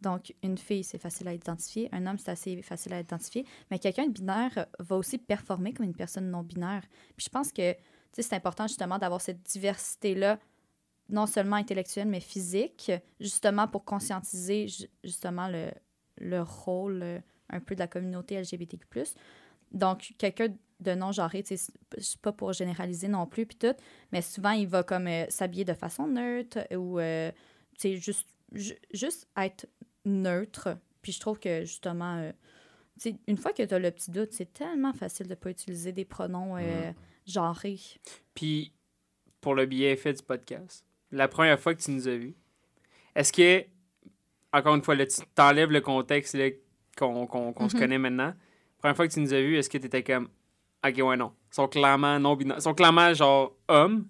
[0.00, 1.88] Donc, une fille, c'est facile à identifier.
[1.92, 3.46] Un homme, c'est assez facile à identifier.
[3.70, 6.82] Mais quelqu'un de binaire va aussi performer comme une personne non binaire.
[7.16, 7.74] Puis je pense que
[8.12, 10.38] c'est important justement d'avoir cette diversité-là,
[11.08, 15.70] non seulement intellectuelle, mais physique, justement pour conscientiser ju- justement le,
[16.18, 18.86] le rôle euh, un peu de la communauté LGBTQ+.
[19.72, 20.48] Donc, quelqu'un
[20.80, 21.72] de non-genré, c'est-
[22.20, 23.74] pas pour généraliser non plus, puis tout,
[24.12, 27.30] mais souvent, il va comme euh, s'habiller de façon neutre ou, euh,
[27.78, 29.66] tu sais, juste, ju- juste être
[30.04, 30.76] neutre.
[31.02, 32.32] Puis je trouve que, justement, euh,
[33.00, 35.50] tu sais, une fois que tu as le petit doute, c'est tellement facile de pas
[35.50, 36.92] utiliser des pronoms euh,
[37.26, 37.80] genrés.
[38.34, 38.72] Puis,
[39.40, 42.34] pour le bienfait du podcast, la première fois que tu nous as vus,
[43.14, 43.64] est-ce que,
[44.52, 46.36] encore une fois, là, tu t'enlèves le contexte
[46.96, 47.26] qu'on
[47.68, 47.80] se Mhm.
[47.80, 48.34] connaît maintenant,
[48.78, 50.28] première fois que tu nous as vus, est-ce que tu étais comme,
[50.86, 54.06] ok, ouais, non, ils sont clairement non binaires, ils sont clairement genre hommes,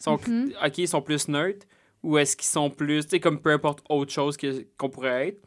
[0.00, 0.52] ils sont, Mhm.
[0.64, 1.66] ok, ils sont plus neutres,
[2.02, 5.28] ou est-ce qu'ils sont plus, tu sais, comme peu importe autre chose que- qu'on pourrait
[5.28, 5.42] être.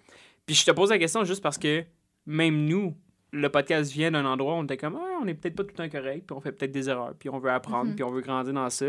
[0.46, 1.84] Puis je te pose la question juste parce que
[2.26, 2.96] même nous,
[3.34, 5.74] le podcast vient d'un endroit où on était comme, ah, on est peut-être pas tout
[5.78, 7.96] le temps correct, puis on fait peut-être des erreurs, puis on veut apprendre, Mhm.
[7.96, 8.86] puis on veut grandir dans ça.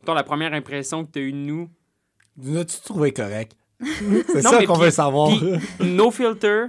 [0.00, 1.68] Mettons, la première impression que tu as eue de nous,
[2.40, 3.56] Nous as-tu trouvé correct?
[4.28, 5.30] C'est ça qu'on veut savoir.
[5.80, 6.66] no filter,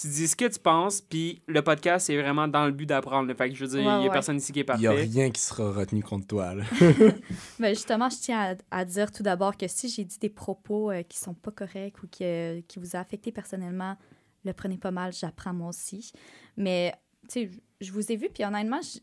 [0.00, 3.32] tu dis ce que tu penses, puis le podcast, c'est vraiment dans le but d'apprendre.
[3.34, 4.10] Fait que je veux dire, il Ouais, y a ouais.
[4.10, 5.04] personne ici qui est Il n'y a parfait.
[5.06, 6.54] rien qui sera retenu contre toi.
[6.54, 6.64] Là.
[7.60, 10.90] Ben justement, je tiens à, à dire tout d'abord que si j'ai dit des propos
[10.90, 13.96] euh, qui sont pas corrects ou qui, euh, qui vous a affecté personnellement,
[14.44, 16.12] le prenez pas mal, j'apprends moi aussi.
[16.56, 16.92] Mais,
[17.28, 17.50] tu sais,
[17.80, 18.98] je vous ai vu, puis honnêtement, je,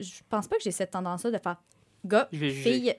[0.00, 1.62] je pense pas que j'ai cette tendance-là de faire
[2.04, 2.62] gars, Je vais juger.
[2.72, 2.94] fille,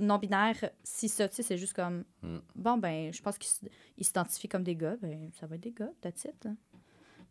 [0.00, 2.38] non-binaire, si ça, tu sais, c'est juste comme, Mm.
[2.56, 3.70] bon, ben, je pense qu'ils
[4.04, 6.34] s'identifient comme des gars, ben, ça va être des gars, that's it.
[6.44, 6.50] là.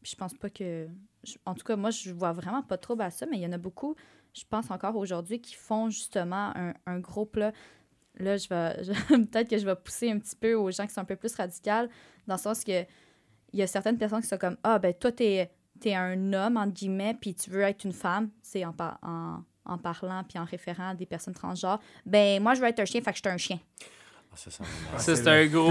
[0.02, 0.88] Puis je pense pas que.
[1.24, 3.46] je- en tout cas, moi, je vois vraiment pas trop à ça, mais il y
[3.48, 3.96] en a beaucoup,
[4.34, 7.52] je pense encore aujourd'hui, qui font justement un, un gros plat.
[8.16, 8.84] Là, je vais.
[8.84, 11.16] je- Peut-être que je vais pousser un petit peu aux gens qui sont un peu
[11.16, 11.90] plus radicales,
[12.28, 12.84] dans le sens que
[13.52, 15.50] il y a certaines personnes qui sont comme Ah, ben, toi, t'es
[15.86, 19.40] es un homme, entre guillemets, puis tu veux être une femme, c'est en, par- en,
[19.66, 22.86] en parlant puis en référant à des personnes transgenres, ben moi, je veux être un
[22.86, 23.60] chien, fait que je suis un chien.
[24.32, 25.02] Ah, ça, ça m'énerve.
[25.02, 25.70] Ça, c'est un gros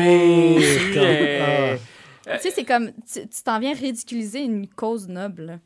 [2.36, 5.60] tu sais, c'est comme, tu t'en viens ridiculiser une cause noble.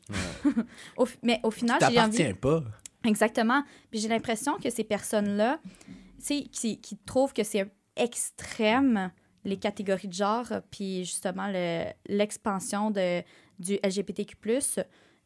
[0.97, 2.33] Au fi- mais au final, j'ai envie...
[2.33, 2.63] Pas.
[3.05, 3.63] Exactement.
[3.91, 9.11] Puis j'ai l'impression que ces personnes-là, tu sais, qui, qui trouvent que c'est extrême,
[9.43, 13.21] les catégories de genre, puis justement le- l'expansion de
[13.59, 14.35] du LGBTQ+,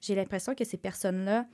[0.01, 1.45] j'ai l'impression que ces personnes-là,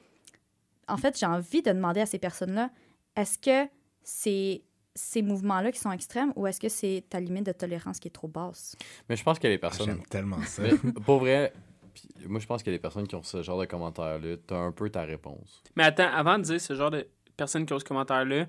[0.88, 2.72] en fait, j'ai envie de demander à ces personnes-là,
[3.16, 3.70] est-ce que
[4.02, 4.64] c'est
[4.96, 8.12] ces mouvements-là qui sont extrêmes ou est-ce que c'est ta limite de tolérance qui est
[8.12, 8.76] trop basse?
[9.10, 9.86] Mais je pense que les Ah, personnes.
[9.88, 10.62] J'aime tellement ça.
[10.64, 10.72] Mais
[11.06, 11.52] pour vrai,
[12.28, 14.90] moi, je pense que les personnes qui ont ce genre de commentaires-là, t'as un peu
[14.90, 15.62] ta réponse.
[15.76, 17.08] Mais attends, avant de dire ce genre de
[17.38, 18.46] personnes qui ont ce commentaire-là,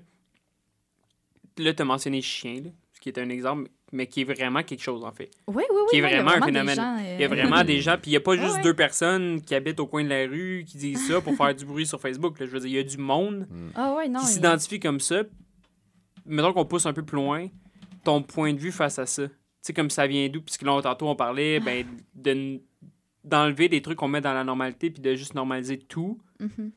[1.57, 4.61] là, tu as mentionné chien, là, ce qui est un exemple, mais qui est vraiment
[4.63, 5.29] quelque chose, en fait.
[5.47, 5.81] Oui, oui, oui.
[5.91, 6.75] Qui est oui, vraiment un phénomène.
[6.75, 8.61] gens, Il y a euh, vraiment des gens, puis il n'y a pas juste ouais.
[8.63, 11.65] deux personnes qui habitent au coin de la rue qui disent ça pour faire du
[11.65, 12.39] bruit sur Facebook.
[12.39, 12.45] là.
[12.45, 14.19] Je veux dire, il y a du monde Ah ouais, non.
[14.19, 15.23] qui s'identifie comme ça.
[16.25, 17.47] Mettons qu'on pousse un peu plus loin,
[18.03, 19.27] ton point de vue face à ça.
[19.27, 20.41] Tu sais, comme ça vient d'où?
[20.41, 22.61] Puisque là, tantôt, on parlait ben, de-
[23.23, 26.71] d'enlever des trucs qu'on met dans la normalité puis de juste normaliser tout, Mhm.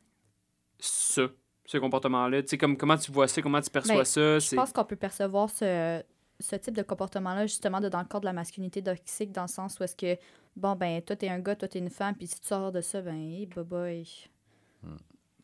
[0.79, 1.23] ça,
[1.67, 2.43] ce comportement-là.
[2.43, 4.39] Tu sais, comme, comment tu vois ça, comment tu perçois Ben, ça.
[4.39, 6.03] Je c'est- pense qu'on peut percevoir ce,
[6.41, 9.49] ce type de comportement-là justement de, dans le cadre de la masculinité toxique, dans le
[9.49, 10.17] sens où est-ce que,
[10.57, 12.81] bon, ben, toi, t'es un gars, toi, t'es une femme, puis si tu sors de
[12.81, 14.07] ça, ben, hey, bye bye.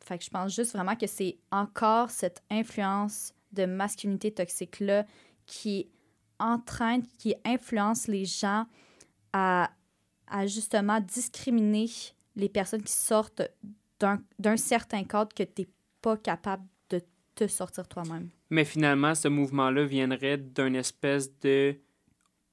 [0.02, 5.06] Fait que je pense juste vraiment que c'est encore cette influence de masculinité toxique-là
[5.46, 5.88] qui
[6.38, 8.66] entraîne, qui influence les gens
[9.32, 9.70] à,
[10.26, 11.86] à justement discriminer
[12.36, 13.42] les personnes qui sortent
[14.00, 15.68] d'un certain cadre que t'es
[16.02, 17.00] pas capable de
[17.34, 18.28] te sortir toi-même.
[18.50, 21.76] Mais finalement, ce mouvement-là viendrait d'une espèce de.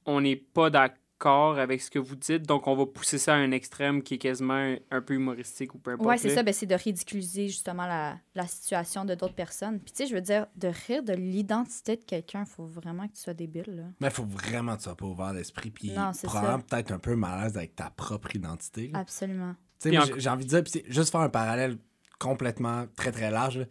[0.06, 3.38] On n'est pas d'accord avec ce que vous dites, donc on va pousser ça à
[3.38, 6.07] un extrême qui est quasiment un, un peu humoristique ou peu importe.
[6.10, 9.80] Ouais, c'est ça, ben, c'est de ridiculiser justement la, la situation de d'autres personnes.
[9.80, 13.14] Puis tu sais, je veux dire, de rire de l'identité de quelqu'un, faut vraiment que
[13.14, 13.84] tu sois débile, là.
[13.99, 15.72] Mais il faut vraiment que tu sois pas ouvert d'esprit.
[15.72, 18.88] Puis Non, c'est probablement peut-être un peu mal à l'aise avec ta propre identité.
[18.93, 18.99] là.
[18.99, 19.53] Absolument.
[19.53, 21.77] Tu sais, Puis moi, en- j'ai- envie de dire, puis c'est juste faire un parallèle
[22.19, 23.60] complètement très très large.
[23.60, 23.65] là.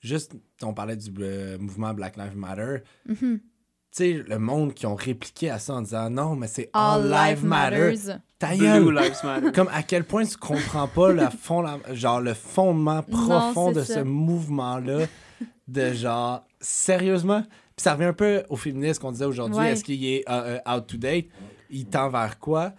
[0.00, 2.78] Juste, on parlait du euh, mouvement Black Lives Matter.
[3.06, 3.16] Mhm.
[3.40, 3.42] Tu
[3.96, 7.30] sais, le monde qui ont répliqué à ça en disant non, mais c'est All, All,
[7.30, 7.78] life matters.
[9.24, 9.52] Matter.
[9.52, 13.82] Comme à quel point tu comprends pas le fond, la- genre le fondement profond de
[13.82, 13.94] ça.
[13.94, 15.06] ce mouvement-là,
[15.68, 17.42] de genre sérieusement?
[17.76, 19.58] Puis ça revient un peu au féminisme qu'on disait aujourd'hui.
[19.58, 19.72] Ouais.
[19.72, 21.26] Est-ce qu'il est euh, euh, out to date?
[21.70, 22.72] Il tend vers quoi?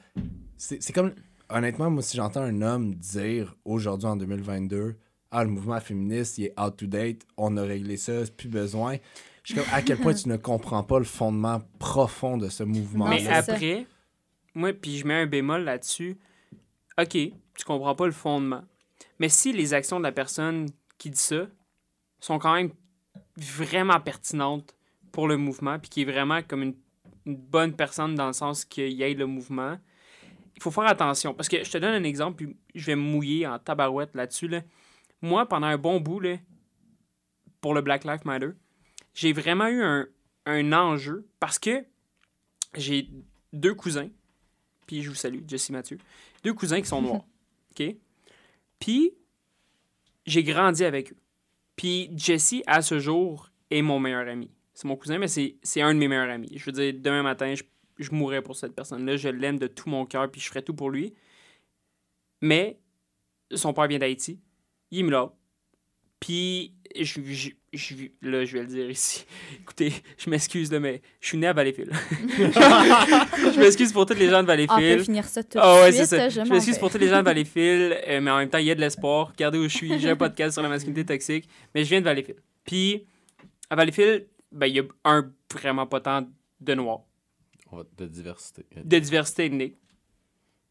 [0.57, 1.13] C'est c'est comme
[1.49, 4.95] honnêtement, moi si j'entends un homme dire aujourd'hui en 2022,
[5.31, 8.47] ah le mouvement féministe il est out to date, on a réglé ça, c'est plus
[8.49, 8.97] besoin.
[9.45, 12.63] Je suis comme à quel point tu ne comprends pas le fondement profond de ce
[12.63, 13.07] mouvement.
[13.07, 13.35] Mais ça.
[13.35, 13.85] après,
[14.55, 16.17] moi, puis je mets un bémol là-dessus.
[16.99, 18.63] OK, tu comprends pas le fondement.
[19.19, 20.67] Mais si les actions de la personne
[20.97, 21.45] qui dit ça
[22.19, 22.71] sont quand même
[23.37, 24.75] vraiment pertinentes
[25.11, 26.75] pour le mouvement, puis qui est vraiment comme une,
[27.27, 29.77] une bonne personne dans le sens qu'il y ait le mouvement,
[30.55, 31.35] il faut faire attention.
[31.35, 34.47] Parce que je te donne un exemple, puis je vais me mouiller en tabarouette là-dessus.
[34.47, 34.61] Là.
[35.21, 36.37] Moi, pendant un bon bout, là,
[37.61, 38.49] pour le Black Lives Matter,
[39.15, 40.07] j'ai vraiment eu un,
[40.45, 41.83] un enjeu parce que
[42.75, 43.09] j'ai
[43.53, 44.09] deux cousins,
[44.85, 45.97] puis je vous salue, Jesse Mathieu,
[46.43, 47.25] deux cousins qui sont noirs,
[47.71, 47.95] OK?
[48.79, 49.13] Puis,
[50.25, 51.17] j'ai grandi avec eux.
[51.75, 54.51] Puis, Jesse, à ce jour, est mon meilleur ami.
[54.73, 56.51] C'est mon cousin, mais c'est un de mes meilleurs amis.
[56.53, 57.63] Je veux dire, demain matin, je,
[57.97, 59.15] je mourrais pour cette personne-là.
[59.15, 61.13] Je l'aime de tout mon cœur, puis je ferais tout pour lui.
[62.41, 62.77] Mais,
[63.53, 64.41] son père vient d'Haïti.
[64.91, 65.33] Il est mulâtre.
[66.25, 69.25] Puis, je, je, je- là, je vais le dire ici.
[69.61, 71.91] Écoutez, je m'excuse, là, mais je suis né à Valleyfield.
[71.93, 75.03] je m'excuse pour tous les gens de On peut Valleyfield.
[75.05, 76.05] finir ça tout Ah de ouais, suite.
[76.07, 76.29] c'est ça.
[76.45, 78.71] Je m'excuse pour tous les gens de Valleyfield, euh, mais en même temps, il y
[78.71, 79.29] a de l'espoir.
[79.33, 79.99] Regardez où je suis.
[79.99, 82.39] J'ai un podcast sur la masculinité toxique, mais je viens de Valleyfield.
[82.63, 83.05] Puis,
[83.69, 86.27] à Valleyfield, ben, il y a un vraiment pas tant
[86.59, 87.01] de noirs,
[87.97, 88.65] de diversité.
[88.83, 89.75] de diversité ethnique.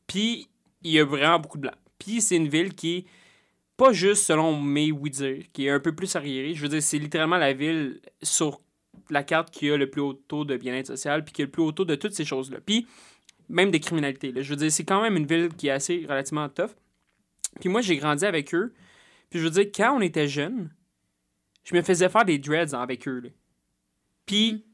[0.08, 0.48] Puis,
[0.82, 1.76] il y a vraiment beaucoup de blancs.
[1.98, 3.04] Puis, c'est une ville qui est
[3.76, 6.54] pas juste selon mes oui-dire, qui est un peu plus arriérée.
[6.54, 8.60] Je veux dire, c'est littéralement la ville sur
[9.10, 11.50] la carte qui a le plus haut taux de bien-être social, puis qui a le
[11.50, 12.58] plus haut taux de toutes ces choses-là.
[12.64, 12.86] Puis,
[13.48, 14.32] même des criminalités.
[14.32, 14.42] là.
[14.42, 16.70] Je veux dire, c'est quand même une ville qui est assez relativement tough.
[17.60, 18.72] Puis moi, j'ai grandi avec eux.
[19.30, 20.70] Puis je veux dire, quand on était jeunes,
[21.64, 23.20] je me faisais faire des dreads avec eux.
[23.20, 23.28] là.
[24.26, 24.64] Puis,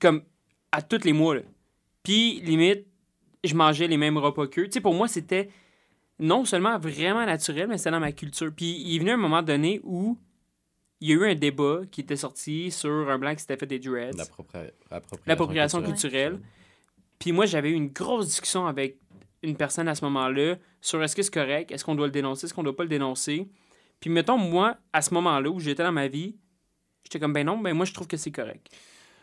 [0.00, 0.22] comme
[0.72, 1.36] à tous les mois.
[1.36, 1.42] là.
[2.02, 2.86] Puis, limite,
[3.44, 4.66] je mangeais les mêmes repas qu'eux.
[4.66, 5.50] Tu sais, pour moi, c'était
[6.18, 8.50] non seulement vraiment naturel, mais c'était dans ma culture.
[8.54, 10.18] Puis, il est venu un moment donné où
[11.00, 13.66] il y a eu un débat qui était sorti sur un blanc qui s'était fait
[13.66, 14.16] des dreads.
[14.16, 14.70] L'appropria-
[15.26, 16.32] L'appropriation, culturelle.
[16.32, 16.40] culturelle.
[17.20, 18.98] Puis moi, j'avais eu une grosse discussion avec
[19.42, 22.46] une personne à ce moment-là sur est-ce que c'est correct, est-ce qu'on doit le dénoncer,
[22.46, 23.48] est-ce qu'on doit pas le dénoncer.
[24.00, 26.36] Puis mettons, moi, à ce moment-là où j'étais dans ma vie,
[27.04, 28.68] j'étais comme, ben non, ben moi, je trouve que c'est correct.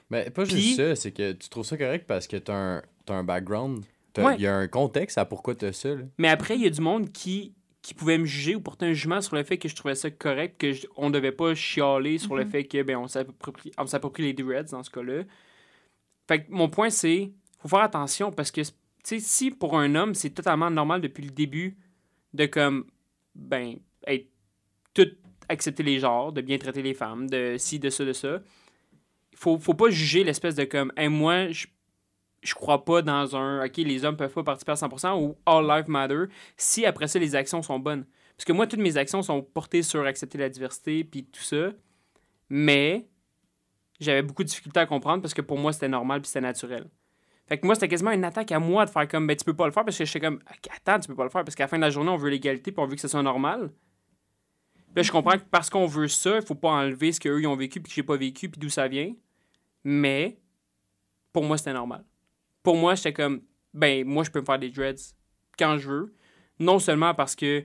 [0.10, 3.16] Mais pas juste ça, c'est que tu trouves ça correct parce que t'as un, t'as
[3.16, 3.84] un background.
[4.18, 4.38] Il Ouais.
[4.40, 5.90] y a un contexte à pourquoi t'as ça.
[5.96, 6.04] là.
[6.18, 8.94] Mais après, il y a du monde qui, qui pouvait me juger ou porter un
[8.94, 12.18] jugement sur le fait que je trouvais ça correct, que je- on devait pas chialer
[12.18, 12.50] sur le Mhm.
[12.52, 13.08] fait que ben on
[13.88, 15.24] s'approprie les dreads dans ce cas-là.
[16.28, 18.68] Fait que mon point c'est faut faire attention parce que tu
[19.04, 21.78] sais si pour un homme, c'est totalement normal depuis le début
[22.34, 22.86] de comme
[23.36, 23.76] ben
[24.08, 24.28] être
[24.94, 25.10] tout
[25.50, 28.42] accepter les genres, de bien traiter les femmes, de ci de ça de ça.
[29.36, 31.68] Faut faut pas juger l'espèce de comme Hey, moi je
[32.46, 35.66] je crois pas dans un OK, les hommes peuvent pas participer à 100% ou All
[35.66, 36.26] Life Matter
[36.58, 38.06] si après ça les actions sont bonnes.
[38.38, 41.72] Parce que moi, toutes mes actions sont portées sur accepter la diversité puis tout ça.
[42.50, 43.08] Mais
[44.00, 46.88] j'avais beaucoup de difficultés à comprendre parce que pour moi, c'était normal puis c'était naturel.
[47.48, 49.56] Fait que moi, c'était quasiment une attaque à moi de faire comme, ben, tu peux
[49.56, 50.40] pas le faire parce que j'étais comme,
[50.76, 52.30] attends, tu peux pas le faire parce qu'à la fin de la journée, on veut
[52.30, 53.72] l'égalité puis on veut que ce soit normal.
[54.96, 57.56] Je comprends que parce qu'on veut ça, il faut pas enlever ce qu'eux ils ont
[57.56, 59.14] vécu puis que j'ai pas vécu puis d'où ça vient.
[59.84, 60.40] Mais
[61.34, 62.06] pour moi, c'était normal.
[62.66, 63.42] Pour moi, j'étais comme,
[63.74, 65.14] ben, moi, je peux me faire des dreads
[65.58, 66.16] quand je veux.
[66.60, 67.64] Non seulement parce que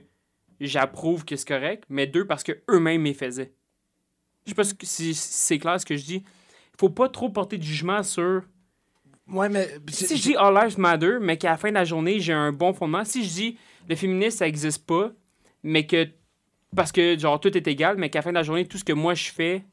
[0.59, 3.53] j'approuve que c'est correct, mais deux, parce que eux-mêmes les faisaient.
[4.45, 6.23] Je sais pas si si c'est clair ce que je dis.
[6.79, 8.43] Faut pas trop porter de jugement sur.
[9.27, 9.67] Ouais, mais.
[9.89, 12.51] Si je dis All Lives Matter, mais qu'à la fin de la journée, j'ai un
[12.51, 13.05] bon fondement.
[13.05, 13.57] Si je dis
[13.87, 15.11] le féminisme, ça existe pas,
[15.63, 16.07] mais que.
[16.75, 18.83] Parce que, genre, tout est égal, mais qu'à la fin de la journée, tout ce
[18.83, 19.63] que moi je fais.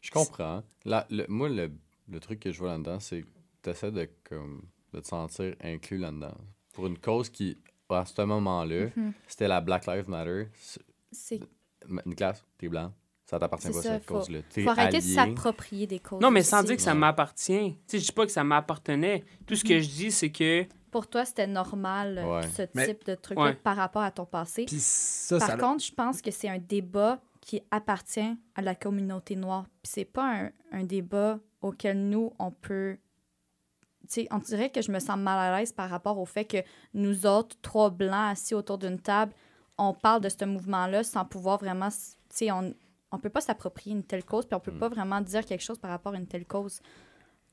[0.00, 0.62] Je comprends.
[0.84, 1.70] Là, le- moi, le,
[2.08, 3.24] le truc que je vois là-dedans, c'est
[3.62, 4.62] que tu essaies de, comme,
[4.92, 6.34] de te sentir inclus là-dedans.
[6.72, 7.58] Pour une cause qui,
[7.88, 9.12] à ce moment-là, Mhm.
[9.26, 10.48] c'était la Black Lives Matter.
[11.10, 11.40] C'est-
[12.06, 12.92] Nicolas, t'es blanc.
[13.24, 14.40] Ça t'appartient pas, ça, cette faut- cause-là.
[14.50, 16.20] T'es faut arrêter de s'approprier des causes.
[16.20, 16.66] Non, mais sans aussi.
[16.66, 17.74] dire que ça m'appartient.
[17.74, 19.24] Tu sais, je dis pas que ça m'appartenait.
[19.46, 20.66] Tout ce que je dis, c'est que.
[20.90, 22.48] Pour toi, c'était normal, euh, Ouais.
[22.48, 23.54] ce Mais- type de truc Ouais.
[23.54, 24.64] par rapport à ton passé.
[24.66, 25.56] Puis ça, Par ça.
[25.56, 29.64] contre, je pense que c'est un débat qui appartient à la communauté noire.
[29.82, 32.98] Puis c'est pas un, un débat auquel nous, on peut...
[34.12, 36.44] Tu sais, on dirait que je me sens mal à l'aise par rapport au fait
[36.44, 36.58] que
[36.94, 39.32] nous autres, trois blancs assis autour d'une table,
[39.78, 41.86] on parle de ce mouvement-là sans pouvoir vraiment...
[41.88, 42.74] s- Tu sais, on
[43.12, 44.78] on peut pas s'approprier une telle cause, puis on peut Mm.
[44.78, 46.80] pas vraiment dire quelque chose par rapport à une telle cause.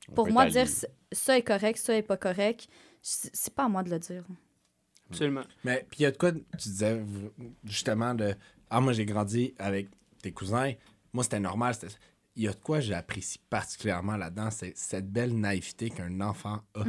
[0.08, 0.66] On Pour moi, dire
[1.10, 2.68] ça est correct, ça est pas correct,
[3.02, 4.24] c'est pas à moi de le dire.
[5.10, 5.42] Absolument.
[5.64, 7.02] Mais puis il y a de quoi, tu disais
[7.64, 8.34] justement de
[8.70, 9.88] Ah, moi j'ai grandi avec
[10.22, 10.72] tes cousins,
[11.12, 11.74] moi c'était normal.
[11.74, 11.94] c'était-
[12.38, 16.84] Il y a de quoi j'apprécie particulièrement là-dedans, c'est cette belle naïveté qu'un enfant a.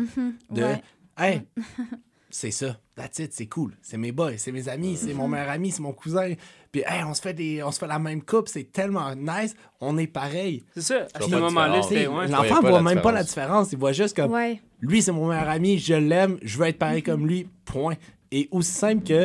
[0.52, 0.84] De Ouais.
[1.18, 1.42] Hey,
[2.30, 5.50] c'est ça, that's it, c'est cool, c'est mes boys, c'est mes amis, c'est mon meilleur
[5.50, 6.34] ami, c'est mon cousin.
[6.72, 9.56] Puis hey, on se fait des, on se fait la même coupe, c'est tellement nice,
[9.82, 10.64] on est pareil.
[10.76, 11.08] C'est ça.
[11.16, 12.28] À ce de moment-là, Ouais.
[12.28, 13.72] L'enfant pas voit même pas la différence.
[13.72, 14.62] il voit juste comme Ouais.
[14.82, 17.96] lui, c'est mon meilleur ami, je l'aime, je veux être pareil comme lui, point.
[18.32, 19.24] Et aussi simple que,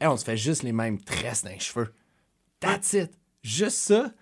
[0.00, 1.92] hey, on se fait juste les mêmes tresses dans les cheveux.
[2.60, 3.10] That's it.
[3.42, 4.12] Juste ça,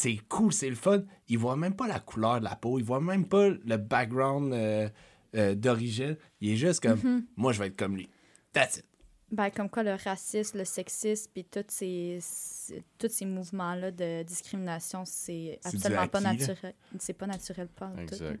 [0.00, 1.02] c'est cool, c'est le fun.
[1.28, 4.52] Il voit même pas la couleur de la peau, il voit même pas le background
[4.52, 4.88] euh,
[5.34, 6.16] euh, d'origine.
[6.40, 8.08] Il est juste comme, moi, je vais être comme lui.
[8.52, 8.84] That's it.
[9.32, 14.22] Ben, comme quoi le racisme, le sexisme, puis tous ces, ces- tous ces mouvements-là de
[14.22, 16.74] discrimination, c'est absolument pas acquis, naturel.
[17.00, 18.14] C'est pas naturel, pas en tout.
[18.14, 18.40] Exact.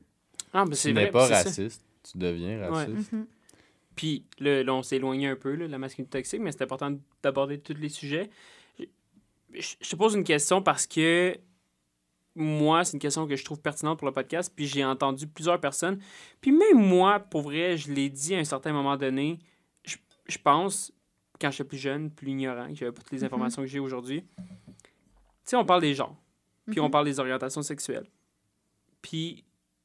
[0.54, 1.42] Ah, Tu n'es pas ça.
[1.42, 2.68] raciste, tu deviens Ouais.
[2.68, 3.12] raciste.
[3.12, 3.26] Mhm.
[3.96, 6.62] Puis là, là, on s'est éloigné un peu, là, de la masculinité toxique, mais c'est
[6.62, 8.30] important d'aborder tous les sujets.
[8.78, 8.84] Je,
[9.54, 11.36] je- je te pose une question parce que
[12.40, 15.60] moi, c'est une question que je trouve pertinente pour le podcast, puis j'ai entendu plusieurs
[15.60, 16.00] personnes.
[16.40, 19.38] Puis même moi, pour vrai, je l'ai dit à un certain moment donné,
[19.84, 19.96] je,
[20.26, 20.92] je pense,
[21.40, 23.24] quand j'étais plus jeune, plus ignorant, que j'avais pas toutes les Mhm.
[23.26, 24.84] informations que j'ai aujourd'hui, tu
[25.44, 26.16] sais, on parle des genres,
[26.70, 26.90] puis on Mhm.
[26.90, 28.06] parle des orientations sexuelles.
[29.02, 29.44] Puis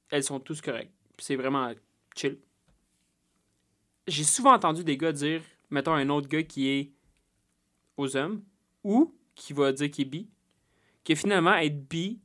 [0.09, 0.93] elles sont tous correctes.
[1.15, 1.71] Puis c'est vraiment
[2.15, 2.37] chill
[4.07, 6.91] j'ai souvent entendu des gars dire, mettons un autre gars qui est
[7.95, 8.43] aux hommes,
[8.83, 10.29] ou qui va dire qu'il est bi,
[11.05, 12.19] que finalement être bi,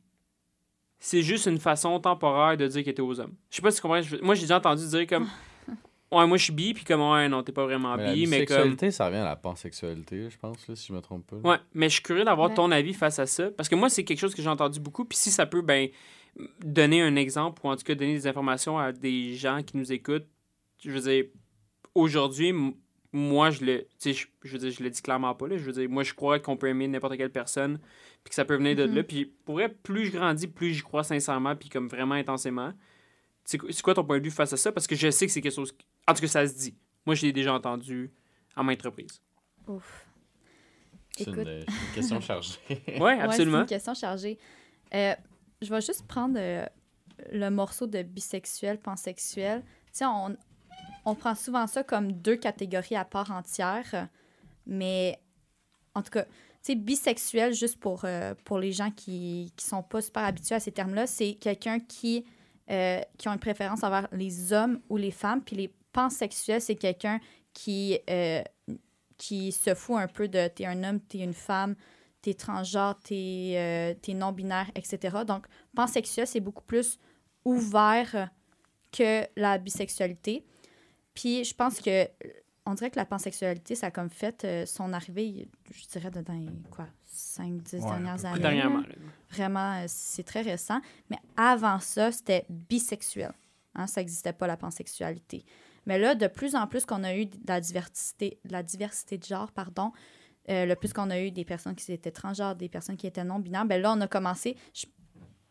[0.99, 3.35] c'est juste une façon temporaire de dire qu'il était aux hommes.
[3.51, 4.01] Je sais pas si tu comprends.
[4.23, 5.29] Moi, j'ai déjà entendu dire comme,
[6.12, 8.27] ouais, moi je suis bi, puis comme, ouais, non, t'es pas vraiment Mais la bi,
[8.27, 8.57] mais comme.
[8.57, 11.37] bisexualité, ça revient à la pansexualité, je pense, là, si je me trompe pas.
[11.37, 11.43] là.
[11.51, 12.55] Ouais, mais je suis curieux d'avoir Ouais.
[12.57, 13.51] ton avis face à ça.
[13.51, 15.05] Parce que moi, c'est quelque chose que j'ai entendu beaucoup.
[15.05, 15.89] Puis si ça peut, ben,
[16.65, 19.93] donner un exemple ou en tout cas donner des informations à des gens qui nous
[19.93, 20.27] écoutent,
[20.85, 21.25] je veux dire,
[21.95, 22.53] aujourd'hui,
[23.12, 23.82] moi, je le.
[23.82, 25.56] Tu sais, je, je veux dire, je le dis clairement pas, là.
[25.56, 27.78] Je veux dire, moi, je crois qu'on peut aimer n'importe quelle personne.
[28.24, 28.94] Puis que ça peut venir de Mhm.
[28.97, 29.02] là.
[29.05, 31.56] Puis pour vrai, plus je grandis, plus j'y crois sincèrement.
[31.56, 32.72] Puis comme vraiment intensément.
[33.44, 34.72] C'est quoi- c'est quoi ton point de vue face à ça?
[34.72, 35.74] Parce que je sais que c'est quelque chose.
[36.06, 36.74] En tout cas, ça se dit.
[37.06, 38.10] Moi, je l'ai déjà entendu
[38.55, 39.22] à maintes reprises.
[39.66, 40.05] Ouf.
[41.16, 41.64] C'est une,
[41.94, 42.59] question chargée.
[42.68, 43.60] Ouais, Ouais, c'est absolument.
[43.60, 44.39] une question chargée.
[44.94, 45.14] Euh,
[45.62, 46.64] je vais juste prendre euh,
[47.32, 49.62] le morceau de bisexuel, pansexuel.
[49.86, 50.36] Tu sais, on,
[51.09, 54.09] on prend souvent ça comme deux catégories à part entière,
[54.66, 55.18] mais
[55.94, 56.26] en tout cas,
[56.62, 60.60] tu bisexuel, juste pour, euh, pour les gens qui ne sont pas super habitués à
[60.60, 62.26] ces termes-là, c'est quelqu'un qui,
[62.70, 66.76] euh, qui a une préférence envers les hommes ou les femmes, puis les pansexuels, c'est
[66.76, 67.20] quelqu'un
[67.55, 68.43] qui, euh,
[69.18, 71.74] se fout un peu de t'es un homme, t'es une femme,
[72.20, 75.24] t'es transgenre, t'es es non-binaire, etc.
[75.26, 76.98] Donc, pansexuel, c'est beaucoup plus
[77.47, 78.30] ouvert
[78.93, 80.44] que la bisexualité.
[81.19, 82.09] Puis je pense que
[82.65, 86.32] on dirait que la pansexualité, ça a comme fait euh, son arrivée, je dirais, dans
[86.32, 88.40] les, quoi, 5-10 dernières années.
[88.40, 88.82] Dernièrement.
[89.31, 90.81] Vraiment, euh, c'est très récent.
[91.11, 93.32] Mais avant ça, c'était bisexuel.
[93.74, 95.45] Hein, ça n'existait pas, la pansexualité.
[95.86, 99.16] Mais là, de plus en plus qu'on a eu de la diversité, de la diversité
[99.19, 99.90] de genre, pardon,
[100.51, 103.24] euh, le plus qu'on a eu des personnes qui étaient transgenres, des personnes qui étaient
[103.24, 104.57] non-binaires, ben là, on a commencé...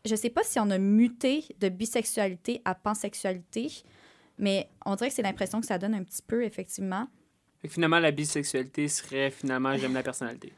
[0.04, 3.82] Je ne sais pas si on a muté de bisexualité à pansexualité,
[4.38, 7.06] mais on dirait que c'est l'impression que ça donne un petit peu, effectivement.
[7.60, 10.52] Fait que finalement, la bisexualité serait finalement j'aime la personnalité.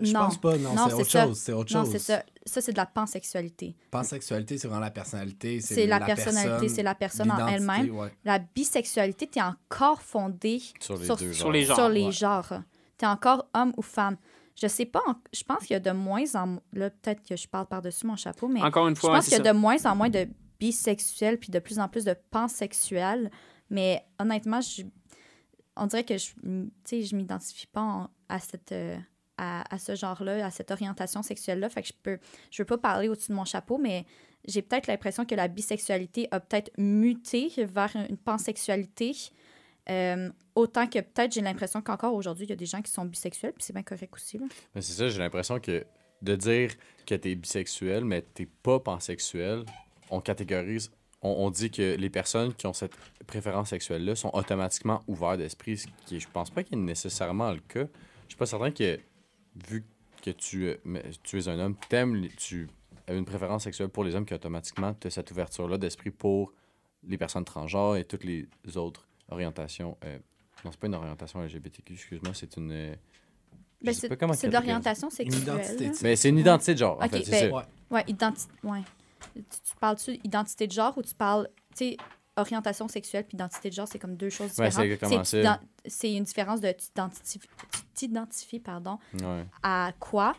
[0.00, 0.20] Je non.
[0.20, 1.24] pense pas, non, Non, c'est autre ça.
[1.26, 1.38] chose.
[1.38, 1.92] C'est autre Non, chose.
[1.92, 2.24] c'est ça.
[2.44, 3.76] Ça, c'est de la pansexualité.
[3.92, 5.60] Pansexualité, c'est vraiment la personnalité.
[5.60, 7.90] C'est la, personnalité, c'est la personne en elle-même.
[7.96, 8.12] ouais.
[8.24, 11.52] La bisexualité, tu es encore fondée Sur les sur, genres.
[11.52, 11.76] les genres.
[11.76, 12.10] sur les ouais.
[12.12, 12.52] genres.
[12.98, 14.16] Tu es encore homme ou femme.
[14.60, 17.46] Je sais pas, je pense qu'il y a de moins en Là, peut-être que je
[17.46, 19.52] parle par-dessus mon chapeau, mais Encore une je fois, pense c'est qu'il y a ça.
[19.52, 20.26] de moins en moins de
[20.58, 23.30] bisexuels puis de plus en plus de pansexuels.
[23.70, 24.82] Mais honnêtement, je,
[25.76, 26.32] on dirait que je
[26.90, 28.96] je m'identifie pas à, cette, euh,
[29.36, 31.68] à, à ce genre-là, à cette orientation sexuelle-là.
[31.68, 32.18] Fait que je peux
[32.50, 34.04] je veux pas parler au-dessus de mon chapeau, mais
[34.46, 39.14] j'ai peut-être l'impression que la bisexualité a peut-être muté vers une pansexualité.
[39.90, 43.04] Euh, autant que peut-être j'ai l'impression qu'encore aujourd'hui, il y a des gens qui sont
[43.04, 44.38] bisexuels, puis c'est bien correct aussi.
[44.74, 45.84] Mais c'est ça, j'ai l'impression que
[46.20, 46.72] de dire
[47.06, 49.64] que t'es bisexuel, mais t'es pas pansexuel,
[50.10, 50.90] on catégorise,
[51.22, 52.92] on, on dit que les personnes qui ont cette
[53.26, 57.50] préférence sexuelle-là sont automatiquement ouverts d'esprit, ce qui est- je pense pas qu'il est nécessairement
[57.52, 57.84] le cas.
[58.24, 58.98] Je suis pas certain que,
[59.68, 59.84] vu
[60.22, 62.68] que tu, euh, mais tu es un homme, t'aimes, les- tu
[63.06, 66.52] as une préférence sexuelle pour les hommes, qui automatiquement tu as cette ouverture-là d'esprit pour
[67.06, 69.96] les personnes transgenres et toutes les autres orientations.
[70.04, 70.18] euh,
[70.64, 72.70] non, c'est pas une orientation LGBTQ, excuse-moi, c'est une...
[72.72, 72.94] euh,
[73.80, 74.08] Ben, c'est
[74.48, 75.42] de l'orientation sexuelle.
[75.42, 75.84] identité.
[76.02, 77.18] Mais c'est une identité de genre, en fait,
[77.48, 77.52] ben.
[77.52, 77.62] Ouais.
[77.90, 78.52] Ouais, identité.
[78.64, 78.80] Ouais.
[79.34, 81.48] Tu, tu parles-tu d'identité de genre ou tu parles.
[81.76, 81.96] Tu sais,
[82.36, 85.34] orientation sexuelle puis identité de genre, c'est comme deux choses différentes.
[85.86, 87.38] c'est une différence de tu
[87.94, 89.44] t'identifies- pardon, Ouais.
[89.62, 90.36] à quoi,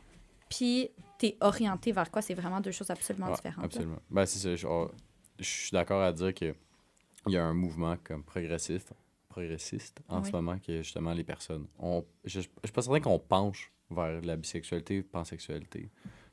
[0.50, 2.22] puis t'es orienté vers quoi.
[2.22, 3.58] C'est vraiment deux choses absolument Ouais, différentes.
[3.60, 3.66] là.
[3.66, 4.00] absolument.
[4.10, 4.56] Ben, c'est ça.
[4.56, 4.90] Je, oh,
[5.38, 6.54] je suis d'accord à dire que
[7.28, 8.94] il y a un mouvement comme progressiste,
[9.28, 10.28] progressiste en Oui.
[10.28, 11.68] ce moment qui est justement les personnes.
[11.78, 15.90] On, je, je suis pas certain qu'on penche vers la bisexualité, pansexualité.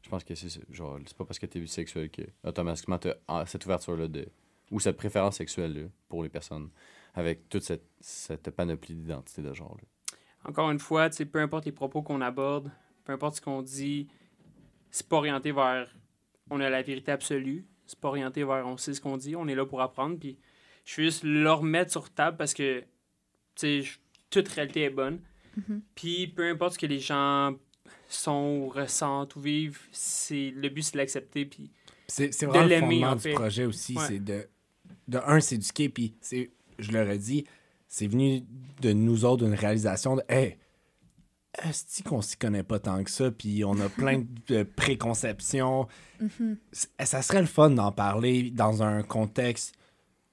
[0.07, 3.09] Je pense que c'est genre c'est pas parce que tu es bisexuel que automatiquement tu
[3.27, 4.29] as cette ouverture là de
[4.71, 6.71] ou cette préférence sexuelle là pour les personnes
[7.15, 9.77] avec toute cette, cette panoplie d'identité de genre.
[9.77, 10.19] là.
[10.49, 12.71] Encore une fois, tu sais, peu importe les propos qu'on aborde,
[13.05, 14.07] peu importe ce qu'on dit,
[14.93, 15.93] c'est pas orienté vers
[16.51, 17.67] on a la vérité absolue.
[17.89, 20.21] C'est pas orienté vers on sait ce qu'on dit, on est là pour apprendre.
[20.21, 20.39] Puis
[20.85, 22.85] je veux juste le remettre sur table parce que
[23.57, 23.85] tu sais,
[24.31, 25.19] toute réalité est bonne.
[25.57, 25.83] Mhm.
[25.97, 27.57] Puis peu importe ce que les gens
[28.09, 31.45] sont ou ressentent ou vivent, c'est le but c'est de l'accepter.
[31.47, 31.71] Puis
[32.09, 33.33] C'est de vraiment le l'aimer, fondement en du fait.
[33.33, 33.97] projet aussi.
[33.97, 34.05] Ouais.
[34.07, 34.47] C'est de,
[35.09, 37.45] de un, s'éduquer, puis c'est, je le redis,
[37.89, 38.43] c'est venu
[38.81, 40.57] de nous autres d'une réalisation de Hey,
[41.65, 45.89] est-ce qu'on s'y connaît pas tant que ça, puis on a plein de préconceptions.
[46.21, 46.59] Mhm.
[46.73, 49.75] C- Ça serait le fun d'en parler dans un contexte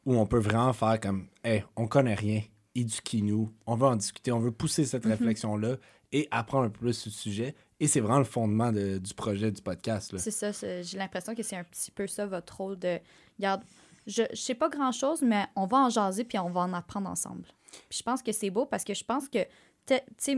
[0.05, 2.41] où on peut vraiment faire comme Hey, on connaît rien,
[2.75, 5.11] éduquez-nous, on veut en discuter, on veut pousser cette Mhm.
[5.11, 5.77] réflexion-là
[6.13, 7.55] et apprendre un peu plus sur le sujet.
[7.81, 10.15] Et c'est vraiment le fondement de- du projet du podcast.
[10.17, 12.99] C'est ça, j'ai l'impression que c'est un petit peu ça votre rôle de.
[13.37, 13.63] Regarde,
[14.07, 16.73] je, je sais pas grand chose, mais on va en jaser puis on va en
[16.73, 17.45] apprendre ensemble.
[17.91, 19.39] Je pense que c'est beau parce que je pense que,
[19.87, 20.37] tu sais,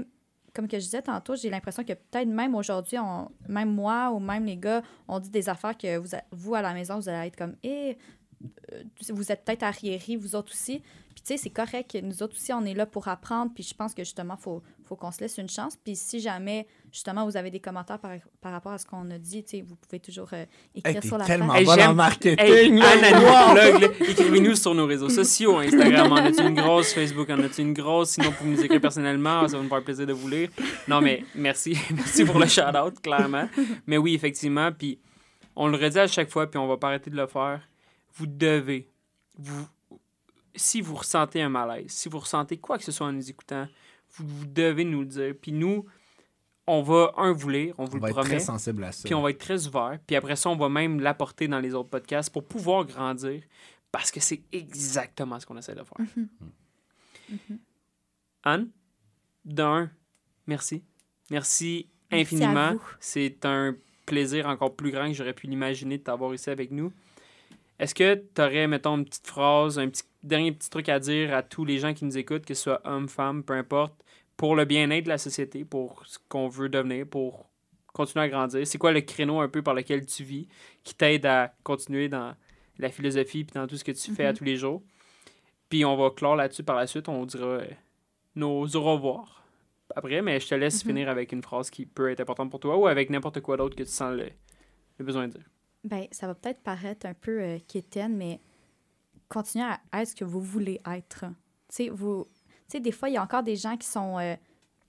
[0.54, 2.98] comme que je disais tantôt, j'ai l'impression que peut-être même aujourd'hui,
[3.50, 6.74] même moi ou même les gars, on dit des affaires que vous, vous à la
[6.74, 7.98] maison, vous allez être comme, eh,
[8.72, 10.80] euh, vous êtes peut-être arriérés, vous autres aussi.
[11.14, 13.52] Puis tu sais, c'est correct, nous autres aussi, on est là pour apprendre.
[13.54, 15.76] Puis je pense que justement, il faut, faut qu'on se laisse une chance.
[15.76, 19.18] Puis si jamais, justement, vous avez des commentaires par, par rapport à ce qu'on a
[19.18, 21.60] dit, tu sais, vous pouvez toujours euh, écrire Hey, sur la tellement page.
[21.60, 22.36] Hey, bonne en marketing.
[22.40, 24.10] Hey.
[24.10, 28.12] Écrivez-nous sur nos réseaux sociaux, Instagram, en as-tu une grosse, Facebook, en as-tu une grosse,
[28.12, 30.50] sinon pour nous écrire personnellement, ça va nous faire plaisir de vous lire.
[30.88, 33.50] Non, mais merci, merci pour le shout-out, clairement.
[33.88, 35.00] Mais oui, effectivement, puis
[35.56, 37.62] on le redit à chaque fois, puis on va pas arrêter de le faire.
[38.14, 38.90] Vous devez,
[39.38, 39.68] vous,
[40.56, 43.68] si vous ressentez un malaise, si vous ressentez quoi que ce soit en nous écoutant,
[44.18, 45.34] vous, vous devez nous le dire.
[45.42, 45.86] Puis nous,
[46.68, 48.40] on va, un, vous lire, on vous On va le être très promet.
[48.40, 49.04] sensible à ça.
[49.06, 50.00] Puis on va être très ouvert.
[50.08, 53.42] Puis après ça, on va même l'apporter dans les autres podcasts pour pouvoir grandir.
[53.92, 56.06] parce que c'est exactement ce qu'on essaie de faire.
[56.18, 56.28] Mhm.
[57.30, 57.60] Mhm.
[58.44, 58.70] Anne,
[59.46, 59.90] d'un,
[60.48, 60.84] merci.
[61.32, 62.76] Merci infiniment.
[63.00, 63.76] C'est un
[64.06, 66.92] plaisir encore plus grand que j'aurais pu l'imaginer de t'avoir ici avec nous.
[67.80, 71.34] Est-ce que tu aurais, mettons, une petite phrase, un petit dernier petit truc à dire
[71.34, 73.94] à tous les gens qui nous écoutent, que ce soit hommes, femmes, peu importe,
[74.38, 77.50] pour le bien-être de la société, pour ce qu'on veut devenir, pour
[77.94, 78.66] continuer à grandir?
[78.66, 80.48] C'est quoi le créneau un peu par lequel tu vis
[80.84, 82.34] qui t'aide à continuer dans
[82.78, 84.38] la philosophie puis dans tout ce que tu fais à Mhm.
[84.38, 84.82] tous les jours?
[85.70, 87.10] Puis on va clore là-dessus par la suite.
[87.10, 87.68] On dira euh,
[88.36, 89.44] nos au revoir
[89.96, 90.90] après, mais je te laisse Mhm.
[90.92, 93.76] finir avec une phrase qui peut être importante pour toi ou avec n'importe quoi d'autre
[93.76, 94.30] que tu sens le,
[94.98, 95.44] le besoin de dire.
[95.86, 98.42] Ben, ça va peut-être paraître un peu euh, quétaine, mais
[99.30, 101.26] continuez à être ce que vous voulez être.
[101.70, 102.28] Tu sais, vous...
[102.34, 104.36] tu sais, des fois, il y a encore des gens qui sont euh,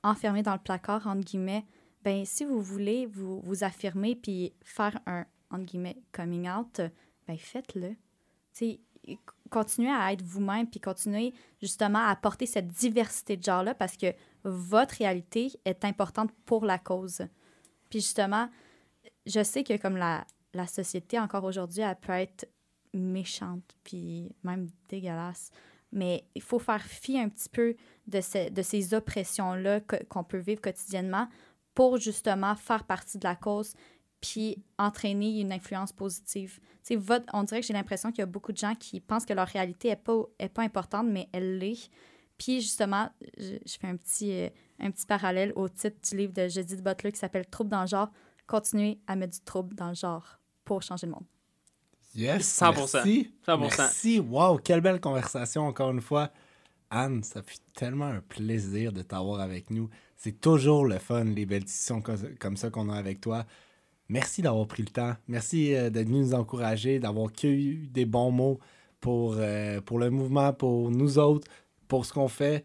[0.03, 1.67] enfermés dans le placard, entre guillemets.
[2.03, 6.81] Ben, si vous voulez vous, vous affirmer puis faire un, entre guillemets, coming out,
[7.29, 7.95] ben, faites-le.
[8.55, 8.79] Tu
[9.51, 14.15] continuez à être vous-même puis continuez justement à apporter cette diversité de genre-là parce que
[14.45, 17.27] votre réalité est importante pour la cause.
[17.91, 18.49] Puis justement,
[19.27, 20.27] je sais que comme la,
[20.57, 22.49] la société encore aujourd'hui, elle peut être
[22.95, 25.51] méchante, puis même dégueulasse.
[25.93, 27.77] Mais il faut faire fi un petit peu
[28.07, 31.29] de, ce- de ces oppressions-là qu'on peut vivre quotidiennement
[31.75, 33.75] pour justement faire partie de la cause,
[34.21, 36.59] puis entraîner une influence positive.
[36.91, 39.35] Votre- on dirait que j'ai l'impression qu'il y a beaucoup de gens qui pensent que
[39.35, 41.91] leur réalité n'est pas, est pas importante, mais elle l'est.
[42.39, 43.09] Puis justement,
[43.39, 44.49] je, je fais un petit, euh,
[44.81, 47.87] un petit parallèle au titre du livre de Judith Butler qui s'appelle Trouble dans le
[47.87, 48.11] genre.
[48.47, 50.36] Continuez à mettre du trouble dans le genre
[50.67, 51.25] pour changer le monde.
[52.15, 52.75] Yes, 100%.
[52.95, 53.31] Merci.
[53.47, 53.59] 100%.
[53.79, 54.21] Merci.
[54.21, 56.31] Wow, quelle belle conversation encore une fois.
[56.91, 59.89] Anne, ça fait tellement un plaisir de t'avoir avec nous.
[60.17, 63.45] C'est toujours le fun, les belles discussions co- comme ça qu'on a avec toi.
[64.09, 65.15] Merci d'avoir pris le temps.
[65.29, 68.61] Merci euh, d'être venu nous encourager, d'avoir eu des bons mots
[69.01, 71.49] pour, euh, pour le mouvement, pour nous autres,
[71.89, 72.65] pour ce qu'on fait.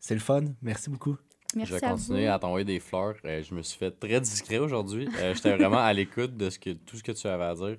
[0.00, 0.42] C'est le fun.
[0.62, 1.16] Merci beaucoup.
[1.56, 2.32] Merci je vais à continuer vous.
[2.32, 3.14] à t'envoyer des fleurs.
[3.24, 5.08] Euh, je me suis fait très discret aujourd'hui.
[5.18, 7.76] Euh, J'étais vraiment à l'écoute de ce que, tout ce que tu avais à dire.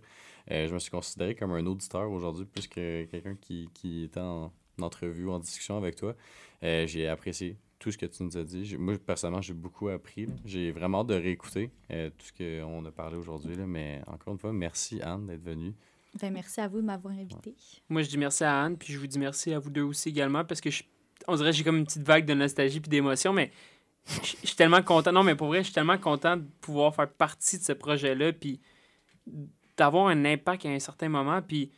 [0.51, 4.19] Euh, je me suis considéré comme un auditeur aujourd'hui plus que quelqu'un qui, qui était
[4.19, 4.51] en,
[4.81, 6.15] entrevue ou en discussion avec toi.
[6.63, 8.63] Euh, j'ai apprécié tout ce que tu nous as dit.
[8.65, 10.25] J'ai- Moi, personnellement, j'ai beaucoup appris.
[10.25, 10.33] là.
[10.45, 13.55] J'ai vraiment hâte de réécouter euh, tout ce qu'on a parlé aujourd'hui.
[13.55, 13.65] là.
[13.65, 15.73] Mais encore une fois, merci Anne d'être venue.
[16.21, 17.55] Ben, merci à vous de m'avoir invité.
[17.89, 20.09] Moi, je dis merci à Anne, puis je vous dis merci à vous deux aussi
[20.09, 20.83] également, parce que je-
[21.27, 23.51] on dirait que j'ai comme une petite vague de nostalgie puis d'émotion, mais
[24.05, 25.11] je suis tellement content.
[25.11, 28.33] Non, mais pour vrai, je suis tellement content de pouvoir faire partie de ce projet-là,
[28.33, 28.59] puis
[29.77, 31.41] d'avoir un impact à un certain moment.
[31.41, 31.71] Puis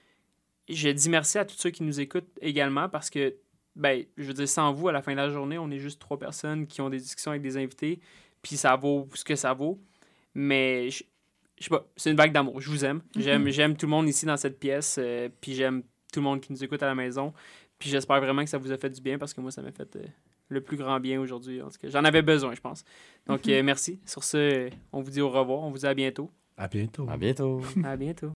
[0.67, 3.35] je dis merci à tous ceux qui nous écoutent également, parce que,
[3.75, 5.99] ben, je veux dire, sans vous, à la fin de la journée, on est juste
[5.99, 7.99] trois personnes qui ont des discussions avec des invités,
[8.41, 9.79] puis ça vaut ce que ça vaut.
[10.33, 11.03] Mais je,
[11.59, 12.59] je sais pas, c'est une vague d'amour.
[12.59, 13.01] Je vous aime.
[13.15, 16.41] J'aime, j'aime tout le monde ici dans cette pièce, euh, puis j'aime tout le monde
[16.41, 17.33] qui nous écoute à la maison.
[17.79, 19.71] Puis j'espère vraiment que ça vous a fait du bien parce que moi, ça m'a
[19.71, 20.05] fait euh,
[20.49, 21.61] le plus grand bien aujourd'hui.
[21.61, 22.83] En tout cas, j'en avais besoin, je pense.
[23.27, 23.99] Donc, euh, merci.
[24.05, 25.59] Sur ce, euh, on vous dit au revoir.
[25.63, 26.31] On vous dit à bientôt.
[26.57, 27.07] À bientôt.
[27.09, 27.61] À bientôt.
[27.83, 28.34] À bientôt.